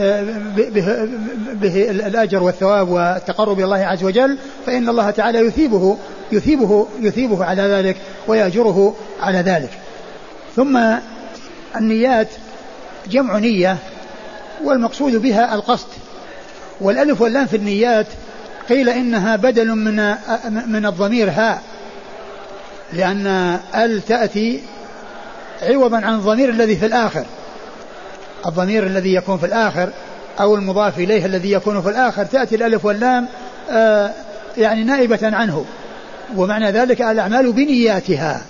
به, 0.56 1.08
به 1.52 1.90
الأجر 1.90 2.42
والثواب 2.42 2.88
والتقرب 2.88 3.56
إلى 3.56 3.64
الله 3.64 3.76
عز 3.76 4.04
وجل 4.04 4.38
فإن 4.66 4.88
الله 4.88 5.10
تعالى 5.10 5.38
يثيبه 5.38 5.96
يثيبه 6.32 6.86
يثيبه 7.00 7.44
على 7.44 7.62
ذلك 7.62 7.96
ويأجره 8.28 8.94
على 9.20 9.38
ذلك. 9.38 9.70
ثم 10.56 10.80
النيات 11.76 12.28
جمع 13.10 13.38
نية 13.38 13.76
والمقصود 14.64 15.16
بها 15.16 15.54
القصد. 15.54 15.88
والألف 16.80 17.20
واللام 17.20 17.46
في 17.46 17.56
النيات 17.56 18.06
قيل 18.68 18.88
إنها 18.88 19.36
بدل 19.36 19.68
من 19.68 20.14
من 20.66 20.86
الضمير 20.86 21.30
هاء. 21.30 21.62
لأن 22.92 23.58
ال 23.74 24.04
تأتي 24.04 24.60
عوضا 25.62 25.96
عن 25.96 26.14
الضمير 26.14 26.48
الذي 26.48 26.76
في 26.76 26.86
الآخر. 26.86 27.24
الضمير 28.46 28.86
الذي 28.86 29.14
يكون 29.14 29.38
في 29.38 29.46
الآخر 29.46 29.90
أو 30.40 30.54
المضاف 30.54 30.98
إليه 30.98 31.26
الذي 31.26 31.52
يكون 31.52 31.82
في 31.82 31.88
الآخر 31.88 32.24
تأتي 32.24 32.54
الألف 32.54 32.84
واللام 32.84 33.26
آه، 33.70 34.10
يعني 34.56 34.84
نائبة 34.84 35.18
عنه. 35.22 35.64
ومعنى 36.36 36.70
ذلك 36.70 37.02
الأعمال 37.02 37.52
بنياتها. 37.52 38.42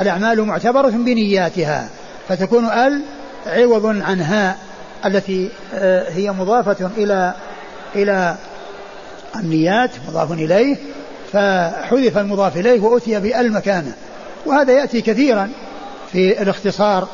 الأعمال 0.00 0.42
معتبرة 0.42 0.90
بنياتها. 0.90 1.88
فتكون 2.28 2.64
ال 2.64 3.02
عوض 3.46 3.86
عن 3.86 4.20
هاء 4.20 4.58
التي 5.06 5.50
آه، 5.74 6.10
هي 6.10 6.32
مضافة 6.32 6.90
إلى 6.96 7.34
إلى 7.94 8.36
النيات 9.36 9.90
مضاف 10.08 10.32
إليه 10.32 10.76
فحذف 11.32 12.18
المضاف 12.18 12.56
إليه 12.56 12.80
وأتي 12.80 13.20
بأل 13.20 13.52
مكانه 13.52 13.92
وهذا 14.46 14.72
يأتي 14.72 15.00
كثيرا 15.00 15.50
في 16.12 16.42
الاختصار 16.42 17.08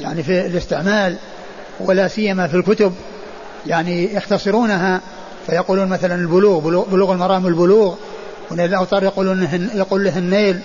يعني 0.00 0.22
في 0.22 0.46
الاستعمال 0.46 1.16
ولا 1.80 2.08
سيما 2.08 2.46
في 2.46 2.56
الكتب 2.56 2.92
يعني 3.66 4.14
يختصرونها. 4.14 5.00
فيقولون 5.46 5.88
مثلا 5.88 6.14
البلوغ 6.14 6.58
بلوغ 6.84 7.12
المرام 7.12 7.46
البلوغ 7.46 7.94
والأوطار 8.50 9.02
يقولون 9.02 9.70
يقول 9.74 10.04
له 10.04 10.18
النيل 10.18 10.60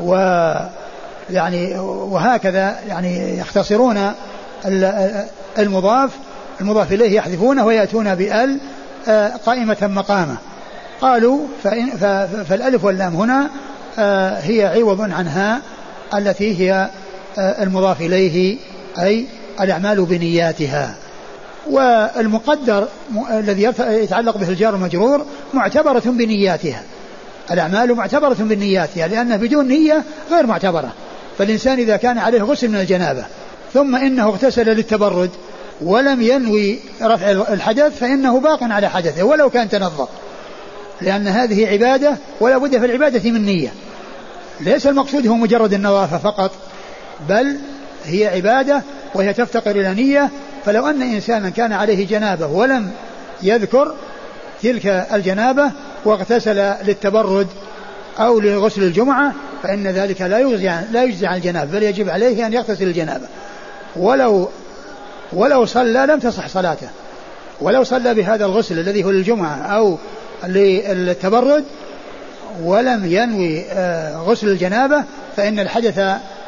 و 0.00 0.14
يعني 1.30 1.78
وهكذا 1.78 2.78
يعني 2.88 3.38
يختصرون 3.38 4.12
المضاف 5.58 6.10
المضاف 6.60 6.92
إليه 6.92 7.16
يحذفونه 7.16 7.66
ويأتون 7.66 8.14
بأل 8.14 8.58
آه، 9.08 9.28
قائمة 9.28 9.76
مقامة. 9.82 10.36
قالوا 11.00 11.46
فإن 11.64 11.90
فالألف 12.48 12.84
واللام 12.84 13.16
هنا 13.16 13.50
آه، 13.98 14.38
هي 14.38 14.66
عوض 14.66 15.00
عنها 15.00 15.60
التي 16.14 16.60
هي 16.60 16.88
آه، 17.38 17.62
المضاف 17.62 18.00
إليه 18.00 18.58
أي 18.98 19.26
الأعمال 19.60 20.04
بنياتها. 20.04 20.94
والمقدر 21.70 22.88
الذي 23.30 23.62
يتعلق 23.80 24.36
به 24.36 24.48
الجار 24.48 24.74
والمجرور 24.74 25.26
معتبرة 25.54 26.02
بنياتها. 26.06 26.82
الأعمال 27.50 27.94
معتبرة 27.94 28.36
بنياتها 28.40 29.08
لأنها 29.08 29.36
بدون 29.36 29.68
نية 29.68 30.04
غير 30.30 30.46
معتبرة. 30.46 30.92
فالإنسان 31.38 31.78
إذا 31.78 31.96
كان 31.96 32.18
عليه 32.18 32.42
غسل 32.42 32.68
من 32.68 32.80
الجنابة 32.80 33.24
ثم 33.74 33.96
إنه 33.96 34.28
اغتسل 34.28 34.66
للتبرد 34.66 35.30
ولم 35.80 36.22
ينوي 36.22 36.78
رفع 37.02 37.30
الحدث 37.30 37.98
فإنه 37.98 38.40
باق 38.40 38.62
على 38.62 38.90
حدثه 38.90 39.22
ولو 39.22 39.50
كان 39.50 39.68
تنظف. 39.68 40.08
لأن 41.02 41.28
هذه 41.28 41.68
عبادة 41.68 42.16
ولا 42.40 42.58
بد 42.58 42.78
في 42.78 42.86
العبادة 42.86 43.30
من 43.30 43.44
نية. 43.44 43.72
ليس 44.60 44.86
المقصود 44.86 45.26
هو 45.26 45.34
مجرد 45.34 45.72
النظافة 45.72 46.18
فقط 46.18 46.52
بل 47.28 47.56
هي 48.04 48.26
عبادة 48.26 48.82
وهي 49.14 49.32
تفتقر 49.32 49.70
إلى 49.70 49.94
نية. 49.94 50.30
فلو 50.64 50.86
أن 50.86 51.02
إنسانا 51.02 51.50
كان 51.50 51.72
عليه 51.72 52.06
جنابة 52.06 52.46
ولم 52.46 52.90
يذكر 53.42 53.94
تلك 54.62 54.86
الجنابة 54.86 55.70
واغتسل 56.04 56.74
للتبرد 56.84 57.46
أو 58.18 58.40
لغسل 58.40 58.82
الجمعة 58.82 59.32
فإن 59.62 59.86
ذلك 59.86 60.22
لا 60.22 60.38
يجزي 60.38 60.72
لا 60.92 61.04
يجزي 61.04 61.26
عن 61.26 61.36
الجنابة 61.36 61.72
بل 61.72 61.82
يجب 61.82 62.08
عليه 62.08 62.46
أن 62.46 62.52
يغتسل 62.52 62.84
الجنابة. 62.84 63.26
ولو 63.96 64.48
ولو 65.32 65.64
صلى 65.64 66.06
لم 66.08 66.18
تصح 66.18 66.48
صلاته. 66.48 66.88
ولو 67.60 67.84
صلى 67.84 68.14
بهذا 68.14 68.46
الغسل 68.46 68.78
الذي 68.78 69.04
هو 69.04 69.10
للجمعة 69.10 69.56
أو 69.56 69.98
للتبرد 70.46 71.64
ولم 72.62 73.04
ينوي 73.04 73.64
آه، 73.70 74.16
غسل 74.16 74.48
الجنابة 74.48 75.04
فإن 75.36 75.58
الحدث 75.58 75.98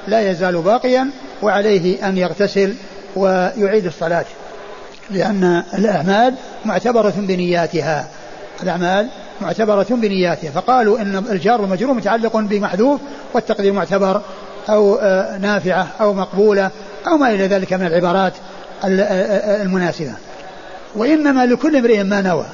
لا 0.08 0.30
يزال 0.30 0.62
باقيا 0.62 1.10
وعليه 1.42 2.08
أن 2.08 2.18
يغتسل 2.18 2.74
ويعيد 3.16 3.86
الصلاة. 3.86 4.24
لأن 5.10 5.62
الأعمال 5.74 6.34
معتبرة 6.64 7.14
بنياتها. 7.16 8.06
الأعمال 8.62 9.08
معتبرة 9.40 9.86
بنياتها. 9.90 10.50
فقالوا 10.50 11.00
إن 11.00 11.24
الجار 11.30 11.60
والمجرور 11.60 11.94
متعلق 11.94 12.36
بمحذوف 12.36 13.00
والتقدير 13.34 13.72
معتبر 13.72 14.20
أو 14.68 14.94
آه، 14.94 15.38
نافعة 15.38 15.88
أو 16.00 16.14
مقبولة 16.14 16.70
أو 17.06 17.16
ما 17.16 17.30
إلى 17.30 17.46
ذلك 17.46 17.72
من 17.72 17.86
العبارات 17.86 18.32
آه، 18.84 19.62
المناسبة. 19.62 20.12
وإنما 20.94 21.46
لكل 21.46 21.76
امرئ 21.76 22.02
ما 22.02 22.20
نوى. 22.20 22.46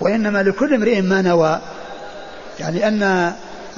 وإنما 0.00 0.42
لكل 0.42 0.74
امرئ 0.74 1.00
ما 1.00 1.22
نوى. 1.22 1.60
يعني 2.60 2.88
أن 2.88 3.02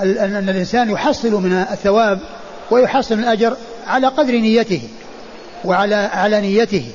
أن 0.01 0.49
الإنسان 0.49 0.91
يحصل 0.91 1.33
من 1.33 1.53
الثواب 1.53 2.21
ويحصل 2.71 3.17
من 3.17 3.23
الأجر 3.23 3.57
على 3.87 4.07
قدر 4.07 4.33
نيته 4.33 4.83
وعلى 5.65 5.95
على 5.95 6.41
نيته. 6.41 6.91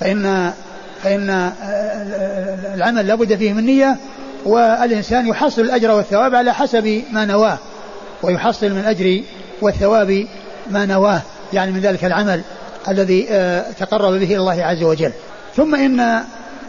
فإن 0.00 0.52
فإن 1.02 1.52
العمل 2.74 3.06
لابد 3.06 3.36
فيه 3.36 3.52
من 3.52 3.66
نية 3.66 3.96
والإنسان 4.44 5.26
يحصل 5.26 5.62
الأجر 5.62 5.90
والثواب 5.90 6.34
على 6.34 6.54
حسب 6.54 7.02
ما 7.12 7.24
نواه 7.24 7.58
ويحصل 8.22 8.70
من 8.70 8.78
الأجر 8.78 9.22
والثواب 9.62 10.26
ما 10.70 10.86
نواه 10.86 11.22
يعني 11.52 11.72
من 11.72 11.80
ذلك 11.80 12.04
العمل 12.04 12.42
الذي 12.88 13.26
آه، 13.30 13.64
تقرب 13.80 14.12
به 14.12 14.36
الله 14.36 14.64
عز 14.64 14.82
وجل. 14.82 15.12
ثم 15.56 15.74
إن 15.74 16.22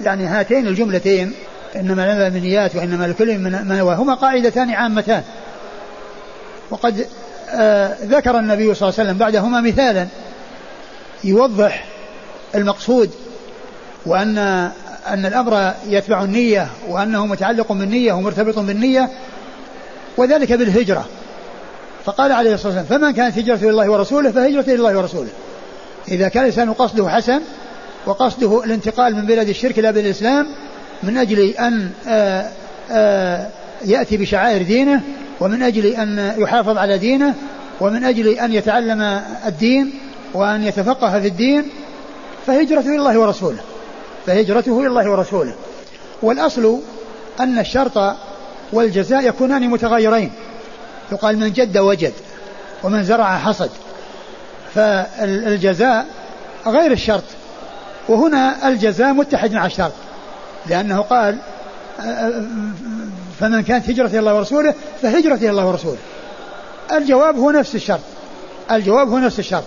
يعني 0.04 0.26
هاتين 0.26 0.68
الجملتين 0.68 1.34
إنما 1.76 2.14
لنا 2.14 2.30
من 2.30 2.42
نيات 2.42 2.76
وإنما 2.76 3.08
لكل 3.08 3.38
من 3.38 3.52
ما 3.52 3.78
نواه 3.78 3.96
هما 3.96 4.14
قاعدتان 4.14 4.70
عامتان. 4.70 5.24
وقد 6.70 7.06
آه 7.50 7.98
ذكر 8.04 8.40
النبي 8.40 8.74
صلى 8.74 8.90
الله 8.90 9.00
عليه 9.00 9.10
وسلم 9.10 9.18
بعدهما 9.18 9.62
مثالا 9.62 10.08
يوضح 11.24 11.86
المقصود 12.56 13.12
وأن 14.06 14.38
أن 15.08 15.26
الأمر 15.26 15.74
يتبع 15.88 16.24
النية 16.24 16.68
وأنه 16.88 17.26
متعلق 17.26 17.72
بالنية 17.72 18.14
ومرتبط 18.14 18.60
بالنية 18.60 19.10
وذلك 20.18 20.54
بالهجرة. 20.54 21.06
فقال 22.06 22.32
عليه 22.32 22.54
الصلاة 22.54 22.78
والسلام 22.78 23.02
فمن 23.02 23.12
كانت 23.12 23.38
هجرته 23.38 23.64
إلى 23.64 23.70
الله 23.70 23.92
ورسوله 23.92 24.32
فهجرته 24.32 24.68
إلى 24.70 24.76
الله 24.76 24.98
ورسوله. 24.98 25.30
إذا 26.08 26.28
كان 26.28 26.44
الإنسان 26.44 26.74
قصده 26.74 27.10
حسن 27.10 27.42
وقصده 28.06 28.64
الانتقال 28.64 29.16
من 29.16 29.26
بلاد 29.26 29.50
الشرك 29.50 29.80
إلى 29.80 29.92
بلاد 29.92 30.06
الإسلام 30.06 30.48
من 31.04 31.18
أجل 31.18 31.40
أن 31.40 31.90
آه، 32.08 32.50
آه، 32.92 33.48
يأتي 33.86 34.18
بشعائر 34.18 34.62
دينه 34.62 35.02
ومن 35.40 35.64
أجل 35.64 35.86
أن 35.86 36.34
يحافظ 36.38 36.78
على 36.78 36.98
دينه 36.98 37.36
ومن 37.82 38.04
أجل 38.04 38.28
أن 38.28 38.54
يتعلم 38.54 39.22
الدين 39.46 39.94
وأن 40.34 40.64
يتفقه 40.64 41.20
في 41.20 41.28
الدين 41.28 41.70
فهجرته 42.48 42.88
إلى 42.88 42.96
الله 42.96 43.20
ورسوله. 43.20 43.60
فهجرته 44.26 44.80
إلى 44.80 44.88
الله 44.88 45.10
ورسوله. 45.10 45.54
والأصل 46.22 46.80
أن 47.40 47.60
الشرط 47.60 48.16
والجزاء 48.74 49.28
يكونان 49.28 49.70
متغايرين 49.70 50.32
يقال 51.12 51.40
من 51.40 51.54
جد 51.54 51.78
وجد 51.78 52.14
ومن 52.84 53.04
زرع 53.04 53.38
حصد. 53.38 53.70
فالجزاء 54.76 56.06
غير 56.68 56.92
الشرط. 56.92 57.24
وهنا 58.10 58.68
الجزاء 58.68 59.14
متحد 59.14 59.54
مع 59.54 59.66
الشرط. 59.66 59.94
لأنه 60.68 61.02
قال 61.02 61.38
فمن 63.40 63.64
كانت 63.64 63.90
هجرته 63.90 64.12
إلى 64.12 64.20
الله 64.20 64.36
ورسوله 64.36 64.74
فهجرته 65.02 65.42
إلى 65.42 65.50
الله 65.50 65.68
ورسوله. 65.68 65.98
الجواب 66.92 67.38
هو 67.38 67.52
نفس 67.52 67.76
الشرط. 67.76 68.00
الجواب 68.72 69.10
هو 69.10 69.18
نفس 69.18 69.40
الشرط. 69.40 69.64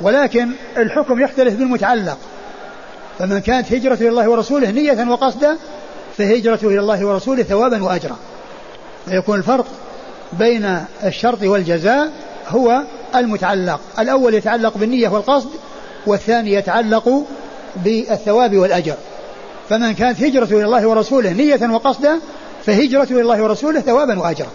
ولكن 0.00 0.50
الحكم 0.76 1.20
يختلف 1.20 1.54
بالمتعلق. 1.54 2.18
فمن 3.18 3.38
كانت 3.38 3.72
هجرته 3.72 4.00
إلى 4.00 4.08
الله 4.08 4.28
ورسوله 4.28 4.70
نية 4.70 5.10
وقصدا 5.10 5.56
فهجرته 6.18 6.68
إلى 6.68 6.80
الله 6.80 7.06
ورسوله 7.06 7.42
ثوابا 7.42 7.82
وأجرا. 7.82 8.16
فيكون 9.06 9.38
الفرق 9.38 9.66
بين 10.32 10.80
الشرط 11.04 11.42
والجزاء 11.42 12.10
هو 12.48 12.82
المتعلق. 13.14 13.80
الأول 13.98 14.34
يتعلق 14.34 14.78
بالنية 14.78 15.08
والقصد 15.08 15.50
والثاني 16.06 16.52
يتعلق 16.52 17.24
بالثواب 17.76 18.56
والأجر. 18.56 18.94
فمن 19.68 19.94
كانت 19.94 20.22
هجرته 20.22 20.56
إلى 20.56 20.64
الله 20.64 20.86
ورسوله 20.86 21.32
نية 21.32 21.70
وقصدا 21.70 22.20
فهجرته 22.66 23.12
إلى 23.12 23.20
الله 23.20 23.42
ورسوله 23.42 23.80
ثوابا 23.80 24.20
وأجرا. 24.20 24.48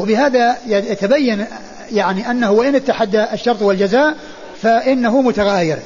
وبهذا 0.00 0.56
يتبين 0.66 1.46
يعني 1.92 2.30
أنه 2.30 2.50
وإن 2.50 2.74
اتحد 2.74 3.16
الشرط 3.16 3.62
والجزاء 3.62 4.14
فإنه 4.62 5.22
متغاير. 5.22 5.78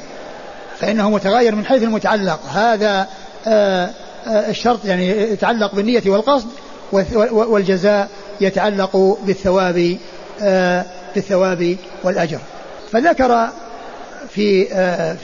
فإنه 0.78 1.10
متغاير 1.10 1.54
من 1.54 1.66
حيث 1.66 1.82
المتعلق. 1.82 2.40
هذا 2.54 3.06
آه، 3.46 3.90
آه، 4.26 4.50
الشرط 4.50 4.84
يعني 4.84 5.08
يتعلق 5.08 5.74
بالنية 5.74 6.02
والقصد 6.06 6.48
والجزاء 7.32 8.08
يتعلق 8.40 9.18
بالثواب 9.26 9.96
آه، 10.42 10.84
بالثواب 11.14 11.76
والأجر. 12.04 12.38
فذكر 12.92 13.48
في 14.34 14.64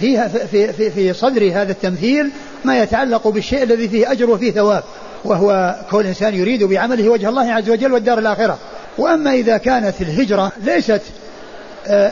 في 0.01 0.29
في 0.29 0.73
في, 0.73 0.91
في 0.91 1.13
صدر 1.13 1.51
هذا 1.53 1.73
التمثيل 1.73 2.31
ما 2.65 2.83
يتعلق 2.83 3.29
بالشيء 3.29 3.63
الذي 3.63 3.89
فيه 3.89 4.13
أجر 4.13 4.31
وفيه 4.31 4.53
ثواب 4.53 4.85
وهو 5.25 5.77
كون 5.91 6.01
الإنسان 6.01 6.35
يريد 6.35 6.65
بعمله 6.65 7.09
وجه 7.09 7.29
الله 7.29 7.53
عز 7.53 7.71
وجل 7.71 7.93
والدار 7.93 8.19
الآخرة. 8.19 8.59
وأما 8.99 9.33
إذا 9.33 9.57
كانت 9.57 10.01
الهجرة 10.01 10.53
ليست 10.65 11.03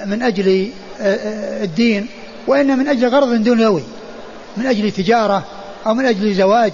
من 0.06 0.22
أجل 0.22 0.68
الدين 1.62 2.06
وإن 2.46 2.78
من 2.78 2.88
أجل 2.88 3.08
غرض 3.08 3.34
دنيوي 3.34 3.82
من 4.56 4.66
أجل 4.66 4.90
تجارة 4.90 5.44
أو 5.86 5.94
من 5.94 6.06
أجل 6.06 6.34
زواج. 6.34 6.72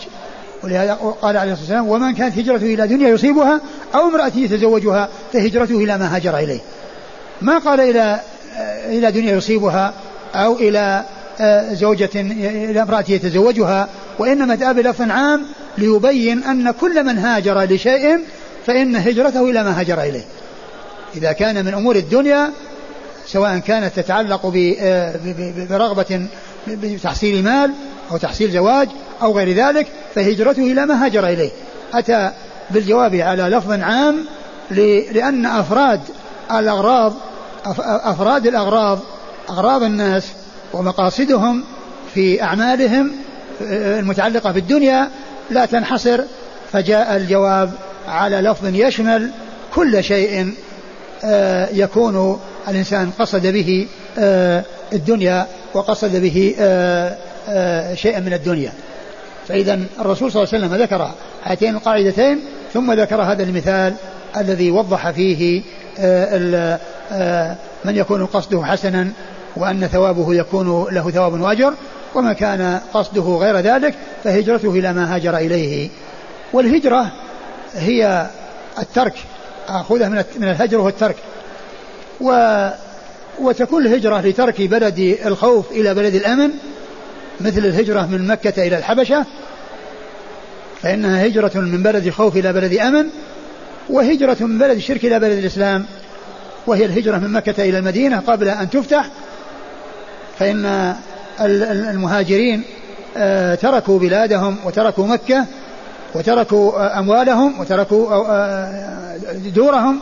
ولهذا 0.64 0.94
قال 1.22 1.37
عليه 1.37 1.52
الصلاة 1.52 1.80
والسلام 1.80 1.88
ومن 1.88 2.14
كانت 2.14 2.38
هجرته 2.38 2.74
إلى 2.74 2.88
دنيا 2.88 3.09
يصيبها 3.09 3.61
أو 3.94 4.09
امرأة 4.09 4.33
يتزوجها 4.37 5.09
فهجرته 5.33 5.76
إلى 5.76 5.98
ما 5.98 6.16
هاجر 6.16 6.38
إليه. 6.38 6.61
ما 7.42 7.59
قال 7.59 7.80
إلى 7.80 8.20
إلى 8.87 9.12
دنيا 9.12 9.37
يصيبها 9.37 9.94
أو 10.35 10.57
إلى 10.57 11.05
زوجة 11.73 12.11
إلى 12.14 12.83
امرأة 12.83 13.05
يتزوجها 13.09 13.88
وإنما 14.19 14.55
جاء 14.55 14.73
بلفظ 14.73 15.11
عام 15.11 15.47
ليبين 15.79 16.45
أن 16.45 16.71
كل 16.71 17.05
من 17.05 17.19
هاجر 17.19 17.62
لشيء 17.62 18.19
فإن 18.66 18.97
هجرته 18.97 19.51
إلى 19.51 19.64
ما 19.64 19.81
هاجر 19.81 20.03
إليه. 20.03 20.25
إذا 21.16 21.33
كان 21.33 21.64
من 21.64 21.75
أمور 21.75 21.97
الدنيا 21.97 22.51
سواء 23.27 23.59
كانت 23.59 23.97
تتعلق 23.97 24.47
برغبة 25.71 26.27
بتحصيل 26.66 27.45
مال 27.45 27.71
أو 28.11 28.16
تحصيل 28.16 28.51
زواج 28.51 28.88
أو 29.23 29.33
غير 29.33 29.57
ذلك 29.57 29.87
فهجرته 30.14 30.73
إلى 30.73 30.87
ما 30.87 31.05
هاجر 31.05 31.29
إليه. 31.29 31.51
أتى 31.95 32.31
بالجواب 32.71 33.14
على 33.14 33.43
لفظ 33.43 33.73
عام 33.73 34.25
لأن 35.12 35.47
أفراد 35.47 36.01
الأغراض 36.51 37.12
أفراد 37.87 38.47
الأغراض 38.47 38.99
أغراض 39.50 39.82
الناس 39.82 40.28
ومقاصدهم 40.72 41.64
في 42.14 42.42
أعمالهم 42.42 43.12
المتعلقة 43.60 44.52
بالدنيا 44.52 45.08
لا 45.50 45.66
تنحصر 45.66 46.20
فجاء 46.72 47.16
الجواب 47.16 47.70
على 48.08 48.40
لفظ 48.40 48.74
يشمل 48.74 49.30
كل 49.74 50.04
شيء 50.04 50.54
آه، 51.24 51.68
يكون 51.72 52.40
الإنسان 52.68 53.10
قصد 53.18 53.46
به 53.46 53.86
آه، 54.18 54.64
الدنيا 54.92 55.46
وقصد 55.74 56.16
به 56.16 56.54
آه، 56.58 57.94
شيئا 57.94 58.20
من 58.20 58.32
الدنيا. 58.32 58.72
فإذا 59.48 59.80
الرسول 60.00 60.32
صلى 60.32 60.42
الله 60.42 60.54
عليه 60.54 60.66
وسلم 60.66 60.82
ذكر 60.82 61.10
هاتين 61.44 61.74
القاعدتين 61.74 62.40
ثم 62.74 62.92
ذكر 62.92 63.22
هذا 63.22 63.42
المثال 63.42 63.94
الذي 64.36 64.70
وضح 64.70 65.10
فيه 65.10 65.62
من 67.84 67.96
يكون 67.96 68.26
قصده 68.26 68.64
حسنا 68.64 69.08
وأن 69.56 69.86
ثوابه 69.86 70.34
يكون 70.34 70.86
له 70.92 71.10
ثواب 71.10 71.40
وأجر 71.40 71.74
وما 72.14 72.32
كان 72.32 72.80
قصده 72.94 73.22
غير 73.22 73.56
ذلك 73.56 73.94
فهجرته 74.24 74.70
إلى 74.70 74.92
ما 74.92 75.14
هاجر 75.14 75.36
إليه. 75.36 75.88
والهجرة 76.52 77.12
هي 77.74 78.26
الترك 78.78 79.14
أخذها 79.68 80.08
من 80.08 80.44
الهجر 80.48 80.80
هو 80.80 80.88
الترك. 80.88 81.16
و 82.20 82.68
وتكون 83.40 83.86
الهجرة 83.86 84.20
لترك 84.20 84.62
بلد 84.62 85.18
الخوف 85.26 85.72
إلى 85.72 85.94
بلد 85.94 86.14
الأمن 86.14 86.50
مثل 87.40 87.58
الهجرة 87.58 88.06
من 88.06 88.26
مكة 88.26 88.66
إلى 88.66 88.78
الحبشة 88.78 89.26
فإنها 90.82 91.26
هجرة 91.26 91.50
من 91.54 91.82
بلد 91.82 92.10
خوف 92.10 92.36
إلى 92.36 92.52
بلد 92.52 92.74
أمن 92.74 93.06
وهجرة 93.88 94.36
من 94.40 94.58
بلد 94.58 94.76
الشرك 94.76 95.04
إلى 95.04 95.18
بلد 95.18 95.38
الإسلام 95.38 95.84
وهي 96.66 96.84
الهجرة 96.84 97.16
من 97.16 97.32
مكة 97.32 97.62
إلى 97.68 97.78
المدينة 97.78 98.20
قبل 98.20 98.48
أن 98.48 98.70
تفتح. 98.70 99.10
فإن 100.40 100.94
المهاجرين 101.90 102.62
آه، 103.16 103.55
تركوا 103.55 103.98
بلادهم 103.98 104.57
وتركوا 104.64 105.07
مكة 105.07 105.44
وتركوا 106.14 106.72
آه، 106.72 106.98
أموالهم 106.98 107.61
وتركوا 107.61 108.09
آه، 108.12 109.16
دورهم 109.55 110.00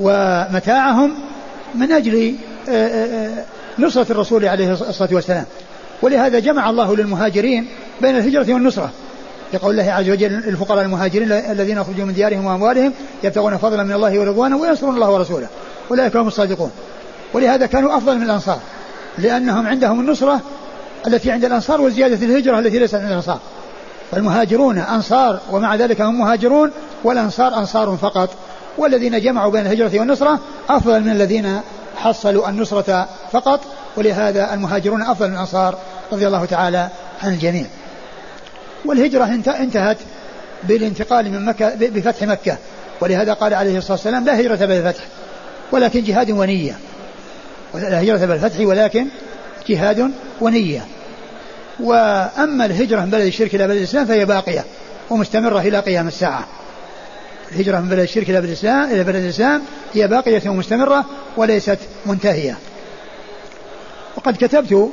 ومتاعهم 0.00 1.14
من 1.74 1.92
أجل 1.92 2.34
نصرة 3.78 4.12
الرسول 4.12 4.44
عليه 4.44 4.72
الصلاة 4.72 5.08
والسلام. 5.12 5.44
ولهذا 6.02 6.38
جمع 6.38 6.70
الله 6.70 6.96
للمهاجرين 6.96 7.66
بين 8.00 8.16
الهجرة 8.16 8.54
والنصرة. 8.54 8.90
يقول 9.54 9.80
الله 9.80 9.92
عز 9.92 10.10
وجل 10.10 10.34
الفقراء 10.34 10.84
المهاجرين 10.84 11.32
الذين 11.32 11.78
أخرجوا 11.78 12.04
من 12.04 12.14
ديارهم 12.14 12.46
وأموالهم 12.46 12.92
يبتغون 13.24 13.56
فضلا 13.56 13.82
من 13.82 13.92
الله 13.92 14.18
ورضوانه 14.18 14.56
وينصرون 14.56 14.94
الله 14.94 15.10
ورسوله. 15.10 15.46
أولئك 15.90 16.16
هم 16.16 16.28
الصادقون. 16.28 16.70
ولهذا 17.34 17.66
كانوا 17.66 17.96
أفضل 17.96 18.16
من 18.16 18.22
الأنصار. 18.22 18.60
لأنهم 19.18 19.66
عندهم 19.66 20.00
النصرة 20.00 20.40
التي 21.06 21.30
عند 21.30 21.44
الأنصار 21.44 21.80
وزيادة 21.80 22.26
الهجرة 22.26 22.58
التي 22.58 22.78
ليست 22.78 22.94
عند 22.94 23.06
الأنصار. 23.06 23.38
فالمهاجرون 24.10 24.78
أنصار 24.78 25.40
ومع 25.50 25.74
ذلك 25.74 26.00
هم 26.00 26.18
مهاجرون 26.18 26.70
والأنصار 27.04 27.54
أنصار 27.54 27.96
فقط. 28.02 28.30
والذين 28.78 29.20
جمعوا 29.20 29.52
بين 29.52 29.66
الهجرة 29.66 29.98
والنصرة 29.98 30.38
أفضل 30.68 31.00
من 31.00 31.10
الذين 31.10 31.60
حصلوا 31.96 32.48
النصرة 32.48 33.08
فقط 33.32 33.60
ولهذا 33.96 34.54
المهاجرون 34.54 35.02
أفضل 35.02 35.28
من 35.28 35.34
الأنصار 35.34 35.78
رضي 36.12 36.26
الله 36.26 36.44
تعالى 36.44 36.88
عن 37.22 37.32
الجميع. 37.32 37.66
والهجرة 38.84 39.24
انتهت 39.60 39.98
بالانتقال 40.64 41.30
من 41.30 41.44
مكة 41.44 41.74
بفتح 41.74 42.22
مكة. 42.22 42.56
ولهذا 43.00 43.32
قال 43.32 43.54
عليه 43.54 43.78
الصلاة 43.78 43.92
والسلام 43.92 44.24
لا 44.24 44.40
هجرة 44.40 44.56
بعد 44.56 44.70
الفتح 44.70 45.04
ولكن 45.72 46.04
جهاد 46.04 46.30
ونية. 46.30 46.78
لا 47.74 48.02
هجرة 48.02 48.26
بالفتح 48.26 48.60
ولكن 48.60 49.06
جهاد 49.68 50.10
ونية. 50.40 50.86
وأما 51.80 52.64
الهجرة 52.66 53.00
من 53.00 53.10
بلد 53.10 53.26
الشرك 53.26 53.54
إلى 53.54 53.66
بلد 53.66 53.76
الإسلام 53.76 54.06
فهي 54.06 54.24
باقية 54.24 54.64
ومستمرة 55.10 55.60
إلى 55.60 55.80
قيام 55.80 56.08
الساعة. 56.08 56.46
الهجرة 57.52 57.80
من 57.80 57.88
بلد 57.88 58.00
الشرك 58.00 58.30
إلى 58.30 58.40
بلد 58.40 58.48
الإسلام 58.48 58.90
إلى 58.90 59.04
بلد 59.04 59.16
الإسلام 59.16 59.62
هي 59.94 60.08
باقية 60.08 60.42
ومستمرة 60.48 61.04
وليست 61.36 61.78
منتهية. 62.06 62.58
وقد 64.16 64.36
كتبت 64.36 64.90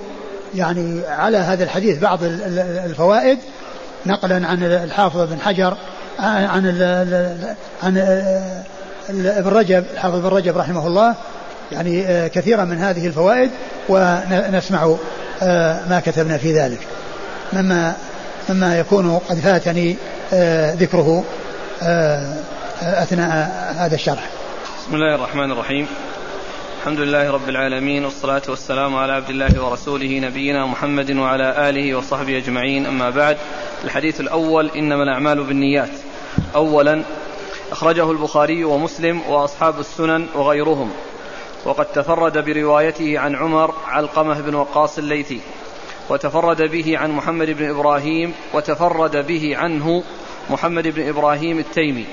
يعني 0.55 1.01
على 1.07 1.37
هذا 1.37 1.63
الحديث 1.63 1.99
بعض 1.99 2.19
الفوائد 2.23 3.39
نقلا 4.05 4.47
عن 4.47 4.63
الحافظ 4.63 5.29
بن 5.33 5.39
حجر 5.39 5.77
عن 6.19 6.45
عن 7.83 7.97
ابن 9.09 9.49
رجب 9.49 9.85
الحافظ 9.93 10.19
بن 10.19 10.27
رجب 10.27 10.57
رحمه 10.57 10.87
الله 10.87 11.15
يعني 11.71 12.05
آه، 12.05 12.27
كثيرا 12.27 12.65
من 12.65 12.77
هذه 12.77 13.07
الفوائد 13.07 13.51
ونسمع 13.89 14.95
آه، 15.41 15.89
ما 15.89 15.99
كتبنا 16.05 16.37
في 16.37 16.53
ذلك. 16.53 16.79
مما 17.53 17.95
مما 18.49 18.79
يكون 18.79 19.19
قد 19.29 19.39
فاتني 19.39 19.95
آه، 20.33 20.73
ذكره 20.73 21.23
أثناء 22.81 23.51
هذا 23.77 23.95
الشرح. 23.95 24.29
بسم 24.77 24.95
الله 24.95 25.15
الرحمن 25.15 25.51
الرحيم. 25.51 25.87
الحمد 26.79 26.99
لله 26.99 27.31
رب 27.31 27.49
العالمين 27.49 28.05
والصلاة 28.05 28.41
والسلام 28.49 28.95
على 28.95 29.13
عبد 29.13 29.29
الله 29.29 29.63
ورسوله 29.63 30.19
نبينا 30.19 30.65
محمد 30.65 31.11
وعلى 31.11 31.69
آله 31.69 31.95
وصحبه 31.95 32.37
أجمعين. 32.37 32.85
أما 32.85 33.09
بعد 33.09 33.37
الحديث 33.83 34.21
الأول 34.21 34.71
إنما 34.75 35.03
الأعمال 35.03 35.43
بالنيات. 35.43 35.89
أولا 36.55 37.03
أخرجه 37.71 38.11
البخاري 38.11 38.63
ومسلم 38.63 39.21
وأصحاب 39.29 39.79
السنن 39.79 40.25
وغيرهم. 40.35 40.91
وقد 41.65 41.85
تفرد 41.85 42.45
بروايته 42.45 43.19
عن 43.19 43.35
عمر 43.35 43.73
علقمة 43.87 44.41
بن 44.41 44.55
وقاص 44.55 44.97
الليثي 44.97 45.41
وتفرد 46.09 46.61
به 46.61 46.97
عن 46.97 47.11
محمد 47.11 47.49
بن 47.49 47.69
إبراهيم 47.69 48.33
وتفرد 48.53 49.27
به 49.27 49.57
عنه 49.57 50.03
محمد 50.49 50.87
بن 50.87 51.07
إبراهيم 51.07 51.59
التيمي 51.59 52.05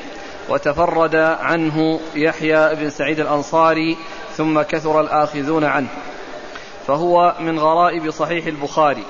وتفرد 0.48 1.16
عنه 1.16 2.00
يحيى 2.14 2.74
بن 2.74 2.90
سعيد 2.90 3.20
الأنصاري 3.20 3.96
ثم 4.36 4.62
كثر 4.62 5.00
الآخذون 5.00 5.64
عنه. 5.64 5.88
فهو 6.86 7.34
من 7.40 7.58
غرائب 7.58 8.10
صحيح 8.10 8.46
البخاري 8.46 9.04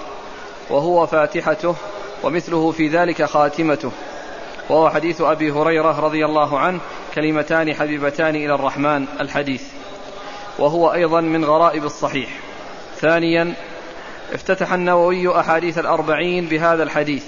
وهو 0.70 1.06
فاتحته 1.06 1.74
ومثله 2.22 2.70
في 2.70 2.88
ذلك 2.88 3.24
خاتمته. 3.24 3.90
وهو 4.70 4.90
حديث 4.90 5.20
أبي 5.20 5.50
هريرة 5.50 6.00
رضي 6.00 6.24
الله 6.24 6.58
عنه 6.58 6.80
كلمتان 7.14 7.74
حبيبتان 7.74 8.36
إلى 8.36 8.54
الرحمن 8.54 9.06
الحديث. 9.20 9.81
وهو 10.58 10.92
أيضا 10.92 11.20
من 11.20 11.44
غرائب 11.44 11.84
الصحيح. 11.84 12.28
ثانيا 13.00 13.54
افتتح 14.32 14.72
النووي 14.72 15.40
أحاديث 15.40 15.78
الأربعين 15.78 16.46
بهذا 16.46 16.82
الحديث 16.82 17.24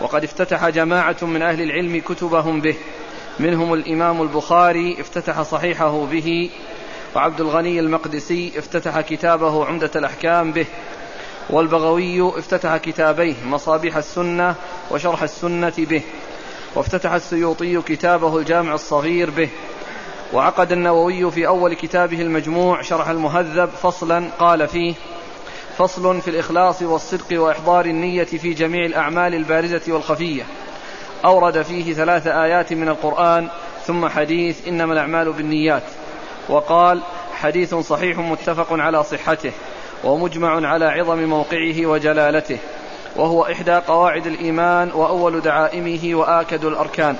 وقد 0.00 0.24
افتتح 0.24 0.68
جماعة 0.68 1.16
من 1.22 1.42
أهل 1.42 1.62
العلم 1.62 2.00
كتبهم 2.00 2.60
به. 2.60 2.76
منهم 3.40 3.74
الإمام 3.74 4.22
البخاري 4.22 5.00
افتتح 5.00 5.42
صحيحه 5.42 6.06
به 6.06 6.50
وعبد 7.16 7.40
الغني 7.40 7.80
المقدسي 7.80 8.52
افتتح 8.58 9.00
كتابه 9.00 9.66
عمدة 9.66 9.90
الأحكام 9.96 10.52
به 10.52 10.66
والبغوي 11.50 12.38
افتتح 12.38 12.76
كتابيه 12.76 13.34
مصابيح 13.46 13.96
السنة 13.96 14.54
وشرح 14.90 15.22
السنة 15.22 15.72
به 15.78 16.02
وافتتح 16.74 17.12
السيوطي 17.12 17.82
كتابه 17.82 18.38
الجامع 18.38 18.74
الصغير 18.74 19.30
به. 19.30 19.48
وعقد 20.32 20.72
النووي 20.72 21.30
في 21.30 21.46
أول 21.46 21.74
كتابه 21.74 22.22
المجموع 22.22 22.82
شرح 22.82 23.08
المهذب 23.08 23.68
فصلا 23.68 24.24
قال 24.38 24.68
فيه 24.68 24.94
فصل 25.78 26.20
في 26.20 26.30
الإخلاص 26.30 26.82
والصدق 26.82 27.40
وإحضار 27.42 27.84
النية 27.84 28.24
في 28.24 28.54
جميع 28.54 28.86
الأعمال 28.86 29.34
البارزة 29.34 29.92
والخفية. 29.92 30.42
أورد 31.24 31.62
فيه 31.62 31.94
ثلاث 31.94 32.26
آيات 32.26 32.72
من 32.72 32.88
القرآن 32.88 33.48
ثم 33.86 34.08
حديث 34.08 34.68
إنما 34.68 34.92
الأعمال 34.92 35.32
بالنيات. 35.32 35.82
وقال 36.48 37.02
حديث 37.34 37.74
صحيح 37.74 38.18
متفق 38.18 38.66
على 38.70 39.04
صحته 39.04 39.52
ومجمع 40.04 40.68
على 40.68 40.84
عظم 40.84 41.18
موقعه 41.24 41.86
وجلالته 41.86 42.58
وهو 43.16 43.42
إحدى 43.42 43.72
قواعد 43.72 44.26
الإيمان 44.26 44.90
وأول 44.94 45.40
دعائمه 45.40 46.14
وآكد 46.14 46.64
الأركان. 46.64 47.16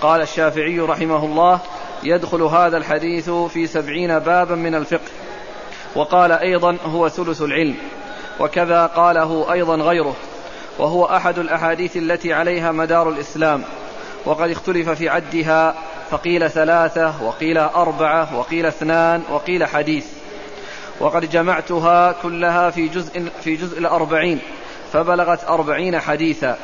قال 0.00 0.20
الشافعي 0.20 0.78
رحمه 0.80 1.24
الله 1.24 1.60
يدخل 2.04 2.42
هذا 2.42 2.76
الحديث 2.76 3.30
في 3.30 3.66
سبعين 3.66 4.18
بابا 4.18 4.54
من 4.54 4.74
الفقه. 4.74 5.10
وقال 5.94 6.32
أيضا 6.32 6.76
هو 6.84 7.08
ثلث 7.08 7.42
العلم. 7.42 7.74
وكذا 8.40 8.86
قاله 8.86 9.52
أيضا 9.52 9.76
غيره. 9.76 10.16
وهو 10.78 11.04
أحد 11.04 11.38
الأحاديث 11.38 11.96
التي 11.96 12.32
عليها 12.32 12.72
مدار 12.72 13.08
الإسلام. 13.08 13.62
وقد 14.24 14.50
اختلف 14.50 14.88
في 14.88 15.08
عدها 15.08 15.74
فقيل 16.10 16.50
ثلاثة 16.50 17.24
وقيل 17.24 17.58
أربعة 17.58 18.38
وقيل 18.38 18.66
اثنان 18.66 19.22
وقيل 19.30 19.64
حديث. 19.64 20.06
وقد 21.00 21.30
جمعتها 21.30 22.12
كلها 22.12 22.70
في 22.70 22.88
جزء 22.88 23.28
في 23.44 23.56
جزء 23.56 23.78
الأربعين 23.78 24.38
فبلغت 24.92 25.44
أربعين 25.44 26.00
حديثا. 26.00 26.56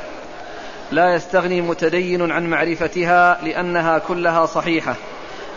لا 0.93 1.15
يستغني 1.15 1.61
متدين 1.61 2.31
عن 2.33 2.51
معرفتها 2.51 3.39
لأنها 3.43 3.99
كلها 3.99 4.47
صحيحة. 4.47 4.95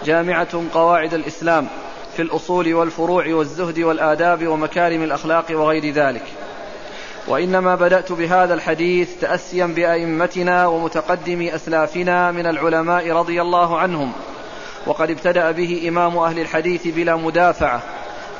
جامعة 0.05 0.63
قواعد 0.73 1.13
الإسلام 1.13 1.67
في 2.15 2.21
الأصول 2.21 2.73
والفروع 2.73 3.27
والزهد 3.27 3.79
والآداب 3.79 4.47
ومكارم 4.47 5.03
الأخلاق 5.03 5.45
وغير 5.51 5.93
ذلك. 5.93 6.23
وإنما 7.27 7.75
بدأت 7.75 8.11
بهذا 8.11 8.53
الحديث 8.53 9.09
تأسيا 9.21 9.65
بأئمتنا 9.65 10.67
ومتقدمي 10.67 11.55
أسلافنا 11.55 12.31
من 12.31 12.47
العلماء 12.47 13.11
رضي 13.11 13.41
الله 13.41 13.79
عنهم. 13.79 14.11
وقد 14.85 15.09
ابتدأ 15.09 15.51
به 15.51 15.85
إمام 15.87 16.17
أهل 16.17 16.39
الحديث 16.39 16.87
بلا 16.87 17.15
مدافعة 17.15 17.81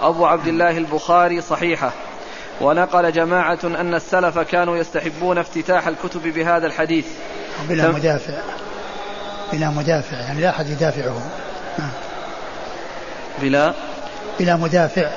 أبو 0.01 0.25
عبد 0.25 0.47
الله 0.47 0.77
البخاري 0.77 1.41
صحيحة. 1.41 1.91
ونقل 2.61 3.11
جماعة 3.11 3.59
أن 3.63 3.93
السلف 3.93 4.39
كانوا 4.39 4.77
يستحبون 4.77 5.37
افتتاح 5.37 5.87
الكتب 5.87 6.21
بهذا 6.23 6.67
الحديث. 6.67 7.05
بلا 7.69 7.91
مدافع. 7.91 8.33
بلا 9.53 9.69
مدافع 9.69 10.17
يعني 10.17 10.41
لا 10.41 10.49
أحد 10.49 10.69
يدافعه 10.69 11.21
بلا؟ 13.41 13.73
بلا 14.39 14.55
مدافع. 14.55 15.09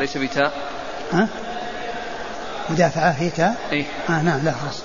ليس 0.00 0.16
بتاء 0.16 0.52
ها؟ 1.12 1.28
مدافعة 2.70 3.10
هي 3.10 3.30
تاء 3.30 3.56
إيه؟ 3.72 3.84
آه 4.10 4.22
نعم 4.22 4.44
لا 4.44 4.52
خلاص. 4.52 4.82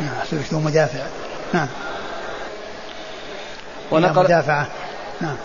نعم 0.00 0.42
شو 0.50 0.60
مدافع. 0.60 1.06
نعم. 1.54 1.68
ونقل 3.90 4.24
مدافعة 4.24 4.66
نعم. 5.20 5.36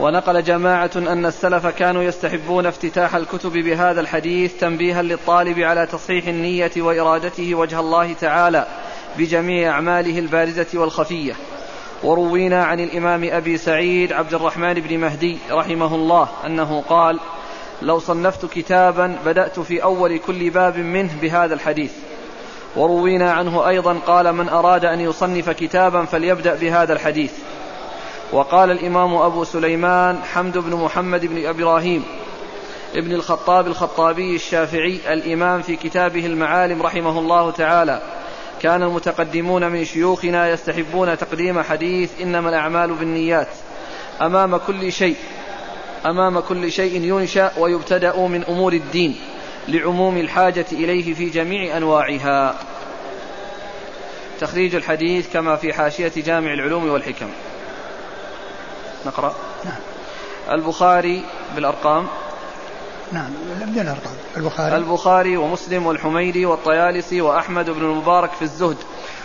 ونقل 0.00 0.42
جماعة 0.42 0.90
أن 0.96 1.26
السلف 1.26 1.66
كانوا 1.66 2.02
يستحبون 2.02 2.66
افتتاح 2.66 3.14
الكتب 3.14 3.52
بهذا 3.52 4.00
الحديث 4.00 4.52
تنبيها 4.60 5.02
للطالب 5.02 5.58
على 5.58 5.86
تصحيح 5.86 6.26
النية 6.26 6.72
وإرادته 6.76 7.54
وجه 7.54 7.80
الله 7.80 8.12
تعالى 8.12 8.66
بجميع 9.18 9.70
أعماله 9.70 10.18
البارزة 10.18 10.66
والخفية. 10.74 11.34
وروينا 12.04 12.64
عن 12.64 12.80
الإمام 12.80 13.28
أبي 13.32 13.56
سعيد 13.56 14.12
عبد 14.12 14.34
الرحمن 14.34 14.74
بن 14.74 14.98
مهدي 14.98 15.38
رحمه 15.50 15.94
الله 15.94 16.28
أنه 16.46 16.82
قال 16.88 17.20
لو 17.82 17.98
صنفت 17.98 18.46
كتابا 18.46 19.16
بدأت 19.26 19.60
في 19.60 19.82
أول 19.82 20.18
كل 20.18 20.50
باب 20.50 20.78
منه 20.78 21.10
بهذا 21.22 21.54
الحديث. 21.54 21.92
وروينا 22.76 23.32
عنه 23.32 23.68
أيضا 23.68 23.98
قال 24.06 24.32
من 24.32 24.48
أراد 24.48 24.84
أن 24.84 25.00
يصنف 25.00 25.50
كتابا 25.50 26.04
فليبدأ 26.04 26.54
بهذا 26.54 26.92
الحديث. 26.92 27.32
وقال 28.32 28.70
الإمام 28.70 29.14
أبو 29.14 29.44
سليمان 29.44 30.22
حمد 30.22 30.58
بن 30.58 30.76
محمد 30.76 31.26
بن 31.26 31.46
إبراهيم 31.46 32.04
ابن 32.94 33.12
الخطاب 33.12 33.66
الخطابي 33.66 34.34
الشافعي 34.34 35.00
الإمام 35.12 35.62
في 35.62 35.76
كتابه 35.76 36.26
المعالم 36.26 36.82
رحمه 36.82 37.18
الله 37.18 37.50
تعالى. 37.50 38.02
كان 38.64 38.82
المتقدمون 38.82 39.68
من 39.68 39.84
شيوخنا 39.84 40.50
يستحبون 40.50 41.18
تقديم 41.18 41.62
حديث 41.62 42.10
إنما 42.20 42.48
الأعمال 42.48 42.94
بالنيات 42.94 43.48
أمام 44.22 44.56
كل 44.56 44.92
شيء 44.92 45.16
أمام 46.06 46.40
كل 46.40 46.72
شيء 46.72 47.02
ينشأ 47.02 47.52
ويبتدأ 47.58 48.16
من 48.16 48.44
أمور 48.44 48.72
الدين 48.72 49.16
لعموم 49.68 50.16
الحاجة 50.16 50.66
إليه 50.72 51.14
في 51.14 51.30
جميع 51.30 51.76
أنواعها. 51.76 52.58
تخريج 54.40 54.74
الحديث 54.74 55.32
كما 55.32 55.56
في 55.56 55.72
حاشية 55.72 56.12
جامع 56.16 56.52
العلوم 56.52 56.90
والحكم. 56.90 57.28
نقرأ. 59.06 59.34
نعم. 59.64 59.80
البخاري 60.50 61.24
بالأرقام 61.54 62.06
نعم 63.14 63.30
بدون 63.60 63.82
الأرقام 63.82 64.14
البخاري. 64.36 64.76
البخاري 64.76 65.36
ومسلم 65.36 65.86
والحميدي 65.86 66.46
والطيالسي 66.46 67.20
وأحمد 67.20 67.70
بن 67.70 67.84
المبارك 67.84 68.30
في 68.32 68.42
الزهد 68.42 68.76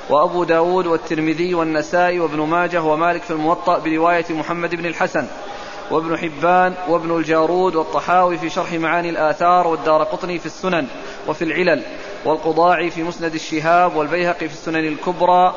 وأبو 0.10 0.44
داود 0.44 0.88
والترمذي 0.88 1.54
والنسائي 1.54 2.20
وابن 2.20 2.40
ماجه 2.42 2.84
ومالك 2.84 3.22
في 3.22 3.32
الموطأ 3.32 3.80
برواية 3.80 4.26
محمد 4.30 4.76
بن 4.76 4.86
الحسن 4.86 5.28
وابن 5.92 6.18
حبان 6.18 6.74
وابن 6.88 7.18
الجارود 7.18 7.76
والطحاوي 7.76 8.38
في 8.38 8.50
شرح 8.50 8.74
معاني 8.74 9.10
الآثار 9.10 9.68
والدار 9.68 10.04
قطني 10.04 10.40
في 10.40 10.46
السنن 10.46 10.88
وفي 11.28 11.44
العلل 11.44 11.84
والقضاعي 12.26 12.90
في 12.90 13.04
مسند 13.04 13.34
الشهاب 13.34 13.96
والبيهقي 13.96 14.48
في 14.48 14.54
السنن 14.54 14.88
الكبرى 14.88 15.56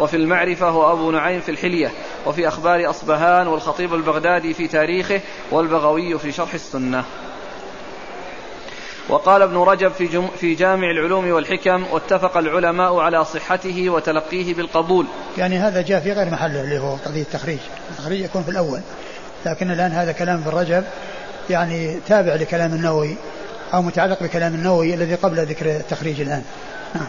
وفي 0.00 0.16
المعرفة 0.16 0.76
وأبو 0.76 1.10
نعيم 1.10 1.40
في 1.40 1.50
الحلية 1.50 1.92
وفي 2.26 2.48
أخبار 2.48 2.90
أصبهان 2.90 3.46
والخطيب 3.46 3.94
البغدادي 3.94 4.54
في 4.54 4.68
تاريخه 4.68 5.20
والبغوي 5.50 6.18
في 6.18 6.32
شرح 6.32 6.54
السنة. 6.54 7.04
وقال 9.08 9.42
ابن 9.42 9.56
رجب 9.56 9.92
في, 9.92 10.06
جم 10.06 10.28
في 10.28 10.54
جامع 10.54 10.90
العلوم 10.90 11.30
والحكم 11.30 11.84
واتفق 11.92 12.36
العلماء 12.36 12.98
على 12.98 13.24
صحته 13.24 13.90
وتلقيه 13.90 14.54
بالقبول. 14.54 15.06
يعني 15.38 15.58
هذا 15.58 15.82
جاء 15.82 16.00
في 16.00 16.12
غير 16.12 16.30
محله 16.30 16.60
اللي 16.60 16.78
هو 16.78 16.94
قضية 16.94 17.22
التخريج. 17.22 17.58
التخريج 17.90 18.20
يكون 18.20 18.42
في 18.42 18.50
الأول. 18.50 18.80
لكن 19.46 19.70
الآن 19.70 19.92
هذا 19.92 20.12
كلام 20.12 20.42
ابن 20.46 20.58
رجب 20.58 20.84
يعني 21.50 22.00
تابع 22.08 22.34
لكلام 22.34 22.72
النووي 22.72 23.16
أو 23.74 23.82
متعلق 23.82 24.22
بكلام 24.22 24.54
النووي 24.54 24.94
الذي 24.94 25.14
قبل 25.14 25.46
ذكر 25.46 25.66
التخريج 25.66 26.20
الآن. 26.20 26.42
نعم. 26.94 27.08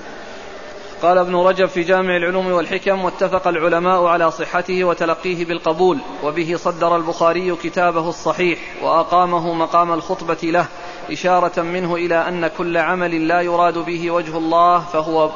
قال 1.02 1.18
ابن 1.18 1.36
رجب 1.36 1.66
في 1.66 1.84
جامع 1.84 2.18
العلوم 2.18 2.52
والحكم 2.52 3.06
واتفق 3.06 3.48
العلماء 3.48 4.06
على 4.06 4.32
صحته 4.32 4.84
وتلقيه 4.84 5.46
بالقبول 5.46 6.00
وبه 6.24 6.56
صدر 6.56 6.96
البخاري 6.96 7.56
كتابه 7.56 8.10
الصحيح 8.10 8.60
وأقامه 8.82 9.54
مقام 9.54 9.94
الخطبة 9.94 10.38
له. 10.44 10.66
إشارة 11.12 11.62
منه 11.62 11.96
إلى 11.96 12.28
أن 12.28 12.48
كل 12.48 12.78
عمل 12.78 13.28
لا 13.28 13.42
يراد 13.42 13.78
به 13.78 14.12
وجه 14.12 14.38
الله 14.38 14.80
فهو 14.80 15.30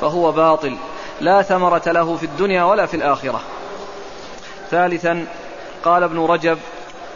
فهو 0.00 0.32
باطل. 0.32 0.76
لا 1.20 1.42
ثمرة 1.42 1.82
له 1.86 2.16
في 2.16 2.26
الدنيا 2.26 2.64
ولا 2.64 2.86
في 2.86 2.96
الآخرة. 2.96 3.40
ثالثا 4.70 5.26
قال 5.84 6.02
ابن 6.02 6.18
رجب 6.18 6.58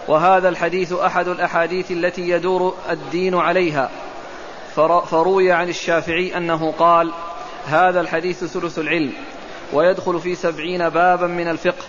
وهذا 0.09 0.49
الحديث 0.49 0.93
أحد 0.93 1.29
الأحاديث 1.29 1.91
التي 1.91 2.29
يدور 2.29 2.75
الدين 2.91 3.35
عليها. 3.35 3.91
فروي 5.11 5.53
عن 5.53 5.69
الشافعي 5.69 6.37
أنه 6.37 6.73
قال 6.79 7.13
هذا 7.67 8.01
الحديث 8.01 8.45
ثلث 8.45 8.79
العلم 8.79 9.13
ويدخل 9.73 10.21
في 10.21 10.35
سبعين 10.35 10.89
بابا 10.89 11.27
من 11.27 11.49
الفقه. 11.49 11.85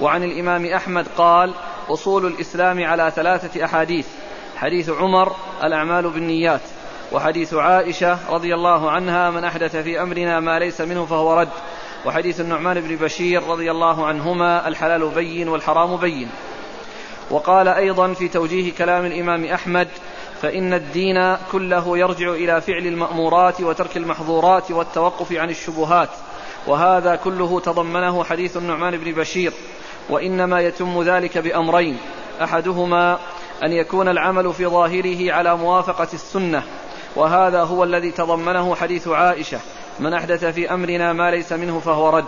وعن 0.00 0.24
الإمام 0.24 0.66
أحمد 0.66 1.06
قال 1.16 1.54
أصول 1.88 2.26
الإسلام 2.26 2.84
على 2.84 3.12
ثلاثة 3.16 3.64
أحاديث. 3.64 4.06
حديث 4.62 4.90
عمر 4.90 5.36
الأعمال 5.64 6.10
بالنيات 6.10 6.60
وحديث 7.12 7.54
عائشة 7.54 8.18
رضي 8.30 8.54
الله 8.54 8.90
عنها 8.90 9.30
من 9.30 9.44
أحدث 9.44 9.76
في 9.76 10.02
أمرنا 10.02 10.40
ما 10.40 10.58
ليس 10.58 10.80
منه 10.80 11.06
فهو 11.06 11.40
رد 11.40 11.48
وحديث 12.06 12.40
النعمان 12.40 12.80
بن 12.80 12.96
بشير 12.96 13.42
رضي 13.42 13.70
الله 13.70 14.06
عنهما 14.06 14.68
الحلال 14.68 15.08
بين 15.08 15.48
والحرام 15.48 15.96
بين. 15.96 16.28
وقال 17.30 17.68
أيضا 17.68 18.12
في 18.12 18.28
توجيه 18.28 18.72
كلام 18.72 19.06
الإمام 19.06 19.44
أحمد 19.44 19.88
فإن 20.42 20.74
الدين 20.74 21.36
كله 21.52 21.98
يرجع 21.98 22.30
إلى 22.30 22.60
فعل 22.60 22.86
المأمورات 22.86 23.60
وترك 23.60 23.96
المحظورات 23.96 24.70
والتوقف 24.70 25.32
عن 25.32 25.50
الشبهات 25.50 26.10
وهذا 26.66 27.16
كله 27.16 27.60
تضمنه 27.60 28.24
حديث 28.24 28.56
النعمان 28.56 28.96
بن 28.96 29.12
بشير 29.12 29.52
وإنما 30.10 30.60
يتم 30.60 31.02
ذلك 31.02 31.38
بأمرين 31.38 31.98
أحدهما 32.42 33.18
أن 33.62 33.72
يكون 33.72 34.08
العمل 34.08 34.52
في 34.52 34.66
ظاهره 34.66 35.32
على 35.32 35.56
موافقة 35.56 36.08
السنة 36.12 36.62
وهذا 37.16 37.62
هو 37.62 37.84
الذي 37.84 38.10
تضمنه 38.10 38.74
حديث 38.74 39.08
عائشة 39.08 39.60
من 40.00 40.14
أحدث 40.14 40.44
في 40.44 40.74
أمرنا 40.74 41.12
ما 41.12 41.30
ليس 41.30 41.52
منه 41.52 41.80
فهو 41.80 42.10
رد. 42.10 42.24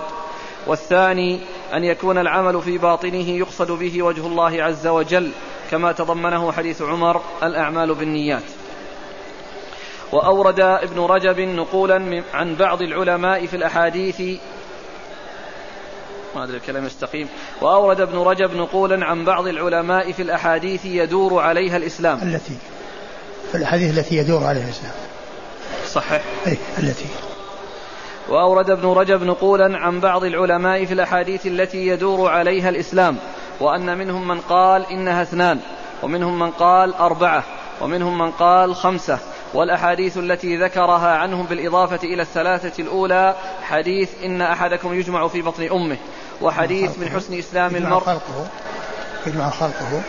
والثاني 0.66 1.40
أن 1.74 1.84
يكون 1.84 2.18
العمل 2.18 2.62
في 2.62 2.78
باطنه 2.78 3.28
يقصد 3.28 3.72
به 3.72 4.02
وجه 4.02 4.26
الله 4.26 4.62
عز 4.62 4.86
وجل 4.86 5.30
كما 5.70 5.92
تضمنه 5.92 6.52
حديث 6.52 6.82
عمر 6.82 7.20
الأعمال 7.42 7.94
بالنيات. 7.94 8.42
وأورد 10.12 10.60
ابن 10.60 11.00
رجب 11.00 11.40
نقولا 11.40 12.22
عن 12.34 12.54
بعض 12.54 12.82
العلماء 12.82 13.46
في 13.46 13.56
الأحاديث 13.56 14.40
ما 16.36 16.44
أدري 16.44 16.56
الكلام 16.56 16.86
يستقيم. 16.86 17.28
وأورد 17.60 18.00
ابن 18.00 18.18
رجب 18.18 18.56
نقولا 18.56 19.06
عن 19.06 19.24
بعض 19.24 19.46
العلماء 19.46 20.12
في 20.12 20.22
الأحاديث 20.22 20.84
يدور 20.84 21.40
عليها 21.40 21.76
الإسلام. 21.76 22.18
التي 22.22 22.56
في 23.52 23.58
الأحاديث 23.58 23.98
التي 23.98 24.16
يدور 24.16 24.44
عليها 24.44 24.64
الإسلام. 24.64 24.92
صحح 25.86 26.20
أي 26.46 26.58
التي. 26.78 27.06
وأورد 28.28 28.70
ابن 28.70 28.88
رجب 28.88 29.22
نقولا 29.22 29.78
عن 29.78 30.00
بعض 30.00 30.24
العلماء 30.24 30.84
في 30.84 30.94
الأحاديث 30.94 31.46
التي 31.46 31.86
يدور 31.86 32.30
عليها 32.30 32.68
الإسلام. 32.68 33.16
وأن 33.60 33.98
منهم 33.98 34.28
من 34.28 34.40
قال 34.40 34.86
إنها 34.90 35.22
اثنان 35.22 35.60
ومنهم 36.02 36.38
من 36.38 36.50
قال 36.50 36.94
أربعة 36.94 37.44
ومنهم 37.80 38.18
من 38.18 38.30
قال 38.30 38.74
خمسة. 38.74 39.18
والأحاديث 39.54 40.18
التي 40.18 40.56
ذكرها 40.56 41.16
عنهم 41.16 41.46
بالإضافة 41.46 41.98
إلى 42.02 42.22
الثلاثة 42.22 42.82
الأولى 42.82 43.34
حديث 43.62 44.10
إن 44.24 44.42
أحدكم 44.42 44.94
يجمع 44.94 45.28
في 45.28 45.42
بطن 45.42 45.62
أمه. 45.62 45.96
وحديث 46.42 46.98
من 46.98 47.08
حسن 47.08 47.38
إسلام 47.38 47.76
المرء. 47.76 48.00
خلقه. 48.00 48.46
يجمع 49.26 49.50
خلقه. 49.50 50.02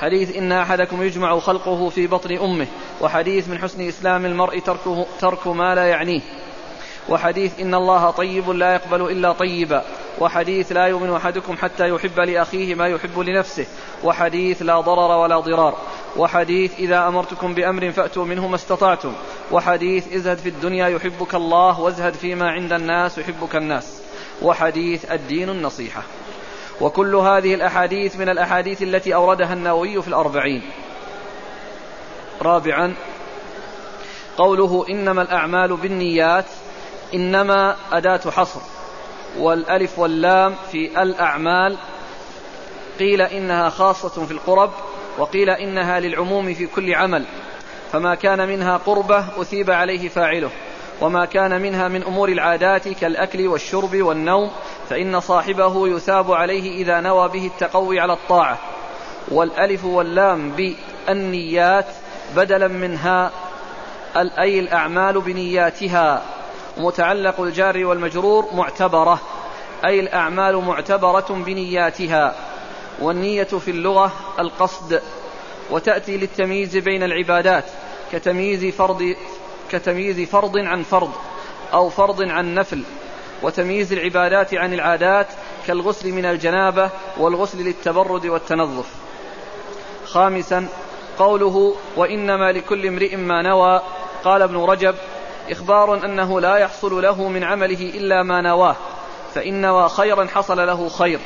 حديث 0.00 0.36
إن 0.36 0.52
أحدكم 0.52 1.02
يجمع 1.02 1.38
خلقه 1.38 1.88
في 1.88 2.06
بطن 2.06 2.36
أمه. 2.36 2.66
وحديث 3.00 3.48
من 3.48 3.58
حسن 3.58 3.88
إسلام 3.88 4.26
المرء 4.26 4.58
تركه 4.58 5.06
ترك 5.20 5.46
ما 5.46 5.74
لا 5.74 5.86
يعنيه. 5.86 6.20
وحديث 7.08 7.60
إن 7.60 7.74
الله 7.74 8.10
طيب 8.10 8.50
لا 8.50 8.74
يقبل 8.74 9.02
إلا 9.02 9.32
طيبا. 9.32 9.84
وحديث 10.18 10.72
لا 10.72 10.86
يؤمن 10.86 11.16
أحدكم 11.16 11.56
حتى 11.56 11.88
يحب 11.88 12.20
لأخيه 12.20 12.74
ما 12.74 12.88
يحب 12.88 13.18
لنفسه. 13.18 13.66
وحديث 14.04 14.62
لا 14.62 14.80
ضرر 14.80 15.18
ولا 15.18 15.40
ضرار. 15.40 15.74
وحديث 16.16 16.78
إذا 16.78 17.08
أمرتكم 17.08 17.54
بأمر 17.54 17.92
فأتوا 17.92 18.24
منه 18.24 18.48
ما 18.48 18.54
استطعتم. 18.54 19.12
وحديث 19.52 20.12
ازهد 20.12 20.38
في 20.38 20.48
الدنيا 20.48 20.88
يحبك 20.88 21.34
الله 21.34 21.80
وازهد 21.80 22.14
فيما 22.14 22.50
عند 22.50 22.72
الناس 22.72 23.18
يحبك 23.18 23.56
الناس. 23.56 24.03
وحديث 24.42 25.12
الدين 25.12 25.50
النصيحة. 25.50 26.02
وكل 26.80 27.14
هذه 27.14 27.54
الأحاديث 27.54 28.16
من 28.16 28.28
الأحاديث 28.28 28.82
التي 28.82 29.14
أوردها 29.14 29.52
النووي 29.52 30.02
في 30.02 30.08
الأربعين. 30.08 30.62
رابعا 32.42 32.94
قوله 34.36 34.86
إنما 34.90 35.22
الأعمال 35.22 35.76
بالنيات 35.76 36.44
إنما 37.14 37.76
أداة 37.92 38.30
حصر 38.30 38.60
والألف 39.38 39.98
واللام 39.98 40.54
في 40.72 41.02
الأعمال 41.02 41.76
قيل 42.98 43.22
إنها 43.22 43.68
خاصة 43.68 44.26
في 44.26 44.32
القرب 44.32 44.70
وقيل 45.18 45.50
إنها 45.50 46.00
للعموم 46.00 46.54
في 46.54 46.66
كل 46.66 46.94
عمل 46.94 47.24
فما 47.92 48.14
كان 48.14 48.48
منها 48.48 48.76
قربة 48.76 49.24
أثيب 49.40 49.70
عليه 49.70 50.08
فاعله. 50.08 50.50
وما 51.00 51.24
كان 51.24 51.62
منها 51.62 51.88
من 51.88 52.02
أمور 52.02 52.28
العادات 52.28 52.88
كالأكل 52.88 53.48
والشرب 53.48 53.96
والنوم 54.02 54.50
فإن 54.88 55.20
صاحبه 55.20 55.88
يثاب 55.88 56.32
عليه 56.32 56.82
إذا 56.82 57.00
نوى 57.00 57.28
به 57.28 57.46
التقوي 57.46 58.00
على 58.00 58.12
الطاعة. 58.12 58.58
والألف 59.28 59.84
واللام 59.84 60.50
بالنيات 60.50 61.86
بدلا 62.36 62.68
منها 62.68 63.30
أي 64.16 64.60
الأعمال 64.60 65.20
بنياتها. 65.20 66.22
متعلق 66.76 67.40
الجار 67.40 67.84
والمجرور 67.84 68.48
معتبرة 68.52 69.20
أي 69.86 70.00
الأعمال 70.00 70.56
معتبرة 70.56 71.26
بنياتها. 71.30 72.34
والنية 73.00 73.44
في 73.44 73.70
اللغة 73.70 74.12
القصد 74.38 75.02
وتأتي 75.70 76.16
للتمييز 76.16 76.76
بين 76.76 77.02
العبادات 77.02 77.64
كتمييز 78.12 78.64
فرض 78.64 79.14
كتمييز 79.70 80.28
فرض 80.28 80.58
عن 80.58 80.82
فرض 80.82 81.12
أو 81.72 81.88
فرض 81.88 82.22
عن 82.22 82.54
نفل 82.54 82.82
وتمييز 83.42 83.92
العبادات 83.92 84.54
عن 84.54 84.74
العادات 84.74 85.26
كالغسل 85.66 86.12
من 86.12 86.24
الجنابة 86.24 86.90
والغسل 87.16 87.58
للتبرد 87.58 88.26
والتنظف. 88.26 88.86
خامسا 90.06 90.66
قوله 91.18 91.74
وإنما 91.96 92.52
لكل 92.52 92.86
امرئ 92.86 93.16
ما 93.16 93.42
نوى. 93.42 93.82
قال 94.24 94.42
ابن 94.42 94.56
رجب 94.56 94.94
إخبار 95.50 96.04
أنه 96.04 96.40
لا 96.40 96.56
يحصل 96.56 97.02
له 97.02 97.28
من 97.28 97.44
عمله 97.44 97.92
إلا 97.94 98.22
ما 98.22 98.40
نواه 98.40 98.76
فإن 99.34 99.60
نوى 99.60 99.88
خيرا 99.88 100.26
حصل 100.34 100.66
له 100.66 100.88
خير 100.88 101.20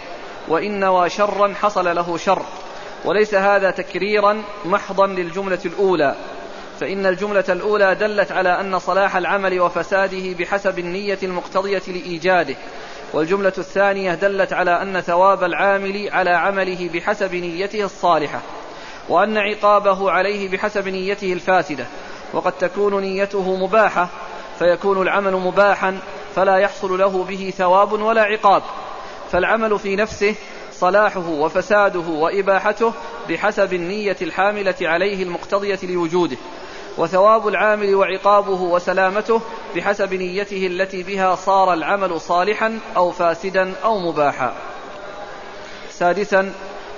وإن 0.49 0.81
نوى 0.81 1.11
شرا 1.11 1.55
حصل 1.55 1.97
له 1.97 2.17
شر. 2.17 2.43
وليس 3.05 3.35
هذا 3.35 3.71
تكريرا 3.71 4.43
محضا 4.65 5.07
للجملة 5.07 5.59
الأولى. 5.65 6.17
فإن 6.81 7.07
الجملة 7.07 7.45
الأولى 7.49 7.95
دلت 7.95 8.33
على 8.33 8.61
أن 8.61 8.79
صلاح 8.79 9.17
العمل 9.17 9.61
وفساده 9.61 10.35
بحسب 10.39 10.79
النية 10.79 11.19
المقتضية 11.23 11.83
لإيجاده 11.87 12.57
والجملة 13.13 13.53
الثانية 13.59 14.15
دلت 14.15 14.53
على 14.53 14.83
أن 14.83 15.01
ثواب 15.01 15.45
العامل 15.45 16.09
على 16.13 16.31
عمله 16.31 16.91
بحسب 16.95 17.35
نيته 17.35 17.85
الصالحة 17.85 18.41
وأن 19.09 19.39
عقابه 19.39 20.11
عليه 20.11 20.49
بحسب 20.49 20.89
نيته 20.89 21.33
الفاسدة 21.33 21.87
وقد 22.33 22.53
تكون 22.53 23.01
نيته 23.01 23.57
مباحة 23.57 24.09
فيكون 24.59 25.03
العمل 25.03 25.33
مباحا 25.33 25.99
فلا 26.35 26.57
يحصل 26.57 26.99
له 26.99 27.25
به 27.25 27.53
ثواب 27.57 27.93
ولا 27.93 28.23
عقاب 28.23 28.63
فالعمل 29.33 29.79
في 29.79 29.97
نفسه 29.97 30.35
صلاحه 30.73 31.29
وفساده 31.29 32.01
وإباحته 32.01 32.93
بحسب 33.29 33.75
النية 33.75 34.17
الحاملة 34.23 34.75
عليه 34.83 35.23
المقتضية 35.23 35.79
لوجوده. 35.83 36.37
وثواب 36.99 37.49
العامل 37.49 37.95
وعقابه 37.95 38.63
وسلامته 38.63 39.41
بحسب 39.77 40.15
نيته 40.15 40.67
التي 40.67 41.03
بها 41.03 41.35
صار 41.35 41.73
العمل 41.73 42.21
صالحا 42.21 42.79
أو 42.97 43.11
فاسدا 43.11 43.73
أو 43.85 43.99
مباحا. 43.99 44.55
سادسا 45.91 46.53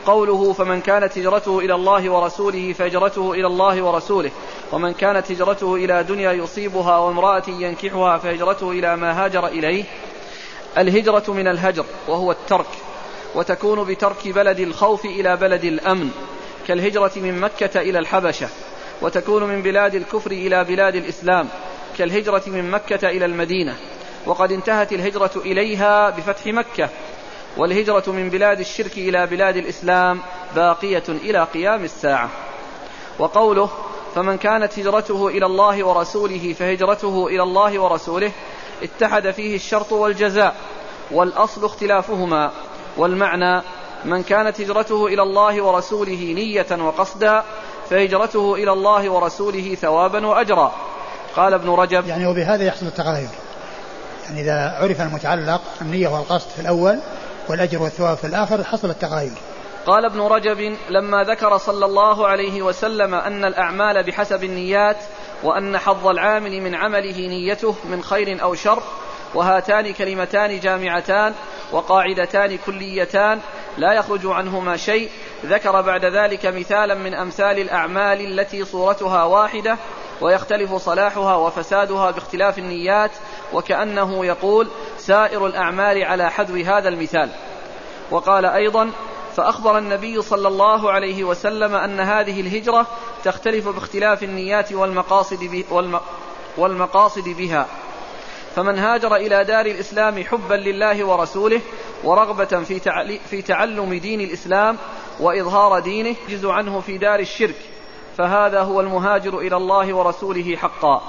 قوله 0.07 0.53
فمن 0.53 0.81
كانت 0.81 1.19
هجرته 1.19 1.59
إلى 1.59 1.75
الله 1.75 2.11
ورسوله 2.11 2.73
فهجرته 2.73 3.33
إلى 3.33 3.47
الله 3.47 3.83
ورسوله 3.83 4.31
ومن 4.73 4.93
كانت 4.93 5.33
هجرته 5.33 5.75
إلى 5.75 6.03
دنيا 6.03 6.33
يصيبها 6.33 6.99
وامرأة 6.99 7.43
ينكحها 7.49 8.19
فهجرته 8.19 8.71
إلى 8.71 8.97
ما 8.97 9.25
هاجر 9.25 9.47
إليه. 9.47 9.85
الهجرة 10.79 11.25
من 11.29 11.49
الهجر 11.49 11.85
وهو 12.09 12.33
الترك 12.33 12.67
وتكون 13.35 13.85
بترك 13.85 14.29
بلد 14.29 14.61
الخوف 14.61 15.05
إلى 15.05 15.37
بلد 15.37 15.65
الأمن 15.65 16.11
كالهجرة 16.69 17.13
من 17.17 17.41
مكة 17.41 17.81
إلى 17.81 17.99
الحبشة. 17.99 18.49
وتكون 19.03 19.45
من 19.45 19.63
بلاد 19.63 19.95
الكفر 19.95 20.31
إلى 20.31 20.65
بلاد 20.65 20.95
الإسلام 20.95 21.49
كالهجرة 21.99 22.43
من 22.47 22.71
مكة 22.71 23.09
إلى 23.09 23.25
المدينة. 23.25 23.77
وقد 24.27 24.53
انتهت 24.53 24.93
الهجرة 24.93 25.31
إليها 25.37 26.11
بفتح 26.11 26.47
مكة. 26.47 26.89
والهجرة 27.57 28.05
من 28.07 28.31
بلاد 28.31 28.61
الشرك 28.61 28.99
إلى 28.99 29.27
بلاد 29.27 29.57
الإسلام 29.57 30.21
باقية 30.57 31.03
إلى 31.09 31.45
قيام 31.45 31.85
الساعة. 31.85 32.31
وقوله 33.19 33.71
فمن 34.15 34.39
كانت 34.39 34.79
هجرته 34.79 35.29
إلى 35.29 35.47
الله 35.47 35.85
ورسوله 35.85 36.53
فهجرته 36.53 37.27
إلى 37.27 37.43
الله 37.43 37.79
ورسوله 37.79 38.33
اتحد 38.83 39.31
فيه 39.31 39.55
الشرط 39.57 39.93
والجزاء 39.93 40.57
والأصل 41.11 41.65
اختلافهما. 41.65 42.53
والمعنى 42.97 43.63
من 44.05 44.23
كانت 44.23 44.61
هجرته 44.61 45.07
إلى 45.07 45.23
الله 45.23 45.63
ورسوله 45.63 46.33
نية 46.33 46.67
وقصدا 46.71 47.45
فهجرته 47.91 48.55
إلى 48.55 48.73
الله 48.73 49.11
ورسوله 49.11 49.75
ثوابا 49.75 50.27
وأجرا. 50.27 50.73
قال 51.37 51.55
ابن 51.55 51.71
رجب 51.71 52.07
يعني 52.07 52.27
وبهذا 52.27 52.65
يحصل 52.65 52.87
التغاير 52.87 53.29
يعني 54.25 54.41
إذا 54.41 54.77
عرف 54.81 55.01
المتعلق 55.01 55.61
النية 55.83 56.09
والقصد 56.09 56.51
في 56.51 56.61
الأول 56.61 56.99
والأجر 57.49 57.83
والثواب 57.83 58.17
في 58.17 58.27
الآخر 58.27 58.65
حصل 58.65 58.91
التغاير 58.91 59.33
قال 59.87 60.05
ابن 60.05 60.21
رجب 60.21 60.77
لما 60.91 61.25
ذكر 61.25 61.59
صلى 61.59 61.87
الله 61.87 62.27
عليه 62.27 62.63
وسلم 62.63 63.15
أن 63.15 63.45
الأعمال 63.45 64.03
بحسب 64.03 64.45
النيات 64.45 64.97
وأن 65.43 65.79
حظ 65.79 66.07
العامل 66.07 66.61
من 66.61 66.75
عمله 66.75 67.29
نيته 67.29 67.75
من 67.85 68.03
خير 68.03 68.43
أو 68.43 68.55
شر 68.55 68.83
وهاتان 69.35 69.93
كلمتان 69.93 70.61
جامعتان 70.61 71.35
وقاعدتان 71.73 72.59
كليتان 72.67 73.41
لا 73.79 73.93
يخرج 73.93 74.27
عنهما 74.27 74.77
شيء 74.77 75.11
ذكر 75.45 75.81
بعد 75.81 76.05
ذلك 76.05 76.47
مثالا 76.47 76.95
من 76.95 77.15
أمثال 77.15 77.59
الأعمال 77.59 78.41
التي 78.41 78.65
صورتها 78.65 79.25
واحدة 79.25 79.79
ويختلف 80.21 80.75
صلاحها 80.75 81.37
وفسادها 81.37 82.11
باختلاف 82.11 82.59
النيات 82.59 83.11
وكأنه 83.53 84.27
يقول 84.27 84.69
سائر 84.99 85.47
الأعمال 85.47 86.05
على 86.05 86.31
حذو 86.31 86.57
هذا 86.57 86.89
المثال. 86.89 87.31
وقال 88.11 88.47
أيضا 88.47 88.91
فأخبر 89.37 89.79
النبي 89.79 90.23
صلى 90.23 90.49
الله 90.49 90.91
عليه 90.91 91.25
وسلم 91.25 91.75
أن 91.75 92.01
هذه 92.01 92.41
الهجرة 92.41 92.87
تختلف 93.25 93.69
باختلاف 93.69 94.23
النيات 94.23 94.73
والمقاصد 94.73 95.65
والمقاصد 96.57 97.29
بها. 97.29 97.67
فمن 98.57 98.79
هاجر 98.79 99.17
إلى 99.17 99.45
دار 99.45 99.67
الإسلام 99.67 100.25
حبا 100.25 100.55
لله 100.55 101.05
ورسوله 101.05 101.61
ورغبة 102.05 102.45
في, 102.45 102.81
في 103.31 103.43
تعلم 103.43 103.95
دين 103.95 104.21
الإسلام 104.21 104.77
وإظهار 105.21 105.79
دينه 105.79 106.17
يجز 106.29 106.47
عنه 106.47 106.81
في 106.81 106.99
دار 106.99 107.19
الشرك 107.19 107.57
فهذا 108.19 108.61
هو 108.61 108.81
المهاجر 108.81 109.39
إلى 109.39 109.57
الله 109.57 109.95
ورسوله 109.95 110.57
حقا. 110.57 111.03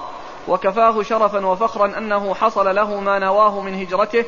وكفاه 0.48 1.02
شرفا 1.02 1.46
وفخرا 1.46 1.98
أنه 1.98 2.34
حصل 2.34 2.76
له 2.76 3.00
ما 3.00 3.20
نواه 3.20 3.62
من 3.62 3.82
هجرته 3.82 4.26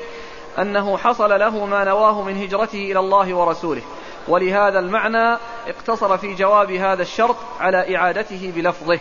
أنه 0.59 0.97
حصل 0.97 1.39
له 1.39 1.65
ما 1.65 1.83
نواه 1.83 2.21
من 2.21 2.43
هجرته 2.43 2.77
إلى 2.91 2.99
الله 2.99 3.33
ورسوله. 3.33 3.81
ولهذا 4.27 4.79
المعنى 4.79 5.37
اقتصر 5.67 6.17
في 6.17 6.33
جواب 6.33 6.71
هذا 6.71 7.01
الشرط 7.01 7.35
على 7.59 7.97
إعادته 7.97 8.51
بلفظه 8.55 8.99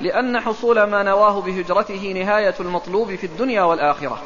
لأن 0.00 0.40
حصول 0.40 0.82
ما 0.82 1.02
نواه 1.02 1.40
بهجرته 1.40 2.12
نهاية 2.16 2.54
المطلوب 2.60 3.14
في 3.14 3.24
الدنيا 3.24 3.62
والآخرة. 3.62 4.18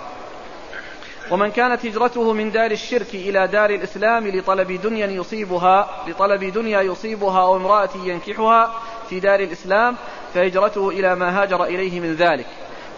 ومن 1.30 1.50
كانت 1.50 1.86
هجرته 1.86 2.32
من 2.32 2.50
دار 2.50 2.70
الشرك 2.70 3.14
إلى 3.14 3.46
دار 3.46 3.70
الإسلام 3.70 4.28
لطلب 4.28 4.72
دنيا 4.72 5.06
يصيبها 5.06 6.04
لطلب 6.06 6.44
دنيا 6.44 6.80
يصيبها 6.80 7.42
أو 7.42 7.56
امرأة 7.56 7.88
ينكحها 8.04 8.74
في 9.08 9.20
دار 9.20 9.40
الإسلام 9.40 9.96
فهجرته 10.34 10.88
إلى 10.88 11.14
ما 11.14 11.42
هاجر 11.42 11.64
إليه 11.64 12.00
من 12.00 12.14
ذلك. 12.14 12.46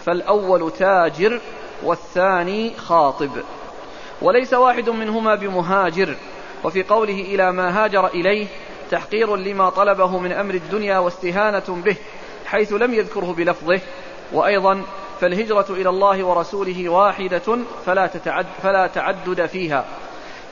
فالأول 0.05 0.71
تاجر 0.71 1.41
والثاني 1.83 2.73
خاطب. 2.77 3.31
وليس 4.21 4.53
واحد 4.53 4.89
منهما 4.89 5.35
بمهاجر. 5.35 6.15
وفي 6.63 6.83
قوله 6.83 7.21
إلى 7.21 7.51
ما 7.51 7.83
هاجر 7.83 8.07
إليه 8.07 8.47
تحقير 8.91 9.35
لما 9.35 9.69
طلبه 9.69 10.19
من 10.19 10.31
أمر 10.31 10.53
الدنيا 10.53 10.97
واستهانة 10.97 11.81
به 11.85 11.95
حيث 12.45 12.73
لم 12.73 12.93
يذكره 12.93 13.33
بلفظه. 13.37 13.79
وأيضا 14.33 14.83
فالهجرة 15.21 15.65
إلى 15.69 15.89
الله 15.89 16.23
ورسوله 16.23 16.89
واحدة 16.89 17.57
فلا, 17.85 18.07
تتعد 18.07 18.45
فلا 18.63 18.87
تعدد 18.87 19.45
فيها. 19.45 19.85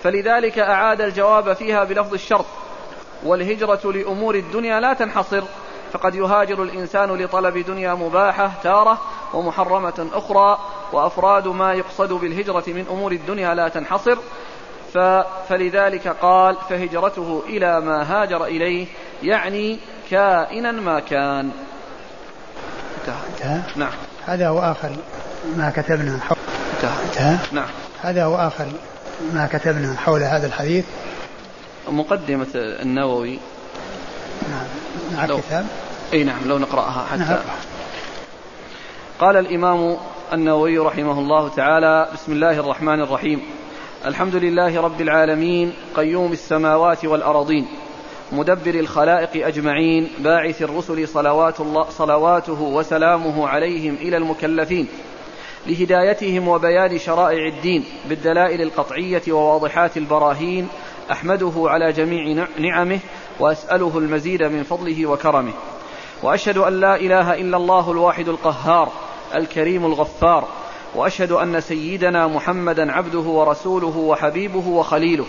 فلذلك 0.04 0.60
أعاد 0.60 1.02
الجواب 1.02 1.54
فيها 1.54 1.84
بلفظ 1.84 2.14
الشرط. 2.14 2.46
والهجرة 3.24 3.92
لأمور 3.92 4.36
الدنيا 4.36 4.80
لا 4.80 4.94
تنحصر. 4.94 5.44
فقد 5.92 6.16
يهاجر 6.16 6.64
الإنسان 6.64 7.12
لطلب 7.12 7.58
دنيا 7.58 7.94
مباحة 7.94 8.52
تارة 8.64 9.02
ومحرمة 9.34 10.08
أخرى. 10.14 10.60
وأفراد 10.94 11.48
ما 11.48 11.74
يقصد 11.74 12.14
بالهجرة 12.14 12.64
من 12.68 12.86
أمور 12.92 13.12
الدنيا 13.12 13.54
لا 13.54 13.68
تنحصر. 13.68 14.18
فلذلك 15.50 16.08
قال 16.08 16.58
فهجرته 16.70 17.44
إلى 17.48 17.82
ما 17.82 18.04
هاجر 18.04 18.46
إليه 18.46 18.88
يعني 19.24 19.80
كائنا 20.10 20.72
ما 20.72 21.00
كان. 21.00 21.52
انتهى. 22.98 23.62
نعم. 23.76 23.92
هذا 24.26 24.48
هو 24.48 24.60
آخر 24.60 24.92
ما 25.58 25.70
كتبنا 25.76 26.20
حول 26.22 26.38
انتهى 27.06 27.38
نعم. 27.52 27.70
هذا 28.02 28.26
هو 28.26 28.36
آخر 28.36 28.66
ما 29.34 29.50
كتبنا 29.52 29.96
حول 29.98 30.24
هذا 30.24 30.48
الحديث. 30.48 30.86
مقدمة 31.90 32.48
النووي. 32.56 33.40
نعم. 34.50 34.68
مع 35.18 35.26
الكتاب 35.26 35.66
إي 36.14 36.24
نعم 36.24 36.48
لو 36.48 36.58
نقرأها 36.58 37.06
حتى. 37.12 37.20
نعم. 37.20 37.40
قال 39.20 39.38
الإمام 39.38 39.98
النووي 40.34 40.78
رحمه 40.78 41.20
الله 41.20 41.50
تعالى 41.50 42.08
بسم 42.14 42.32
الله 42.32 42.52
الرحمن 42.52 43.02
الرحيم. 43.02 43.42
الحمد 44.06 44.36
لله 44.36 44.82
رب 44.82 45.02
العالمين 45.02 45.74
قيوم 45.96 46.32
السماوات 46.32 47.06
والأرضين 47.06 47.68
مدبر 48.32 48.74
الخلائق 48.76 49.48
أجمعين 49.48 50.10
باعث 50.20 50.62
الرسل 50.62 51.08
صلوات 51.08 51.60
الله 51.60 51.90
صلواته 51.90 52.62
وسلامه 52.62 53.48
عليهم 53.48 53.96
إلى 53.96 54.18
المكلفين 54.18 54.88
لهدايتهم 55.68 56.48
وبيان 56.48 56.98
شرائع 56.98 57.48
الدين 57.48 57.86
بالدلائل 58.10 58.62
القطعية 58.62 59.22
وواضحات 59.28 59.98
البراهين 59.98 60.68
أحمده 61.12 61.54
على 61.58 61.92
جميع 61.92 62.48
نعمه 62.60 63.00
وأسأله 63.40 63.98
المزيد 63.98 64.44
من 64.44 64.64
فضله 64.64 65.06
وكرمه 65.06 65.54
وأشهد 66.24 66.58
أن 66.58 66.80
لا 66.80 66.96
إله 66.96 67.34
إلا 67.34 67.58
الله 67.58 67.92
الواحد 67.92 68.28
القهار 68.28 68.92
الكريم 69.36 69.86
الغفار 69.86 70.48
وأشهد 70.96 71.32
أن 71.32 71.62
سيدنا 71.62 72.28
محمدا 72.28 72.92
عبده 72.92 73.20
ورسوله 73.20 73.98
وحبيبه 73.98 74.68
وخليله 74.68 75.26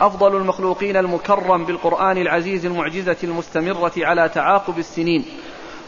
أفضل 0.00 0.36
المخلوقين 0.36 0.96
المكرم 0.96 1.64
بالقرآن 1.64 2.18
العزيز 2.18 2.66
المعجزة 2.66 3.16
المستمرة 3.24 3.92
على 3.98 4.28
تعاقب 4.28 4.78
السنين 4.78 5.24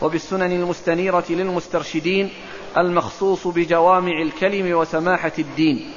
وبالسنن 0.03 0.53
المستنيرة 0.53 1.25
للمسترشدين 1.31 2.31
المخصوص 2.77 3.47
بجوامع 3.47 4.23
الكلم 4.23 4.77
وسماحة 4.77 5.33
الدين. 5.39 5.91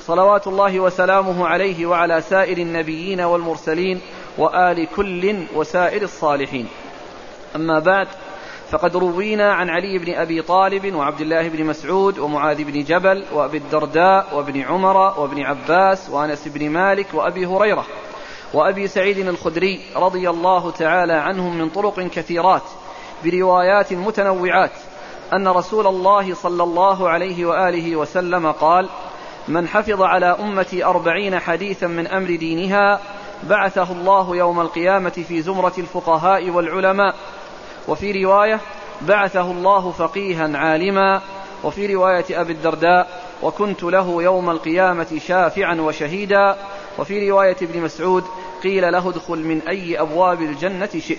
صلوات 0.00 0.46
الله 0.46 0.80
وسلامه 0.80 1.46
عليه 1.46 1.86
وعلى 1.86 2.20
سائر 2.20 2.58
النبيين 2.58 3.20
والمرسلين 3.20 4.00
وآل 4.38 4.88
كل 4.96 5.36
وسائر 5.54 6.02
الصالحين. 6.02 6.68
أما 7.56 7.78
بعد 7.78 8.08
فقد 8.74 8.96
روينا 8.96 9.52
عن 9.52 9.70
علي 9.70 9.98
بن 9.98 10.14
أبي 10.14 10.42
طالب 10.42 10.94
وعبد 10.94 11.20
الله 11.20 11.48
بن 11.48 11.64
مسعود 11.64 12.18
ومعاذ 12.18 12.64
بن 12.64 12.84
جبل 12.84 13.24
وأبي 13.32 13.58
الدرداء 13.58 14.26
وابن 14.32 14.60
عمر 14.60 14.96
وابن 14.96 15.42
عباس 15.42 16.10
وأنس 16.10 16.48
بن 16.48 16.70
مالك 16.70 17.06
وأبي 17.14 17.46
هريرة 17.46 17.86
وأبي 18.54 18.88
سعيد 18.88 19.18
الخدري 19.18 19.80
رضي 19.96 20.30
الله 20.30 20.70
تعالى 20.70 21.12
عنهم 21.12 21.58
من 21.58 21.68
طرق 21.68 22.00
كثيرات 22.00 22.62
بروايات 23.24 23.92
متنوعات 23.92 24.72
أن 25.32 25.48
رسول 25.48 25.86
الله 25.86 26.34
صلى 26.34 26.62
الله 26.62 27.08
عليه 27.08 27.46
وآله 27.46 27.96
وسلم 27.96 28.50
قال 28.52 28.88
من 29.48 29.68
حفظ 29.68 30.02
على 30.02 30.26
أمتي 30.26 30.84
أربعين 30.84 31.38
حديثا 31.38 31.86
من 31.86 32.06
أمر 32.06 32.36
دينها 32.36 33.00
بعثه 33.42 33.92
الله 33.92 34.36
يوم 34.36 34.60
القيامة 34.60 35.24
في 35.28 35.42
زمرة 35.42 35.74
الفقهاء 35.78 36.50
والعلماء 36.50 37.14
وفي 37.88 38.24
رواية 38.24 38.60
بعثه 39.02 39.50
الله 39.50 39.90
فقيها 39.90 40.58
عالما 40.58 41.22
وفي 41.64 41.94
رواية 41.94 42.40
أبي 42.40 42.52
الدرداء 42.52 43.24
وكنت 43.42 43.82
له 43.82 44.22
يوم 44.22 44.50
القيامة 44.50 45.20
شافعا 45.26 45.74
وشهيدا 45.74 46.56
وفي 46.98 47.30
رواية 47.30 47.56
ابن 47.62 47.80
مسعود 47.80 48.24
قيل 48.62 48.92
له 48.92 49.08
ادخل 49.08 49.38
من 49.38 49.68
أي 49.68 50.00
أبواب 50.00 50.42
الجنة 50.42 50.88
شئت. 50.98 51.18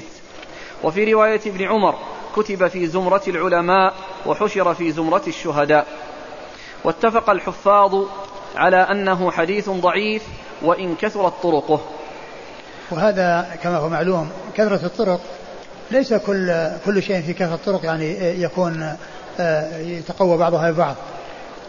وفي 0.84 1.14
رواية 1.14 1.42
ابن 1.46 1.64
عمر 1.64 1.96
كتب 2.36 2.68
في 2.68 2.88
زمرة 2.88 3.22
العلماء 3.28 3.94
وحشر 4.26 4.74
في 4.74 4.92
زمرة 4.92 5.24
الشهداء. 5.28 5.88
واتفق 6.84 7.30
الحفاظ 7.30 8.06
على 8.56 8.78
أنه 8.78 9.32
حديث 9.32 9.70
ضعيف 9.70 10.24
وإن 10.62 10.96
كثرت 10.96 11.34
طرقه. 11.44 11.82
وهذا 12.92 13.58
كما 13.64 13.78
هو 13.78 13.90
معلوم 13.90 14.30
كثرة 14.56 14.86
الطرق 14.86 15.22
ليس 15.92 16.14
كل 16.14 16.68
كل 16.86 17.04
شيء 17.04 17.22
في 17.22 17.34
كثرة 17.34 17.56
الطرق 17.56 17.86
يعني 17.86 18.42
يكون 18.42 18.96
آه، 19.40 19.78
يتقوى 19.78 20.38
بعضها 20.38 20.72
ببعض. 20.72 20.96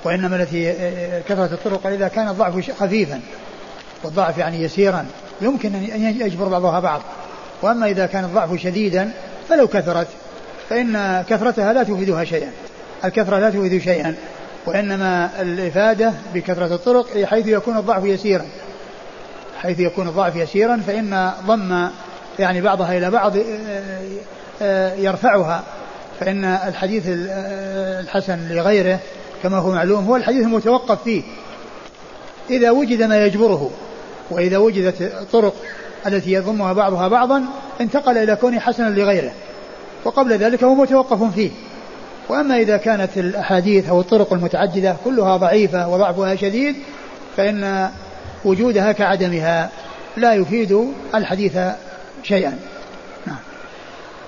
وإنما 0.04 0.36
التي 0.36 0.70
آه، 0.70 1.22
كثرة 1.28 1.54
الطرق 1.54 1.86
إذا 1.86 2.08
كان 2.08 2.28
الضعف 2.28 2.70
خفيفا 2.80 3.20
والضعف 4.04 4.38
يعني 4.38 4.62
يسيرا 4.62 5.06
يمكن 5.40 5.74
أن 5.74 6.20
يجبر 6.20 6.48
بعضها 6.48 6.80
بعض. 6.80 7.00
وأما 7.62 7.86
إذا 7.86 8.06
كان 8.06 8.24
الضعف 8.24 8.56
شديدا 8.56 9.10
فلو 9.48 9.68
كثرت 9.68 10.06
فإن 10.68 11.24
كثرتها 11.28 11.72
لا 11.72 11.82
تفيدها 11.82 12.24
شيئا. 12.24 12.50
الكثرة 13.04 13.38
لا 13.38 13.50
تفيد 13.50 13.82
شيئا 13.82 14.14
وإنما 14.66 15.30
الإفادة 15.40 16.12
بكثرة 16.34 16.74
الطرق 16.74 17.24
حيث 17.24 17.46
يكون 17.46 17.76
الضعف 17.76 18.04
يسيرا. 18.04 18.46
حيث 19.62 19.80
يكون 19.80 20.08
الضعف 20.08 20.36
يسيرا 20.36 20.82
فإن 20.86 21.32
ضم 21.46 21.88
يعني 22.38 22.60
بعضها 22.60 22.98
إلى 22.98 23.10
بعض 23.10 23.36
آه، 23.36 23.42
آه، 24.62 24.94
يرفعها. 24.94 25.64
فإن 26.20 26.44
الحديث 26.44 27.06
آه، 27.08 28.00
الحسن 28.00 28.48
لغيره 28.48 28.98
كما 29.42 29.58
هو 29.58 29.70
معلوم 29.70 30.04
هو 30.04 30.16
الحديث 30.16 30.42
المتوقف 30.42 31.02
فيه. 31.02 31.22
إذا 32.50 32.70
وجد 32.70 33.02
ما 33.02 33.24
يجبره 33.24 33.70
وإذا 34.30 34.58
وجدت 34.58 35.02
الطرق 35.02 35.54
التي 36.06 36.32
يضمها 36.32 36.72
بعضها 36.72 37.08
بعضا 37.08 37.44
انتقل 37.80 38.18
إلى 38.18 38.36
كونه 38.36 38.60
حسنا 38.60 38.88
لغيره. 38.88 39.32
وقبل 40.04 40.32
ذلك 40.32 40.64
هو 40.64 40.74
متوقف 40.74 41.34
فيه. 41.34 41.50
وأما 42.28 42.58
إذا 42.58 42.76
كانت 42.76 43.18
الأحاديث 43.18 43.88
أو 43.88 44.00
الطرق 44.00 44.32
المتعددة 44.32 44.96
كلها 45.04 45.36
ضعيفة 45.36 45.88
وضعفها 45.88 46.36
شديد 46.36 46.76
فإن 47.36 47.90
وجودها 48.44 48.92
كعدمها 48.92 49.70
لا 50.16 50.34
يفيد 50.34 50.92
الحديث 51.14 51.58
شيئا 52.22 52.58
نعم. 53.26 53.38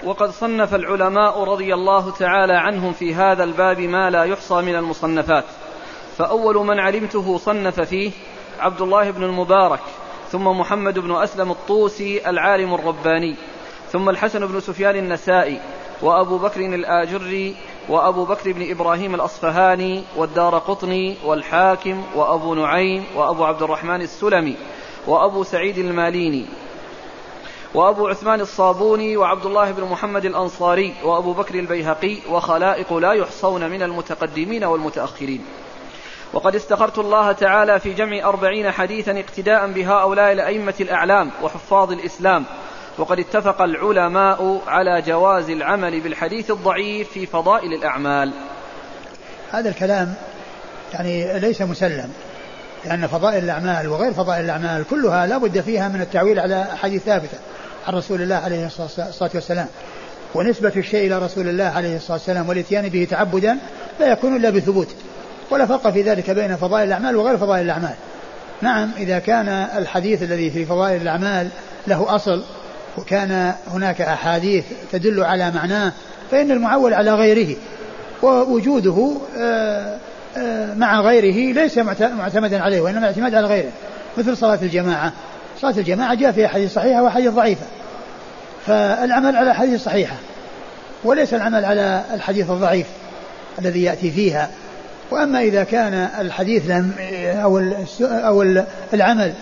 وقد 0.05 0.31
صنف 0.31 0.75
العلماء 0.75 1.45
رضي 1.45 1.75
الله 1.75 2.11
تعالى 2.11 2.53
عنهم 2.53 2.93
في 2.93 3.15
هذا 3.15 3.45
الباب 3.45 3.81
ما 3.81 4.11
لا 4.11 4.25
يحصى 4.25 4.55
من 4.55 4.77
المصنفات 4.77 5.45
فأول 6.19 6.57
من 6.57 6.81
علمته 6.81 7.39
صنف 7.39 7.81
فيه 7.81 8.11
عبد 8.61 8.81
الله 8.81 9.11
بن 9.11 9.23
المبارك 9.23 9.81
ثم 10.33 10.45
محمد 10.45 10.99
بن 10.99 11.15
أسلم 11.15 11.51
الطوسي 11.51 12.31
العالم 12.31 12.75
الرباني 12.75 13.37
ثم 13.93 14.09
الحسن 14.09 14.47
بن 14.47 14.61
سفيان 14.61 14.97
النسائي 14.97 15.61
وأبو 16.03 16.39
بكر 16.39 16.61
الآجري 16.61 17.57
وأبو 17.89 18.25
بكر 18.25 18.53
بن 18.53 18.71
إبراهيم 18.71 19.15
الأصفهاني 19.15 20.05
والدار 20.17 20.59
قطني 20.59 21.17
والحاكم 21.25 22.03
وأبو 22.15 22.55
نعيم 22.55 23.05
وأبو 23.17 23.45
عبد 23.45 23.63
الرحمن 23.63 24.03
السلمي 24.03 24.57
وأبو 25.07 25.43
سعيد 25.43 25.79
الماليني 25.79 26.47
وأبو 27.75 28.09
عثمان 28.09 28.41
الصابوني 28.41 29.17
وعبد 29.17 29.47
الله 29.47 29.71
بن 29.71 29.85
محمد 29.85 30.25
الأنصاري 30.25 30.95
وأبو 31.05 31.33
بكر 31.33 31.55
البيهقي 31.55 32.17
وخلائق 32.31 32.93
لا 32.93 33.13
يحصون 33.13 33.71
من 33.71 33.83
المتقدمين 33.83 34.65
والمتأخرين. 34.65 35.45
وقد 36.33 36.55
استخرت 36.55 36.99
الله 36.99 37.33
تعالى 37.33 37.81
في 37.81 37.93
جمع 37.93 38.29
أربعين 38.29 38.71
حديثا 38.71 39.21
اقتداء 39.21 39.67
بهؤلاء 39.67 40.33
الأئمة 40.33 40.75
الأعلام 40.81 41.31
وحفاظ 41.43 41.93
الإسلام. 41.93 42.45
وقد 42.99 43.19
اتفق 43.19 43.63
العلماء 43.63 44.61
على 44.67 45.03
جواز 45.03 45.51
العمل 45.51 46.01
بالحديث 46.01 46.51
الضعيف 46.51 47.09
في 47.13 47.27
فضائل 47.27 47.73
الأعمال. 47.75 48.33
هذا 49.51 49.69
الكلام 49.69 50.15
يعني 50.93 51.41
ليس 51.41 51.63
مسلم 51.63 52.13
لأن 52.85 53.07
فضائل 53.07 53.45
الأعمال 53.45 53.89
وغير 53.89 54.13
فضائل 54.13 54.45
الأعمال 54.45 54.85
كلها 54.91 55.27
لا 55.27 55.39
بد 55.39 55.61
فيها 55.61 55.89
من 55.89 56.01
التعويل 56.01 56.41
على 56.41 56.63
أحاديث 56.73 57.03
ثابتة. 57.03 57.39
عن 57.89 57.95
رسول 57.95 58.23
الله 58.23 58.35
عليه 58.35 58.67
الصلاة 58.67 59.31
والسلام. 59.35 59.67
ونسبة 60.35 60.73
الشيء 60.77 61.07
إلى 61.07 61.19
رسول 61.19 61.49
الله 61.49 61.65
عليه 61.65 61.97
الصلاة 61.97 62.17
والسلام 62.17 62.49
والإتيان 62.49 62.89
به 62.89 63.07
تعبدا 63.11 63.59
لا 64.01 64.13
يكون 64.13 64.37
إلا 64.37 64.51
بثبوت. 64.51 64.89
ولا 65.51 65.67
فرق 65.67 65.91
في 65.91 66.03
ذلك 66.03 66.31
بين 66.31 66.57
فضائل 66.57 66.87
الأعمال 66.87 67.17
وغير 67.17 67.37
فضائل 67.39 67.65
الأعمال. 67.65 67.95
نعم 68.63 68.91
إذا 68.99 69.19
كان 69.19 69.49
الحديث 69.77 70.23
الذي 70.23 70.51
في 70.51 70.65
فضائل 70.65 71.03
الأعمال 71.03 71.49
له 71.87 72.15
أصل 72.15 72.45
وكان 72.99 73.53
هناك 73.71 74.01
أحاديث 74.01 74.65
تدل 74.93 75.25
على 75.25 75.51
معناه 75.51 75.93
فإن 76.31 76.51
المعول 76.51 76.95
على 76.95 77.15
غيره. 77.15 77.57
ووجوده 78.23 79.13
آه، 79.39 79.97
آه، 80.37 80.75
مع 80.75 81.01
غيره 81.01 81.53
ليس 81.53 81.79
معتمدا 82.19 82.63
عليه 82.63 82.81
وإنما 82.81 83.07
اعتماد 83.07 83.35
على 83.35 83.47
غيره. 83.47 83.71
مثل 84.19 84.37
صلاة 84.37 84.59
الجماعة. 84.63 85.13
صلاة 85.61 85.75
الجماعة 85.79 86.15
جاء 86.15 86.33
فيها 86.33 86.49
حديث 86.49 86.75
صحيحة 86.75 87.03
وحديث 87.03 87.31
ضعيفة. 87.31 87.67
فالعمل 88.69 89.37
على 89.37 89.51
الحديث 89.51 89.75
الصحيحة 89.75 90.17
وليس 91.05 91.35
العمل 91.35 91.65
على 91.65 92.05
الحديث 92.15 92.51
الضعيف 92.51 92.87
الذي 93.59 93.83
يأتي 93.83 94.11
فيها. 94.11 94.51
وأما 95.11 95.41
إذا 95.41 95.65
كان 95.65 96.09
الحديث 96.21 96.71
لم 96.71 96.93
أو 97.43 97.63
أو 98.01 98.43
العمل 98.95 99.33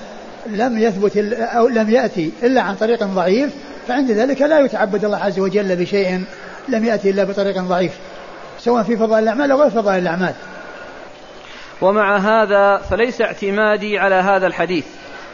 لم 0.46 0.78
يثبت 0.78 1.16
أو 1.40 1.68
لم 1.68 1.90
يأتي 1.90 2.32
إلا 2.42 2.60
عن 2.60 2.74
طريق 2.74 3.04
ضعيف 3.04 3.50
فعند 3.88 4.10
ذلك 4.10 4.42
لا 4.42 4.60
يتعبد 4.60 5.04
الله 5.04 5.18
عز 5.18 5.38
وجل 5.38 5.76
بشيء 5.76 6.24
لم 6.68 6.84
يأتي 6.84 7.10
إلا 7.10 7.24
بطريق 7.24 7.58
ضعيف 7.58 7.92
سواء 8.60 8.82
في 8.82 8.96
فضائل 8.96 9.22
الأعمال 9.22 9.50
أو 9.50 9.60
غير 9.60 9.70
فضائل 9.70 10.02
الأعمال. 10.02 10.34
ومع 11.80 12.16
هذا 12.16 12.82
فليس 12.90 13.20
اعتمادي 13.20 13.98
على 13.98 14.14
هذا 14.14 14.46
الحديث. 14.46 14.84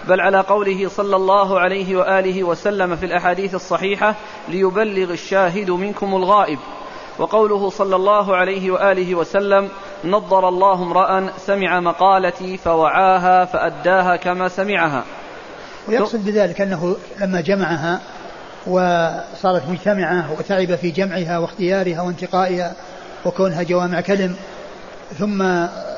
بل 0.08 0.20
على 0.20 0.40
قوله 0.40 0.88
صلى 0.88 1.16
الله 1.16 1.60
عليه 1.60 1.96
وآله 1.96 2.44
وسلم 2.44 2.96
في 2.96 3.06
الأحاديث 3.06 3.54
الصحيحة 3.54 4.14
ليبلغ 4.48 5.12
الشاهد 5.12 5.70
منكم 5.70 6.14
الغائب. 6.14 6.58
وقوله 7.18 7.70
صلى 7.70 7.96
الله 7.96 8.36
عليه 8.36 8.70
وآله 8.70 9.14
وسلم 9.14 9.68
نضر 10.04 10.48
الله 10.48 10.82
امرأ 10.82 11.32
سمع 11.38 11.80
مقالتي 11.80 12.56
فوعاها 12.56 13.44
فأداها 13.44 14.16
كما 14.16 14.48
سمعها. 14.48 15.04
ويقصد 15.88 16.24
بذلك 16.24 16.60
أنه 16.60 16.96
لما 17.20 17.40
جمعها 17.40 18.00
وصارت 18.66 19.68
مجتمعة 19.68 20.32
وتعب 20.38 20.74
في 20.74 20.90
جمعها 20.90 21.38
واختيارها 21.38 22.02
وانتقائها 22.02 22.72
وكونها 23.24 23.62
جوامع 23.62 24.00
كلم 24.00 24.36
ثم 25.18 25.42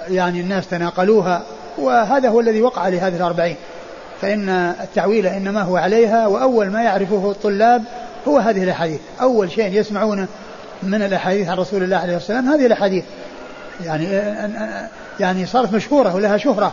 يعني 0.09 0.41
الناس 0.41 0.69
تناقلوها 0.69 1.43
وهذا 1.79 2.29
هو 2.29 2.41
الذي 2.41 2.63
وقع 2.63 2.89
لهذه 2.89 3.17
الأربعين. 3.17 3.57
فإن 4.21 4.49
التعويل 4.83 5.27
إنما 5.27 5.63
هو 5.63 5.77
عليها 5.77 6.27
وأول 6.27 6.71
ما 6.71 6.83
يعرفه 6.83 7.31
الطلاب 7.31 7.83
هو 8.29 8.39
هذه 8.39 8.63
الأحاديث. 8.63 9.01
أول 9.21 9.51
شيء 9.51 9.81
يسمعونه 9.81 10.27
من 10.83 11.03
الأحاديث 11.03 11.49
عن 11.49 11.57
رسول 11.57 11.83
الله 11.83 11.97
عليه 11.97 12.17
السلام 12.17 12.49
هذه 12.49 12.67
الأحاديث. 12.67 13.05
يعني 13.85 14.07
يعني 15.21 15.47
صارت 15.47 15.73
مشهورة 15.73 16.15
ولها 16.15 16.37
شهرة. 16.37 16.73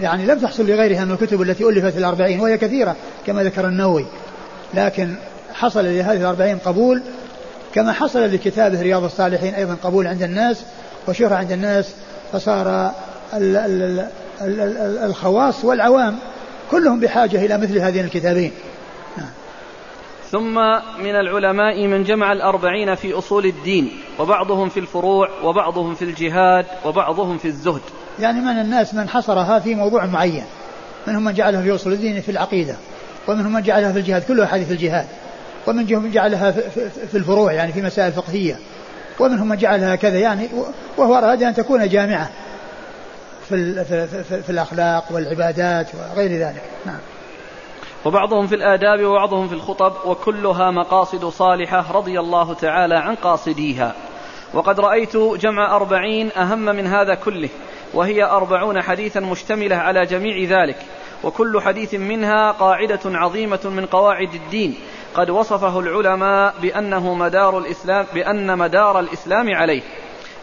يعني 0.00 0.26
لم 0.26 0.38
تحصل 0.38 0.66
لغيرها 0.66 1.04
من 1.04 1.12
الكتب 1.12 1.42
التي 1.42 1.64
ألفت 1.64 1.92
في 1.92 1.98
الأربعين 1.98 2.40
وهي 2.40 2.58
كثيرة 2.58 2.96
كما 3.26 3.42
ذكر 3.44 3.68
النووي. 3.68 4.06
لكن 4.74 5.14
حصل 5.54 5.84
لهذه 5.84 6.20
الأربعين 6.20 6.58
قبول 6.58 7.02
كما 7.74 7.92
حصل 7.92 8.34
لكتابه 8.34 8.82
رياض 8.82 9.04
الصالحين 9.04 9.54
أيضا 9.54 9.76
قبول 9.82 10.06
عند 10.06 10.22
الناس 10.22 10.62
وشهرة 11.08 11.34
عند 11.34 11.52
الناس 11.52 11.90
فصار 12.32 12.92
الخواص 15.04 15.64
والعوام. 15.64 16.16
كلهم 16.70 17.00
بحاجة 17.00 17.44
إلى 17.44 17.58
مثل 17.58 17.78
هذين 17.78 18.04
الكتابين. 18.04 18.52
ثم 20.30 20.54
من 20.98 21.10
العلماء 21.10 21.86
من 21.86 22.04
جمع 22.04 22.32
الأربعين 22.32 22.94
في 22.94 23.12
أصول 23.12 23.46
الدين 23.46 23.90
وبعضهم 24.18 24.68
في 24.68 24.80
الفروع 24.80 25.28
وبعضهم 25.44 25.94
في 25.94 26.02
الجهاد 26.02 26.66
وبعضهم 26.84 27.38
في 27.38 27.48
الزهد. 27.48 27.80
يعني 28.20 28.40
من 28.40 28.60
الناس 28.60 28.94
من 28.94 29.08
حصرها 29.08 29.58
في 29.58 29.74
موضوع 29.74 30.06
معين. 30.06 30.44
منهم 31.06 31.24
من 31.24 31.34
جعلها 31.34 31.62
في 31.62 31.74
أصول 31.74 31.92
الدين 31.92 32.20
في 32.20 32.30
العقيدة 32.30 32.76
ومنهم 33.28 33.52
من 33.52 33.62
جعلها 33.62 33.92
في 33.92 33.98
الجهاد 33.98 34.22
كلها 34.22 34.46
حديث 34.46 34.70
الجهاد. 34.70 35.06
ومنهم 35.66 36.02
من 36.02 36.10
جعلها 36.10 36.50
في 37.10 37.14
الفروع 37.14 37.52
يعني 37.52 37.72
في 37.72 37.82
مسائل 37.82 38.12
فقهية. 38.12 38.58
ومنهم 39.20 39.48
من 39.48 39.56
جعلها 39.56 39.96
كذا 39.96 40.18
يعني 40.18 40.48
وهو 40.96 41.14
أراد 41.14 41.42
أن 41.42 41.54
تكون 41.54 41.88
جامعة. 41.88 42.30
في, 43.48 43.84
في, 43.84 44.06
في, 44.24 44.42
في 44.42 44.50
الأخلاق 44.50 45.04
والعبادات 45.10 45.86
وغير 45.94 46.30
ذلك. 46.30 46.62
نعم. 46.86 46.98
وبعضهم 48.04 48.46
في 48.46 48.54
الآداب 48.54 49.04
وبعضهم 49.04 49.48
في 49.48 49.54
الخطب 49.54 49.92
وكلها 50.04 50.70
مقاصد 50.70 51.24
صالحة 51.24 51.92
رضي 51.92 52.20
الله 52.20 52.54
تعالى 52.54 52.94
عن 52.94 53.14
قاصديها. 53.14 53.94
وقد 54.54 54.80
رأيت 54.80 55.16
جمع 55.16 55.76
أربعين 55.76 56.32
أهم 56.32 56.58
من 56.58 56.86
هذا 56.86 57.14
كله 57.14 57.48
وهي 57.94 58.24
أربعون 58.24 58.82
حديثا 58.82 59.20
مشتملة 59.20 59.76
على 59.76 60.06
جميع 60.06 60.60
ذلك. 60.60 60.76
وكل 61.24 61.60
حديث 61.60 61.94
منها 61.94 62.50
قاعدة 62.50 63.00
عظيمة 63.04 63.60
من 63.64 63.86
قواعد 63.86 64.34
الدين. 64.34 64.74
قد 65.14 65.30
وصفه 65.30 65.80
العلماء 65.80 66.54
بأنه 66.62 67.14
مدار 67.14 67.58
الإسلام 67.58 68.06
بأن 68.14 68.58
مدار 68.58 69.00
الإسلام 69.00 69.54
عليه 69.54 69.82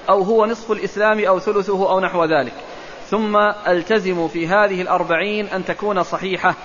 أو 0.09 0.21
هو 0.21 0.45
نصف 0.45 0.71
الإسلام 0.71 1.19
أو 1.25 1.39
ثلثه 1.39 1.89
أو 1.91 1.99
نحو 1.99 2.25
ذلك. 2.25 2.53
ثم 3.13 3.37
ألتزم 3.67 4.27
في 4.27 4.47
هذه 4.47 4.81
الأربعين 4.81 5.47
أن 5.47 5.65
تكون 5.65 6.03
صحيحة 6.03 6.55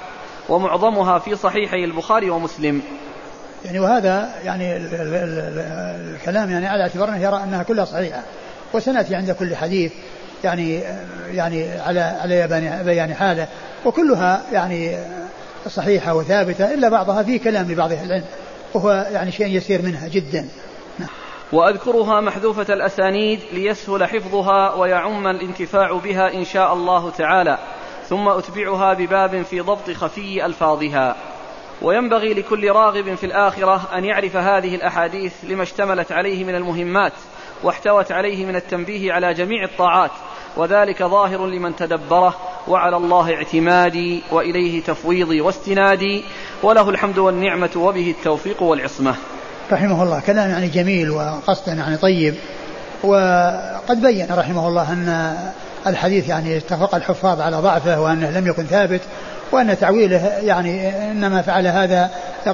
ومعظمها 0.48 1.18
في 1.18 1.36
صحيحي 1.36 1.84
البخاري 1.84 2.30
ومسلم. 2.30 2.82
يعني 3.64 3.80
وهذا 3.80 4.34
يعني 4.44 4.76
الكلام 6.14 6.50
يعني 6.50 6.66
على 6.66 6.82
اعتبار 6.82 7.08
أنه 7.08 7.22
يرى 7.22 7.42
أنها 7.42 7.62
كلها 7.62 7.84
صحيحة. 7.84 8.22
وسنأتي 8.72 9.14
عند 9.14 9.30
كل 9.30 9.56
حديث 9.56 9.92
يعني 10.44 10.80
يعني 11.32 11.80
على 11.80 12.00
على 12.00 12.48
بيان 12.84 13.14
حاله. 13.14 13.48
وكلها 13.84 14.42
يعني 14.52 14.96
صحيحة 15.68 16.14
وثابتة 16.14 16.74
إلا 16.74 16.88
بعضها 16.88 17.22
فيه 17.22 17.40
كلام 17.40 17.72
لبعض 17.72 17.92
أهل 17.92 18.06
العلم 18.06 18.24
وهو 18.74 19.06
يعني 19.12 19.32
شيء 19.32 19.56
يسير 19.56 19.82
منها 19.82 20.08
جدا. 20.08 20.48
وأذكرها 21.52 22.20
محذوفة 22.20 22.74
الأسانيد 22.74 23.40
ليسهل 23.52 24.04
حفظها 24.04 24.74
ويعم 24.74 25.26
الانتفاع 25.26 25.92
بها 25.92 26.34
إن 26.34 26.44
شاء 26.44 26.72
الله 26.72 27.10
تعالى 27.10 27.58
ثم 28.08 28.28
أتبعها 28.28 28.94
بباب 28.94 29.42
في 29.42 29.60
ضبط 29.60 29.90
خفي 29.90 30.46
ألفاظها. 30.46 31.16
وينبغي 31.82 32.34
لكل 32.34 32.70
راغب 32.70 33.14
في 33.14 33.26
الآخرة 33.26 33.80
أن 33.94 34.04
يعرف 34.04 34.36
هذه 34.36 34.74
الأحاديث 34.74 35.32
لما 35.42 35.62
اشتملت 35.62 36.12
عليه 36.12 36.44
من 36.44 36.54
المهمات 36.54 37.12
واحتوت 37.62 38.12
عليه 38.12 38.46
من 38.46 38.56
التنبيه 38.56 39.12
على 39.12 39.34
جميع 39.34 39.64
الطاعات 39.64 40.10
وذلك 40.56 41.02
ظاهر 41.02 41.46
لمن 41.46 41.76
تدبره 41.76 42.34
وعلى 42.68 42.96
الله 42.96 43.34
اعتمادي 43.34 44.22
وإليه 44.32 44.82
تفويضي 44.82 45.40
واستنادي 45.40 46.24
وله 46.62 46.90
الحمد 46.90 47.18
والنعمة 47.18 47.70
وبه 47.76 48.14
التوفيق 48.18 48.62
والعصمة. 48.62 49.16
رحمه 49.72 50.02
الله. 50.02 50.20
كلام 50.20 50.50
يعني 50.50 50.68
جميل 50.68 51.10
وقصد 51.10 51.68
يعني 51.68 51.96
طيب. 51.96 52.34
وقد 53.02 54.02
بين 54.02 54.26
رحمه 54.30 54.68
الله 54.68 54.92
أن 54.92 55.36
الحديث 55.86 56.28
يعني 56.28 56.56
اتفق 56.56 56.94
الحفاظ 56.94 57.40
على 57.40 57.56
ضعفه 57.56 58.00
وأنه 58.00 58.30
لم 58.30 58.46
يكن 58.46 58.64
ثابت 58.66 59.00
وأن 59.52 59.78
تعويله 59.78 60.26
يعني 60.42 60.88
إنما 61.10 61.42
فعل 61.42 61.66
هذا 61.66 62.10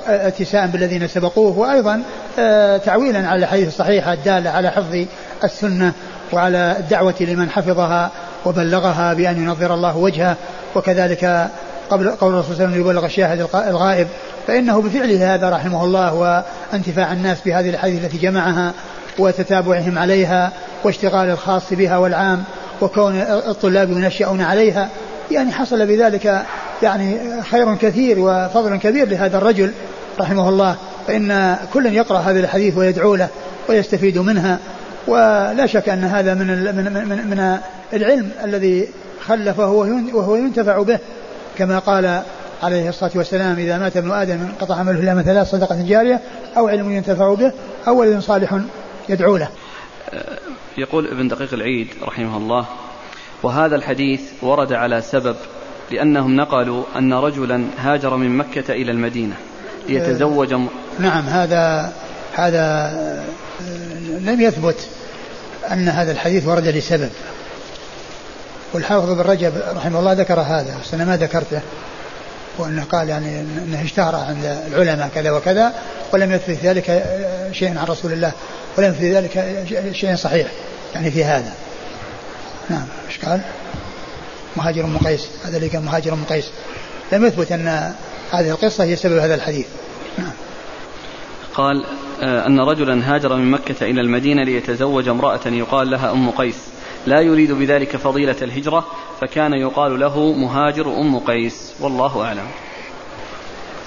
اتساء 0.09 0.67
بالذين 0.67 1.09
سبقوه. 1.09 1.59
وأيضا 1.59 2.03
آه، 2.39 2.77
تعويلا 2.77 3.29
على 3.29 3.39
الحديث 3.39 3.69
الصحيحة 3.69 4.12
الدالة 4.12 4.51
على 4.51 4.71
حفظ 4.71 5.05
السنة 5.45 5.93
وعلى 6.33 6.77
الدعوة 6.79 7.15
لمن 7.21 7.51
حفظها 7.51 8.11
وبلغها 8.47 9.15
بأن 9.15 9.45
ينظر 9.45 9.75
الله 9.75 9.97
وجهه. 9.97 10.37
وكذلك 10.75 11.49
قبل 11.91 12.11
قول 12.11 12.32
الرسول 12.32 12.57
صلى 12.57 12.64
الله 12.64 12.74
عليه 12.74 12.80
وسلم 12.80 12.91
يبلغ 12.91 13.07
الشاهد 13.07 13.49
الغائب 13.55 14.09
فإنه 14.47 14.82
بفعله 14.82 15.35
هذا 15.35 15.51
رحمه 15.51 15.85
الله 15.85 16.14
وانتفاع 16.14 17.12
الناس 17.12 17.39
بهذه 17.47 17.70
الحديث 17.70 18.05
التي 18.05 18.18
جمعها 18.18 18.72
وتتابعهم 19.18 19.99
عليها 19.99 20.53
واشتغال 20.85 21.30
الخاص 21.30 21.72
بها 21.72 21.99
والعام 21.99 22.45
وكون 22.80 23.20
الطلاب 23.20 23.91
ينشأون 23.91 24.41
عليها. 24.41 24.89
يعني 25.30 25.53
حصل 25.53 25.87
بذلك 25.87 26.43
يعني 26.82 27.18
خير 27.43 27.74
كثير 27.74 28.16
وفضل 28.18 28.76
كبير 28.76 29.09
لهذا 29.09 29.39
الرجل 29.39 29.72
رحمه 30.20 30.49
الله. 30.49 30.76
فإن 31.07 31.57
كل 31.72 31.87
يقرأ 31.87 32.18
هذا 32.18 32.41
الحديث 32.41 32.76
ويدعو 32.76 33.14
له 33.14 33.28
ويستفيد 33.68 34.18
منها. 34.18 34.59
ولا 35.07 35.66
شك 35.66 35.89
أن 35.89 36.05
هذا 36.05 36.35
من 36.35 36.47
من 36.47 37.09
من, 37.09 37.30
من 37.30 37.59
العلم 37.93 38.30
الذي 38.45 38.89
خلفه 39.26 39.70
وهو 40.14 40.37
ينتفع 40.37 40.82
به. 40.82 40.99
كما 41.59 41.79
قال 41.79 42.23
عليه 42.63 42.89
الصلاة 42.89 43.11
والسلام 43.15 43.59
إذا 43.59 43.79
مات 43.79 43.97
ابن 43.97 44.13
آدم 44.13 44.39
انقطع 44.41 44.75
عمله 44.75 45.01
إلا 45.01 45.15
من 45.15 45.23
ثلاث 45.23 45.51
صدقة 45.51 45.83
جارية 45.83 46.21
أو 46.57 46.69
علم 46.69 46.91
ينتفع 46.91 47.35
به 47.35 47.53
أو 47.89 48.01
ولد 48.01 48.21
صالح 48.21 48.61
يدعو 49.09 49.37
له. 49.37 49.49
يقول 50.79 51.07
ابن 51.07 51.29
دقيق 51.29 51.55
العيد 51.55 51.89
رحمه 52.03 52.37
الله 52.37 52.67
وهذا 53.43 53.77
الحديث 53.77 54.21
ورد 54.43 54.73
على 54.73 55.01
سبب 55.01 55.37
لأنهم 55.91 56.37
نقلوا 56.37 56.85
أن 56.97 57.15
رجلا 57.15 57.65
هاجر 57.79 58.17
من 58.17 58.37
مكة 58.37 58.73
إلى 58.73 58.93
المدينة 58.93 59.35
ليتزوج 59.89 60.55
م... 60.55 60.67
نعم 60.99 61.25
هذا 61.25 61.93
هذا 62.35 62.93
لم 64.21 64.41
يثبت 64.41 64.89
أن 65.73 65.89
هذا 65.89 66.13
الحديث 66.13 66.47
ورد 66.47 66.69
لسبب. 66.69 67.11
والحافظ 68.75 69.11
بن 69.11 69.20
رجب 69.20 69.53
رحمه 69.77 69.99
الله 69.99 70.12
ذكر 70.12 70.41
هذا 70.41 70.77
بس 70.85 70.95
أنا 70.95 71.05
ما 71.05 71.16
ذكرته. 71.16 71.61
وأنه 72.59 72.85
قال 72.85 73.09
يعني 73.09 73.41
أنه 73.41 73.83
اشتهر 73.83 74.16
عند 74.16 74.45
العلماء 74.66 75.11
كذا 75.14 75.31
وكذا 75.31 75.75
ولم 76.12 76.33
يثبت 76.33 76.59
ذلك 76.62 77.05
شيء 77.53 77.79
عن 77.79 77.85
رسول 77.85 78.12
الله 78.12 78.33
ولم 78.79 78.91
يثبت 78.91 79.05
ذلك 79.05 79.64
شيء 79.93 80.16
صحيح 80.16 80.47
يعني 80.95 81.11
في 81.11 81.25
هذا. 81.25 81.53
نعم 82.70 82.87
إيش 83.09 83.18
قال؟ 83.18 83.41
مهاجر 84.57 84.85
ام 84.85 84.99
قيس 84.99 85.29
هذا 85.45 85.57
اللي 85.57 85.68
كان 85.68 85.83
مهاجر 85.83 86.12
ام 86.12 86.25
قيس. 86.25 86.51
لم 87.12 87.25
يثبت 87.25 87.53
أن 87.53 87.95
هذه 88.31 88.51
القصة 88.51 88.85
هي 88.85 88.97
سبب 88.97 89.18
هذا 89.18 89.35
الحديث. 89.35 89.66
نعم. 90.18 90.33
قال 91.55 91.85
آه، 92.22 92.47
أن 92.47 92.61
رجلا 92.61 93.14
هاجر 93.14 93.37
من 93.37 93.51
مكة 93.51 93.85
إلى 93.85 94.01
المدينة 94.01 94.45
ليتزوج 94.45 95.09
امرأة 95.09 95.47
يقال 95.47 95.91
لها 95.91 96.12
أم 96.12 96.31
قيس. 96.31 96.57
لا 97.07 97.21
يريد 97.21 97.53
بذلك 97.53 97.97
فضيلة 97.97 98.37
الهجرة 98.43 98.87
فكان 99.21 99.53
يقال 99.53 100.01
له 100.01 100.33
مهاجر 100.33 100.87
أم 100.87 101.19
قيس. 101.19 101.73
والله 101.81 102.25
أعلم. 102.25 102.47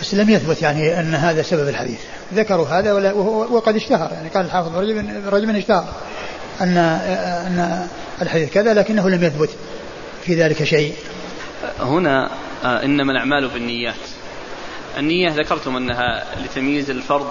بس 0.02 0.14
لم 0.14 0.30
يثبت 0.30 0.62
يعني 0.62 1.00
أن 1.00 1.16
هذا 1.16 1.42
سبب 1.42 1.68
الحديث. 1.68 2.00
ذكروا 2.34 2.68
هذا 2.68 3.14
وقد 3.52 3.76
اشتهر. 3.76 4.12
يعني 4.12 4.30
قال 4.30 4.46
الحافظ 4.46 4.78
رجل 5.28 5.56
اشتهر 5.56 5.94
أن 6.62 6.78
أن 6.78 7.88
الحديث 8.22 8.54
كذا 8.54 8.74
لكنه 8.74 9.10
لم 9.10 9.24
يثبت 9.24 9.50
في 10.24 10.36
ذلك 10.36 10.64
شيء. 10.64 10.94
هنا 11.80 12.30
آه، 12.64 12.84
إنما 12.84 13.12
الأعمال 13.12 13.48
بالنيات. 13.48 13.96
النية 14.98 15.30
ذكرتم 15.30 15.76
أنها 15.76 16.26
لتمييز 16.44 16.90
الفرض 16.90 17.28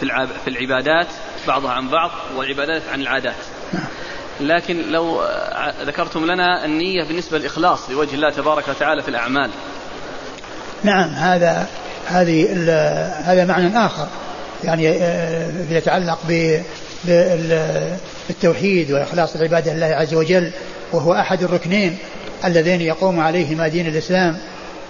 في 0.00 0.28
في 0.44 0.50
العبادات 0.50 1.06
بعضها 1.46 1.70
عن 1.70 1.88
بعض 1.88 2.10
والعبادات 2.36 2.82
عن 2.92 3.00
العادات. 3.00 3.34
لكن 4.40 4.90
لو 4.90 5.22
آه، 5.22 5.72
ذكرتم 5.84 6.24
لنا 6.24 6.64
النية 6.64 7.04
بالنسبة 7.08 7.38
للإخلاص 7.38 7.90
لوجه 7.90 8.14
الله 8.14 8.30
تبارك 8.30 8.68
وتعالى 8.68 9.02
في 9.02 9.08
الأعمال. 9.08 9.50
نعم 10.84 11.08
هذا 11.08 11.66
هذه 12.06 12.52
هذا 13.24 13.44
معنى 13.44 13.86
آخر. 13.86 14.06
يعني 14.64 14.88
آه، 14.88 15.50
يتعلق 15.70 16.18
بالتوحيد 18.28 18.92
وإخلاص 18.92 19.36
العبادة 19.36 19.74
لله 19.74 19.86
عز 19.86 20.14
وجل 20.14 20.50
وهو 20.92 21.14
أحد 21.14 21.42
الركنين 21.42 21.98
اللذين 22.44 22.80
يقوم 22.80 23.20
عليهما 23.20 23.68
دين 23.68 23.86
الإسلام 23.86 24.38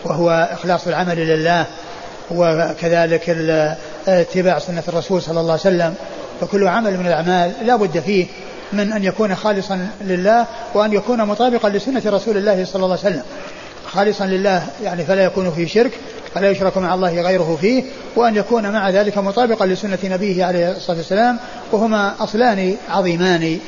وهو 0.04 0.48
إخلاص 0.52 0.86
العمل 0.86 1.16
لله 1.16 1.66
وكذلك 2.30 3.28
اتباع 4.08 4.58
سنة 4.58 4.82
الرسول 4.88 5.22
صلى 5.22 5.40
الله 5.40 5.52
عليه 5.52 5.60
وسلم. 5.60 5.94
فكل 6.40 6.68
عمل 6.68 6.98
من 6.98 7.06
الأعمال 7.06 7.52
لا 7.66 7.76
بد 7.76 7.98
فيه 8.00 8.26
من 8.72 8.92
أن 8.92 9.04
يكون 9.04 9.34
خالصا 9.34 9.88
لله 10.00 10.46
وأن 10.74 10.92
يكون 10.92 11.24
مطابقا 11.24 11.68
لسنة 11.68 12.02
رسول 12.06 12.36
الله 12.36 12.64
صلى 12.64 12.84
الله 12.84 12.98
عليه 13.04 13.14
وسلم. 13.14 13.22
خالصا 13.86 14.26
لله 14.26 14.66
يعني 14.82 15.04
فلا 15.04 15.24
يكون 15.24 15.50
فيه 15.50 15.66
شرك 15.66 15.92
فلا 16.34 16.50
يشرك 16.50 16.78
مع 16.78 16.94
الله 16.94 17.22
غيره 17.22 17.58
فيه 17.60 17.84
وأن 18.16 18.36
يكون 18.36 18.70
مع 18.70 18.90
ذلك 18.90 19.18
مطابقا 19.18 19.66
لسنة 19.66 19.98
نبيه 20.04 20.44
عليه 20.44 20.70
الصلاة 20.70 20.96
والسلام 20.96 21.38
وهما 21.72 22.14
أصلان 22.20 22.76
عظيمان. 22.90 23.58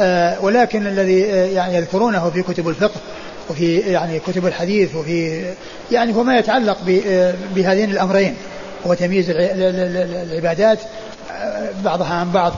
آه 0.00 0.44
ولكن 0.44 0.86
الذي 0.86 1.32
آه 1.32 1.46
يعني 1.46 1.74
يذكرونه 1.76 2.30
في 2.30 2.42
كتب 2.42 2.68
الفقه 2.68 3.00
وفي 3.50 3.78
يعني 3.78 4.18
كتب 4.18 4.46
الحديث 4.46 4.94
وفي 4.94 5.44
يعني 5.92 6.14
هو 6.14 6.22
ما 6.22 6.38
يتعلق 6.38 6.78
آه، 7.06 7.34
بهذين 7.54 7.90
الأمرين 7.90 8.36
هو 8.86 8.94
تمييز 8.94 9.26
العبادات 9.30 10.78
بعضها 11.84 12.14
عن 12.14 12.32
بعض 12.32 12.52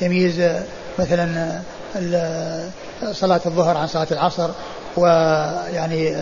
كتمييز 0.00 0.42
مثلا 0.98 1.60
صلاة 3.12 3.40
الظهر 3.46 3.76
عن 3.76 3.86
صلاة 3.86 4.06
العصر 4.10 4.50
ويعني 4.96 6.16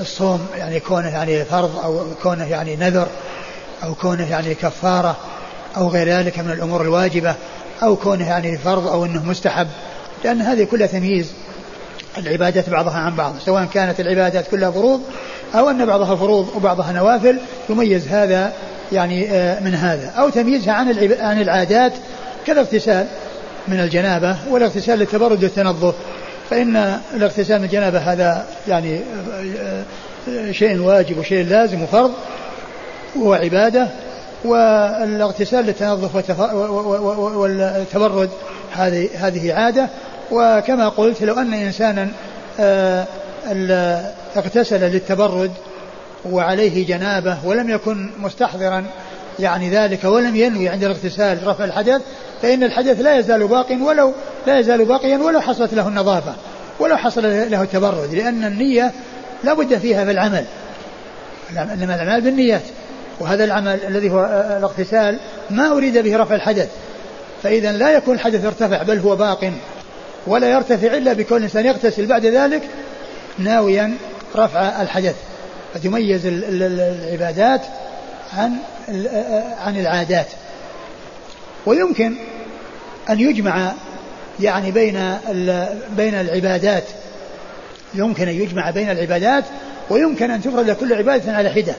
الصوم 0.00 0.46
يعني 0.56 0.80
كونه 0.80 1.08
يعني 1.08 1.44
فرض 1.44 1.78
أو 1.84 2.04
كونه 2.22 2.44
يعني 2.44 2.76
نذر 2.76 3.08
أو 3.84 3.94
كونه 3.94 4.30
يعني 4.30 4.54
كفارة 4.54 5.16
أو 5.76 5.88
غير 5.88 6.08
ذلك 6.08 6.38
من 6.38 6.50
الأمور 6.50 6.82
الواجبة 6.82 7.34
أو 7.82 7.96
كونه 7.96 8.28
يعني 8.28 8.58
فرض 8.58 8.86
أو 8.86 9.04
أنه 9.04 9.24
مستحب. 9.24 9.68
لأن 10.24 10.42
هذه 10.42 10.64
كلها 10.64 10.86
تمييز 10.86 11.32
العبادات 12.18 12.70
بعضها 12.70 12.98
عن 12.98 13.16
بعض. 13.16 13.34
سواء 13.46 13.64
كانت 13.64 14.00
العبادات 14.00 14.48
كلها 14.48 14.70
فروض 14.70 15.02
أو 15.54 15.70
أن 15.70 15.86
بعضها 15.86 16.16
فروض 16.16 16.48
وبعضها 16.56 16.92
نوافل 16.92 17.38
يميز 17.68 18.08
هذا 18.08 18.52
يعني 18.92 19.30
آه، 19.30 19.60
من 19.60 19.74
هذا. 19.74 20.08
أو 20.08 20.28
تمييزها 20.28 20.74
عن 20.74 20.88
عن 21.20 21.40
العادات 21.40 21.92
كالاغتسال 22.46 23.06
من 23.68 23.80
الجنابة 23.80 24.36
والاغتسال 24.50 24.98
للتبرد 24.98 25.44
والتنظف 25.44 25.94
فإن 26.50 27.00
الاغتسال 27.14 27.58
من 27.58 27.64
الجنابة 27.64 27.98
هذا 27.98 28.46
يعني 28.68 29.00
آه، 29.60 29.82
آه، 30.28 30.52
شيء 30.52 30.80
واجب 30.80 31.18
وشيء 31.18 31.46
لازم 31.46 31.82
وفرض 31.82 32.12
وعبادة 33.16 33.88
والاغتسال 34.44 35.66
للتنظف 35.66 36.30
والتبرد 37.38 38.30
هذه 38.72 39.08
هذه 39.14 39.54
عادة. 39.54 39.88
وكما 40.30 40.88
قلت 40.88 41.22
لو 41.22 41.34
أن 41.34 41.54
إنسانا 41.54 42.08
آه، 42.60 43.06
اغتسل 44.36 44.80
للتبرد 44.80 45.50
وعليه 46.24 46.86
جنابة 46.86 47.38
ولم 47.44 47.70
يكن 47.70 48.10
مستحضرا 48.18 48.84
يعني 49.38 49.70
ذلك 49.70 50.04
ولم 50.04 50.36
ينوي 50.36 50.68
عند 50.68 50.84
الاغتسال 50.84 51.46
رفع 51.46 51.64
الحدث 51.64 52.02
فإن 52.44 52.62
الحدث 52.62 53.00
لا 53.00 53.18
يزال 53.18 53.46
باق 53.46 53.66
ولو 53.82 54.12
لا 54.46 54.58
يزال 54.58 54.84
باقيا 54.84 55.18
ولو 55.18 55.40
حصلت 55.40 55.74
له 55.74 55.88
النظافة. 55.88 56.34
ولو 56.78 56.96
حصل 56.96 57.22
له 57.50 57.62
التبرد 57.62 58.14
لأن 58.14 58.44
النية 58.44 58.92
لا 59.44 59.54
بد 59.54 59.78
فيها 59.78 60.04
في 60.04 60.10
العمل. 60.10 60.44
إنما 61.52 61.94
الأعمال 61.94 62.20
بالنيات. 62.20 62.62
وهذا 63.20 63.44
العمل 63.44 63.78
الذي 63.88 64.10
هو 64.10 64.24
الاغتسال 64.58 65.18
ما 65.50 65.72
أريد 65.72 65.98
به 65.98 66.16
رفع 66.16 66.34
الحدث. 66.34 66.68
فإذا 67.42 67.72
لا 67.72 67.90
يكون 67.90 68.14
الحدث 68.14 68.44
ارتفع 68.44 68.82
بل 68.82 68.98
هو 68.98 69.16
باق. 69.16 69.52
ولا 70.26 70.50
يرتفع 70.50 70.86
إلا 70.86 71.12
بكون 71.12 71.38
الإنسان 71.38 71.66
يغتسل. 71.66 72.06
بعد 72.06 72.26
ذلك 72.26 72.62
ناويا 73.38 73.94
رفع 74.36 74.82
الحدث. 74.82 75.14
فتميز 75.74 76.20
العبادات 76.26 77.60
عن 78.36 78.52
عن 79.58 79.76
العادات. 79.76 80.26
ويمكن 81.66 82.14
أن 83.10 83.20
يجمع 83.20 83.72
يعني 84.40 84.70
بين 84.70 85.16
بين 85.96 86.14
العبادات. 86.14 86.84
يمكن 87.94 88.28
أن 88.28 88.34
يجمع 88.34 88.70
بين 88.70 88.90
العبادات 88.90 89.44
ويمكن 89.90 90.30
أن 90.30 90.42
تفرد 90.42 90.70
كل 90.70 90.94
عبادة 90.94 91.32
على 91.32 91.50
حدة 91.50 91.74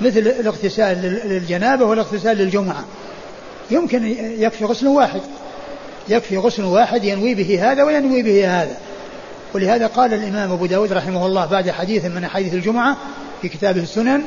مثل 0.00 0.18
الاغتسال 0.18 1.02
للجنابة 1.24 1.84
والاغتسال 1.84 2.36
للجمعة. 2.36 2.84
يمكن 3.70 4.04
يكفي 4.38 4.64
غسل 4.64 4.86
واحد 4.86 5.20
يكفي 6.08 6.36
غسل 6.36 6.64
واحد 6.64 7.04
ينوي 7.04 7.34
به 7.34 7.72
هذا 7.72 7.82
وينوي 7.82 8.22
به 8.22 8.62
هذا. 8.62 8.76
ولهذا 9.54 9.86
قال 9.86 10.14
الإمام 10.14 10.52
أبو 10.52 10.66
داود 10.66 10.92
رحمه 10.92 11.26
الله 11.26 11.46
بعد 11.46 11.70
حديث 11.70 12.04
من 12.04 12.24
أحاديث 12.24 12.54
الجمعة 12.54 12.96
في 13.42 13.48
كتابه 13.48 13.82
السنن 13.82 14.22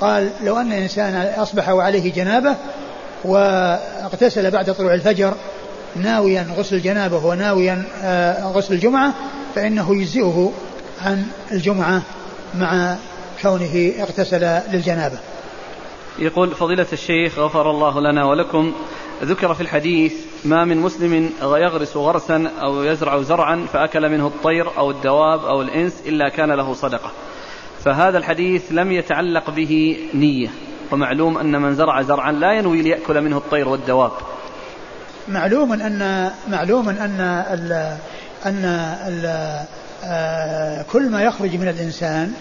قال 0.00 0.30
لو 0.44 0.56
أن 0.60 0.72
إنسان 0.72 1.32
أصبح 1.36 1.68
وعليه 1.68 2.12
جنابة 2.12 2.56
واغتسل 3.26 4.50
بعد 4.50 4.74
طلوع 4.74 4.94
الفجر 4.94 5.34
ناويا 5.96 6.46
غسل 6.56 6.76
الجنابة 6.76 7.26
وناويا 7.26 7.84
آه، 8.02 8.52
غسل 8.52 8.74
الجمعة 8.74 9.14
فإنه 9.54 9.96
يجزئه 9.96 10.52
عن 11.02 11.26
الجمعة 11.52 12.02
مع 12.54 12.96
كونه 13.42 13.92
اغتسل 14.00 14.60
للجنابة. 14.72 15.18
يقول 16.18 16.50
فضيلة 16.50 16.86
الشيخ 16.92 17.38
غفر 17.38 17.70
الله 17.70 18.00
لنا 18.00 18.24
ولكم 18.24 18.72
ذكر 19.22 19.54
في 19.54 19.60
الحديث 19.60 20.12
ما 20.44 20.64
من 20.64 20.76
مسلم 20.76 21.30
يغرس 21.42 21.96
غرسا 21.96 22.50
أو 22.62 22.82
يزرع 22.82 23.22
زرعا 23.22 23.66
فأكل 23.72 24.08
منه 24.08 24.26
الطير 24.26 24.78
أو 24.78 24.90
الدواب 24.90 25.44
أو 25.44 25.62
الإنس 25.62 26.02
إلا 26.06 26.28
كان 26.28 26.52
له 26.52 26.74
صدقة. 26.74 27.10
فهذا 27.84 28.18
الحديث 28.18 28.62
لم 28.70 28.92
يتعلق 28.92 29.50
به 29.50 29.98
نية. 30.14 30.48
ومعلوم 30.92 31.38
أن 31.38 31.62
من 31.62 31.74
زرع 31.74 32.02
زرعا 32.02 32.32
لا 32.32 32.52
ينوي 32.52 32.82
ليأكل 32.82 33.20
منه 33.20 33.36
الطير 33.36 33.68
والدواب. 33.68 34.12
معلوم 35.28 35.72
أن 35.72 36.30
معلوم 36.48 36.88
أن 36.88 37.20
ال 37.52 37.72
أن 38.46 38.64
ال 39.06 39.26
آه، 40.04 40.84
كل 40.92 41.10
ما 41.10 41.22
يخرج 41.22 41.54
من 41.56 41.68
الإنسان 41.68 42.32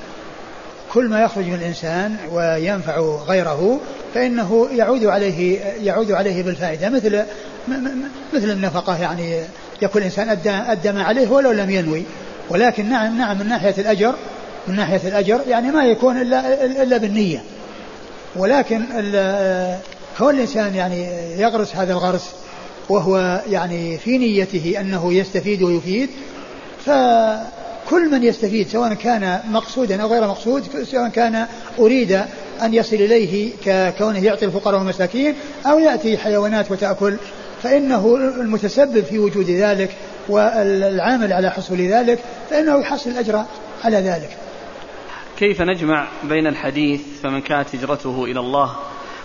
كل 0.93 1.09
ما 1.09 1.21
يخرج 1.21 1.45
من 1.45 1.53
الإنسان 1.53 2.17
وينفع 2.31 2.99
غيره 3.27 3.79
فإنه 4.13 4.67
يعود 4.71 5.05
عليه 5.05 5.59
يعود 5.59 6.11
عليه 6.11 6.43
بالفائدة. 6.43 6.89
مثل 6.89 7.23
مثل 8.33 8.49
النفقة 8.49 9.01
يعني 9.01 9.41
يكون 9.81 10.01
الإنسان 10.01 10.29
أدى, 10.29 10.49
أدى 10.49 10.91
ما 10.91 11.03
عليه 11.03 11.29
ولو 11.31 11.51
لم 11.51 11.69
ينوي. 11.69 12.03
ولكن 12.49 12.89
نعم 12.89 13.17
نعم 13.17 13.39
من 13.39 13.49
ناحية 13.49 13.73
الأجر 13.77 14.15
من 14.67 14.75
ناحية 14.75 15.07
الأجر 15.07 15.41
يعني 15.47 15.71
ما 15.71 15.85
يكون 15.85 16.21
إلا 16.21 16.65
إلا 16.65 16.97
بالنية. 16.97 17.43
ولكن 18.36 18.81
كون 20.17 20.36
الإنسان 20.36 20.75
يعني 20.75 21.07
يغرس 21.41 21.75
هذا 21.75 21.93
الغرس 21.93 22.29
وهو 22.89 23.41
يعني 23.49 23.97
في 23.97 24.17
نيته 24.17 24.75
أنه 24.79 25.13
يستفيد 25.13 25.63
ويفيد 25.63 26.09
فكل 26.86 28.11
من 28.11 28.23
يستفيد 28.23 28.67
سواء 28.67 28.93
كان 28.93 29.39
مقصودا 29.49 30.01
أو 30.01 30.07
غير 30.07 30.27
مقصود 30.27 30.63
سواء 30.91 31.09
كان 31.09 31.45
أريد 31.79 32.11
أن 32.61 32.73
يصل 32.73 32.95
إليه 32.95 33.51
ككونه 33.65 34.25
يعطي 34.25 34.45
الفقراء 34.45 34.79
والمساكين 34.79 35.33
أو 35.65 35.79
يأتي 35.79 36.17
حيوانات 36.17 36.71
وتأكل 36.71 37.17
فإنه 37.63 38.15
المتسبب 38.15 39.03
في 39.03 39.19
وجود 39.19 39.49
ذلك 39.49 39.89
والعامل 40.29 41.33
على 41.33 41.51
حصول 41.51 41.81
ذلك 41.81 42.19
فإنه 42.49 42.79
يحصل 42.79 43.09
الأجر 43.09 43.45
على 43.83 43.97
ذلك. 43.97 44.44
كيف 45.38 45.61
نجمع 45.61 46.07
بين 46.23 46.47
الحديث 46.47 47.01
فمن 47.23 47.41
كانت 47.41 47.75
هجرته 47.75 48.25
إلى 48.25 48.39
الله 48.39 48.75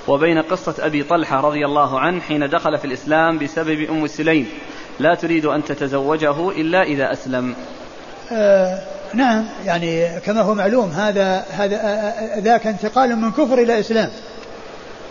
وبين 0.08 0.42
قصة 0.42 0.74
أبي 0.78 1.02
طلحة 1.02 1.40
رضي 1.40 1.64
الله 1.64 2.00
عنه 2.00 2.20
حين 2.20 2.48
دخل 2.48 2.78
في 2.78 2.84
الإسلام 2.84 3.38
بسبب 3.38 3.90
أم 3.90 4.06
سليم؟ 4.06 4.48
لا 4.98 5.14
تريد 5.14 5.44
أن 5.44 5.64
تتزوجه 5.64 6.50
إلا 6.50 6.82
إذا 6.82 7.12
أسلم. 7.12 7.54
آه 8.32 8.78
نعم 9.14 9.44
يعني 9.64 10.20
كما 10.20 10.40
هو 10.40 10.54
معلوم 10.54 10.90
هذا 10.90 11.44
هذا 11.50 11.76
آه، 11.76 11.78
آه، 11.78 12.40
ذاك 12.40 12.66
انتقال 12.66 13.16
من 13.16 13.30
كفر 13.30 13.58
إلى 13.58 13.80
إسلام. 13.80 14.10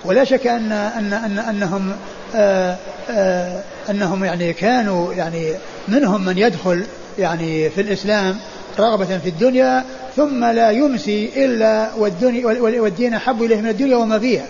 ولا 0.05 0.23
شك 0.23 0.47
أن 0.47 0.71
أن 0.71 1.13
أن 1.13 1.39
أنهم 1.39 1.95
آه 2.35 2.77
آه 3.09 3.63
أنهم 3.89 4.25
يعني 4.25 4.53
كانوا 4.53 5.13
يعني 5.13 5.53
منهم 5.87 6.25
من 6.25 6.37
يدخل 6.37 6.85
يعني 7.19 7.69
في 7.69 7.81
الإسلام 7.81 8.39
رغبة 8.79 9.17
في 9.17 9.29
الدنيا 9.29 9.85
ثم 10.19 10.45
لا 10.45 10.71
يمسي 10.71 11.29
إلا 11.35 11.89
والدنيا 11.97 12.45
والدين 12.81 13.13
أحب 13.13 13.43
إليه 13.43 13.61
من 13.61 13.69
الدنيا 13.69 13.95
وما 13.95 14.19
فيها. 14.19 14.45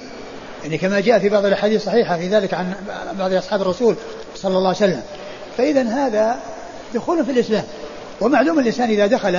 يعني 0.64 0.78
كما 0.78 1.00
جاء 1.00 1.20
في 1.20 1.30
بعض 1.30 1.46
الأحاديث 1.46 1.82
الصحيحة 1.82 2.18
في 2.18 2.28
ذلك 2.28 2.54
عن 2.54 2.74
بعض 3.20 3.34
أصحاب 3.34 3.62
الرسول 3.62 3.96
صلى 4.36 4.58
الله 4.58 4.68
عليه 4.68 4.78
وسلم. 4.78 5.02
فإذا 5.58 5.82
هذا 5.82 6.40
دخول 6.94 7.26
في 7.26 7.32
الإسلام. 7.32 7.64
ومعلوم 8.22 8.60
الإنسان 8.60 8.90
إذا 8.90 9.08
دخل 9.08 9.34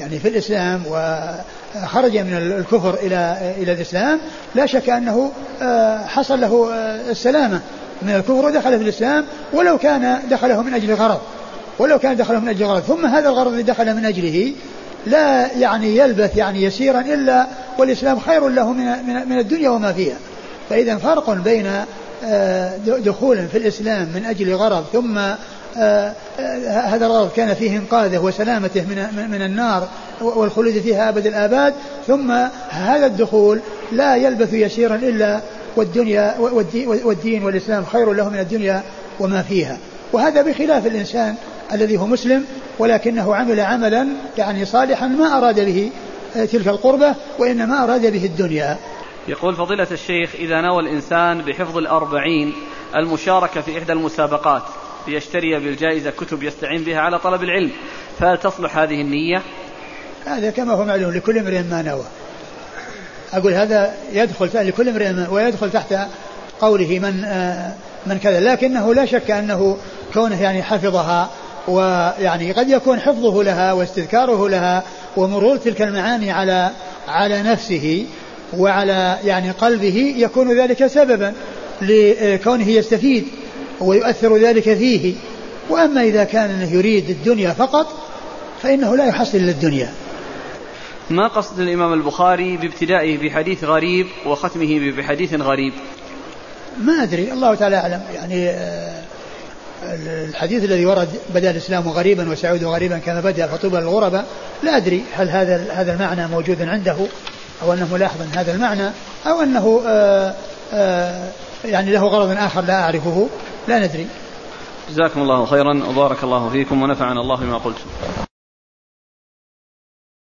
يعني 0.00 0.18
في 0.18 0.28
الإسلام 0.28 0.82
وخرج 0.86 2.16
من 2.16 2.36
الكفر 2.36 2.94
إلى 2.94 3.54
إلى 3.58 3.72
الإسلام 3.72 4.20
لا 4.54 4.66
شك 4.66 4.90
أنه 4.90 5.32
آه، 5.62 6.06
حصل 6.06 6.40
له 6.40 6.74
آه، 6.74 7.10
السلامة 7.10 7.60
من 8.02 8.10
الكفر 8.10 8.32
ودخل 8.46 8.78
في 8.78 8.84
الإسلام 8.84 9.24
ولو 9.52 9.78
كان 9.78 10.18
دخله 10.30 10.62
من 10.62 10.74
أجل 10.74 10.94
غرض 10.94 11.20
ولو 11.78 11.98
كان 11.98 12.16
دخله 12.16 12.38
من 12.38 12.48
أجل 12.48 12.64
غرض 12.64 12.80
ثم 12.82 13.06
هذا 13.06 13.28
الغرض 13.28 13.52
الذي 13.52 13.62
دخل 13.62 13.94
من 13.94 14.04
أجله 14.04 14.52
لا 15.06 15.52
يعني 15.52 15.96
يلبث 15.96 16.36
يعني 16.36 16.62
يسيرا 16.62 17.00
إلا 17.00 17.46
والإسلام 17.78 18.20
خير 18.20 18.48
له 18.48 18.72
من 18.72 18.84
من 19.28 19.38
الدنيا 19.38 19.70
وما 19.70 19.92
فيها. 19.92 20.16
فإذا 20.70 20.96
فرق 20.96 21.30
بين 21.30 21.70
آه، 22.24 22.76
دخول 22.86 23.48
في 23.48 23.58
الإسلام 23.58 24.08
من 24.14 24.24
أجل 24.24 24.54
غرض 24.54 24.84
ثم 24.92 25.18
آه، 25.18 26.12
آه، 26.40 26.80
هذا 26.80 27.06
الغرض 27.06 27.32
كان 27.32 27.54
فيه 27.54 27.78
إنقاذه 27.78 28.18
وسلامته 28.18 28.82
من 28.82 29.28
من 29.30 29.42
النار 29.42 29.88
والخلود 30.20 30.78
فيها 30.78 31.08
أبد 31.08 31.26
الآباد 31.26 31.74
ثم 32.06 32.32
هذا 32.68 33.06
الدخول 33.06 33.60
لا 33.92 34.16
يلبث 34.16 34.52
يسيرا 34.52 34.94
إلا 34.94 35.40
والدنيا 35.76 36.34
والدين 37.04 37.44
والإسلام 37.44 37.84
خير 37.84 38.12
له 38.12 38.28
من 38.28 38.38
الدنيا 38.38 38.82
وما 39.20 39.42
فيها. 39.42 39.78
وهذا 40.12 40.42
بخلاف 40.42 40.86
الإنسان 40.86 41.34
الذي 41.72 41.96
هو 41.96 42.06
مسلم 42.06 42.44
ولكنه 42.78 43.34
عمل 43.34 43.60
عملا 43.60 44.08
يعني 44.38 44.64
صالحا 44.64 45.06
ما 45.06 45.38
أراد 45.38 45.60
به 45.60 45.90
تلك 46.34 46.68
القربة 46.68 47.14
وإنما 47.38 47.84
أراد 47.84 48.12
به 48.12 48.24
الدنيا 48.24 48.76
يقول 49.28 49.56
فضيلة 49.56 49.86
الشيخ 49.90 50.30
إذا 50.34 50.60
نوى 50.60 50.82
الإنسان 50.82 51.42
بحفظ 51.42 51.78
الأربعين 51.78 52.52
المشاركة 52.96 53.60
في 53.60 53.78
إحدى 53.78 53.92
المسابقات 53.92 54.62
ليشتري 55.08 55.58
بالجائزة 55.58 56.10
كتب 56.10 56.42
يستعين 56.42 56.82
بها 56.82 57.00
على 57.00 57.18
طلب 57.18 57.42
العلم 57.42 57.70
فهل 58.18 58.38
تصلح 58.38 58.78
هذه 58.78 59.00
النية؟ 59.00 59.42
هذا 60.26 60.50
كما 60.50 60.72
هو 60.72 60.84
معلوم 60.84 61.12
لكل 61.12 61.38
امرئ 61.38 61.62
ما 61.62 61.82
نوى 61.82 62.04
أقول 63.32 63.52
هذا 63.52 63.94
يدخل 64.12 64.68
لكل 64.68 64.88
امرئ 64.88 65.30
ويدخل 65.30 65.70
تحت 65.70 65.94
قوله 66.60 66.98
من 66.98 67.24
آه 67.24 67.74
من 68.06 68.18
كذا 68.18 68.40
لكنه 68.40 68.94
لا 68.94 69.06
شك 69.06 69.30
أنه 69.30 69.76
كونه 70.14 70.42
يعني 70.42 70.62
حفظها 70.62 71.30
ويعني 71.68 72.52
قد 72.52 72.68
يكون 72.68 73.00
حفظه 73.00 73.42
لها 73.42 73.72
واستذكاره 73.72 74.48
لها 74.48 74.84
ومرور 75.16 75.56
تلك 75.56 75.82
المعاني 75.82 76.30
على 76.30 76.70
على 77.08 77.42
نفسه 77.42 78.06
وعلى 78.56 79.18
يعني 79.24 79.50
قلبه 79.50 80.14
يكون 80.16 80.60
ذلك 80.60 80.86
سببا 80.86 81.34
لكونه 81.82 82.68
يستفيد 82.68 83.24
ويؤثر 83.80 84.36
ذلك 84.36 84.62
فيه 84.62 85.14
وأما 85.70 86.02
إذا 86.02 86.24
كان 86.24 86.68
يريد 86.72 87.10
الدنيا 87.10 87.50
فقط 87.50 87.86
فإنه 88.62 88.96
لا 88.96 89.06
يحصل 89.06 89.38
إلا 89.38 89.50
الدنيا. 89.50 89.92
ما 91.10 91.28
قصد 91.28 91.60
الإمام 91.60 91.92
البخاري 91.92 92.56
بابتدائه 92.56 93.18
بحديث 93.18 93.64
غريب 93.64 94.06
وختمه 94.26 94.92
بحديث 94.96 95.34
غريب؟ 95.34 95.72
ما 96.80 97.02
أدري 97.02 97.32
الله 97.32 97.54
تعالى 97.54 97.76
أعلم 97.76 98.02
يعني 98.14 98.48
آه، 98.48 99.02
الحديث 99.82 100.64
الذي 100.64 100.86
ورد 100.86 101.08
بدا 101.34 101.50
الإسلام 101.50 101.88
غريبا 101.88 102.30
وسيعود 102.30 102.64
غريبا 102.64 102.98
كما 102.98 103.20
بدأ 103.20 103.46
فطوبى 103.46 103.76
للغرباء 103.76 104.26
لا 104.62 104.76
أدري 104.76 105.04
هل 105.14 105.28
هذا 105.28 105.66
هذا 105.72 105.92
المعنى 105.92 106.26
موجود 106.26 106.62
عنده 106.62 106.96
أو 107.62 107.72
أنه 107.72 107.88
ملاحظ 107.94 108.20
هذا 108.34 108.54
المعنى 108.54 108.90
أو 109.26 109.42
أنه 109.42 109.82
آآ 109.86 110.28
آه، 110.28 110.34
آآ 110.72 111.30
آه، 111.64 111.68
يعني 111.68 111.92
له 111.92 112.06
غرض 112.06 112.36
آخر 112.38 112.60
لا 112.60 112.82
أعرفه 112.82 113.28
لا 113.68 113.78
ندري. 113.78 114.06
جزاكم 114.90 115.20
الله 115.20 115.46
خيرا 115.46 115.82
وبارك 115.88 116.24
الله 116.24 116.48
فيكم 116.48 116.82
ونفعنا 116.82 117.20
الله 117.20 117.36
بما 117.36 117.58
قلتم. 117.58 118.27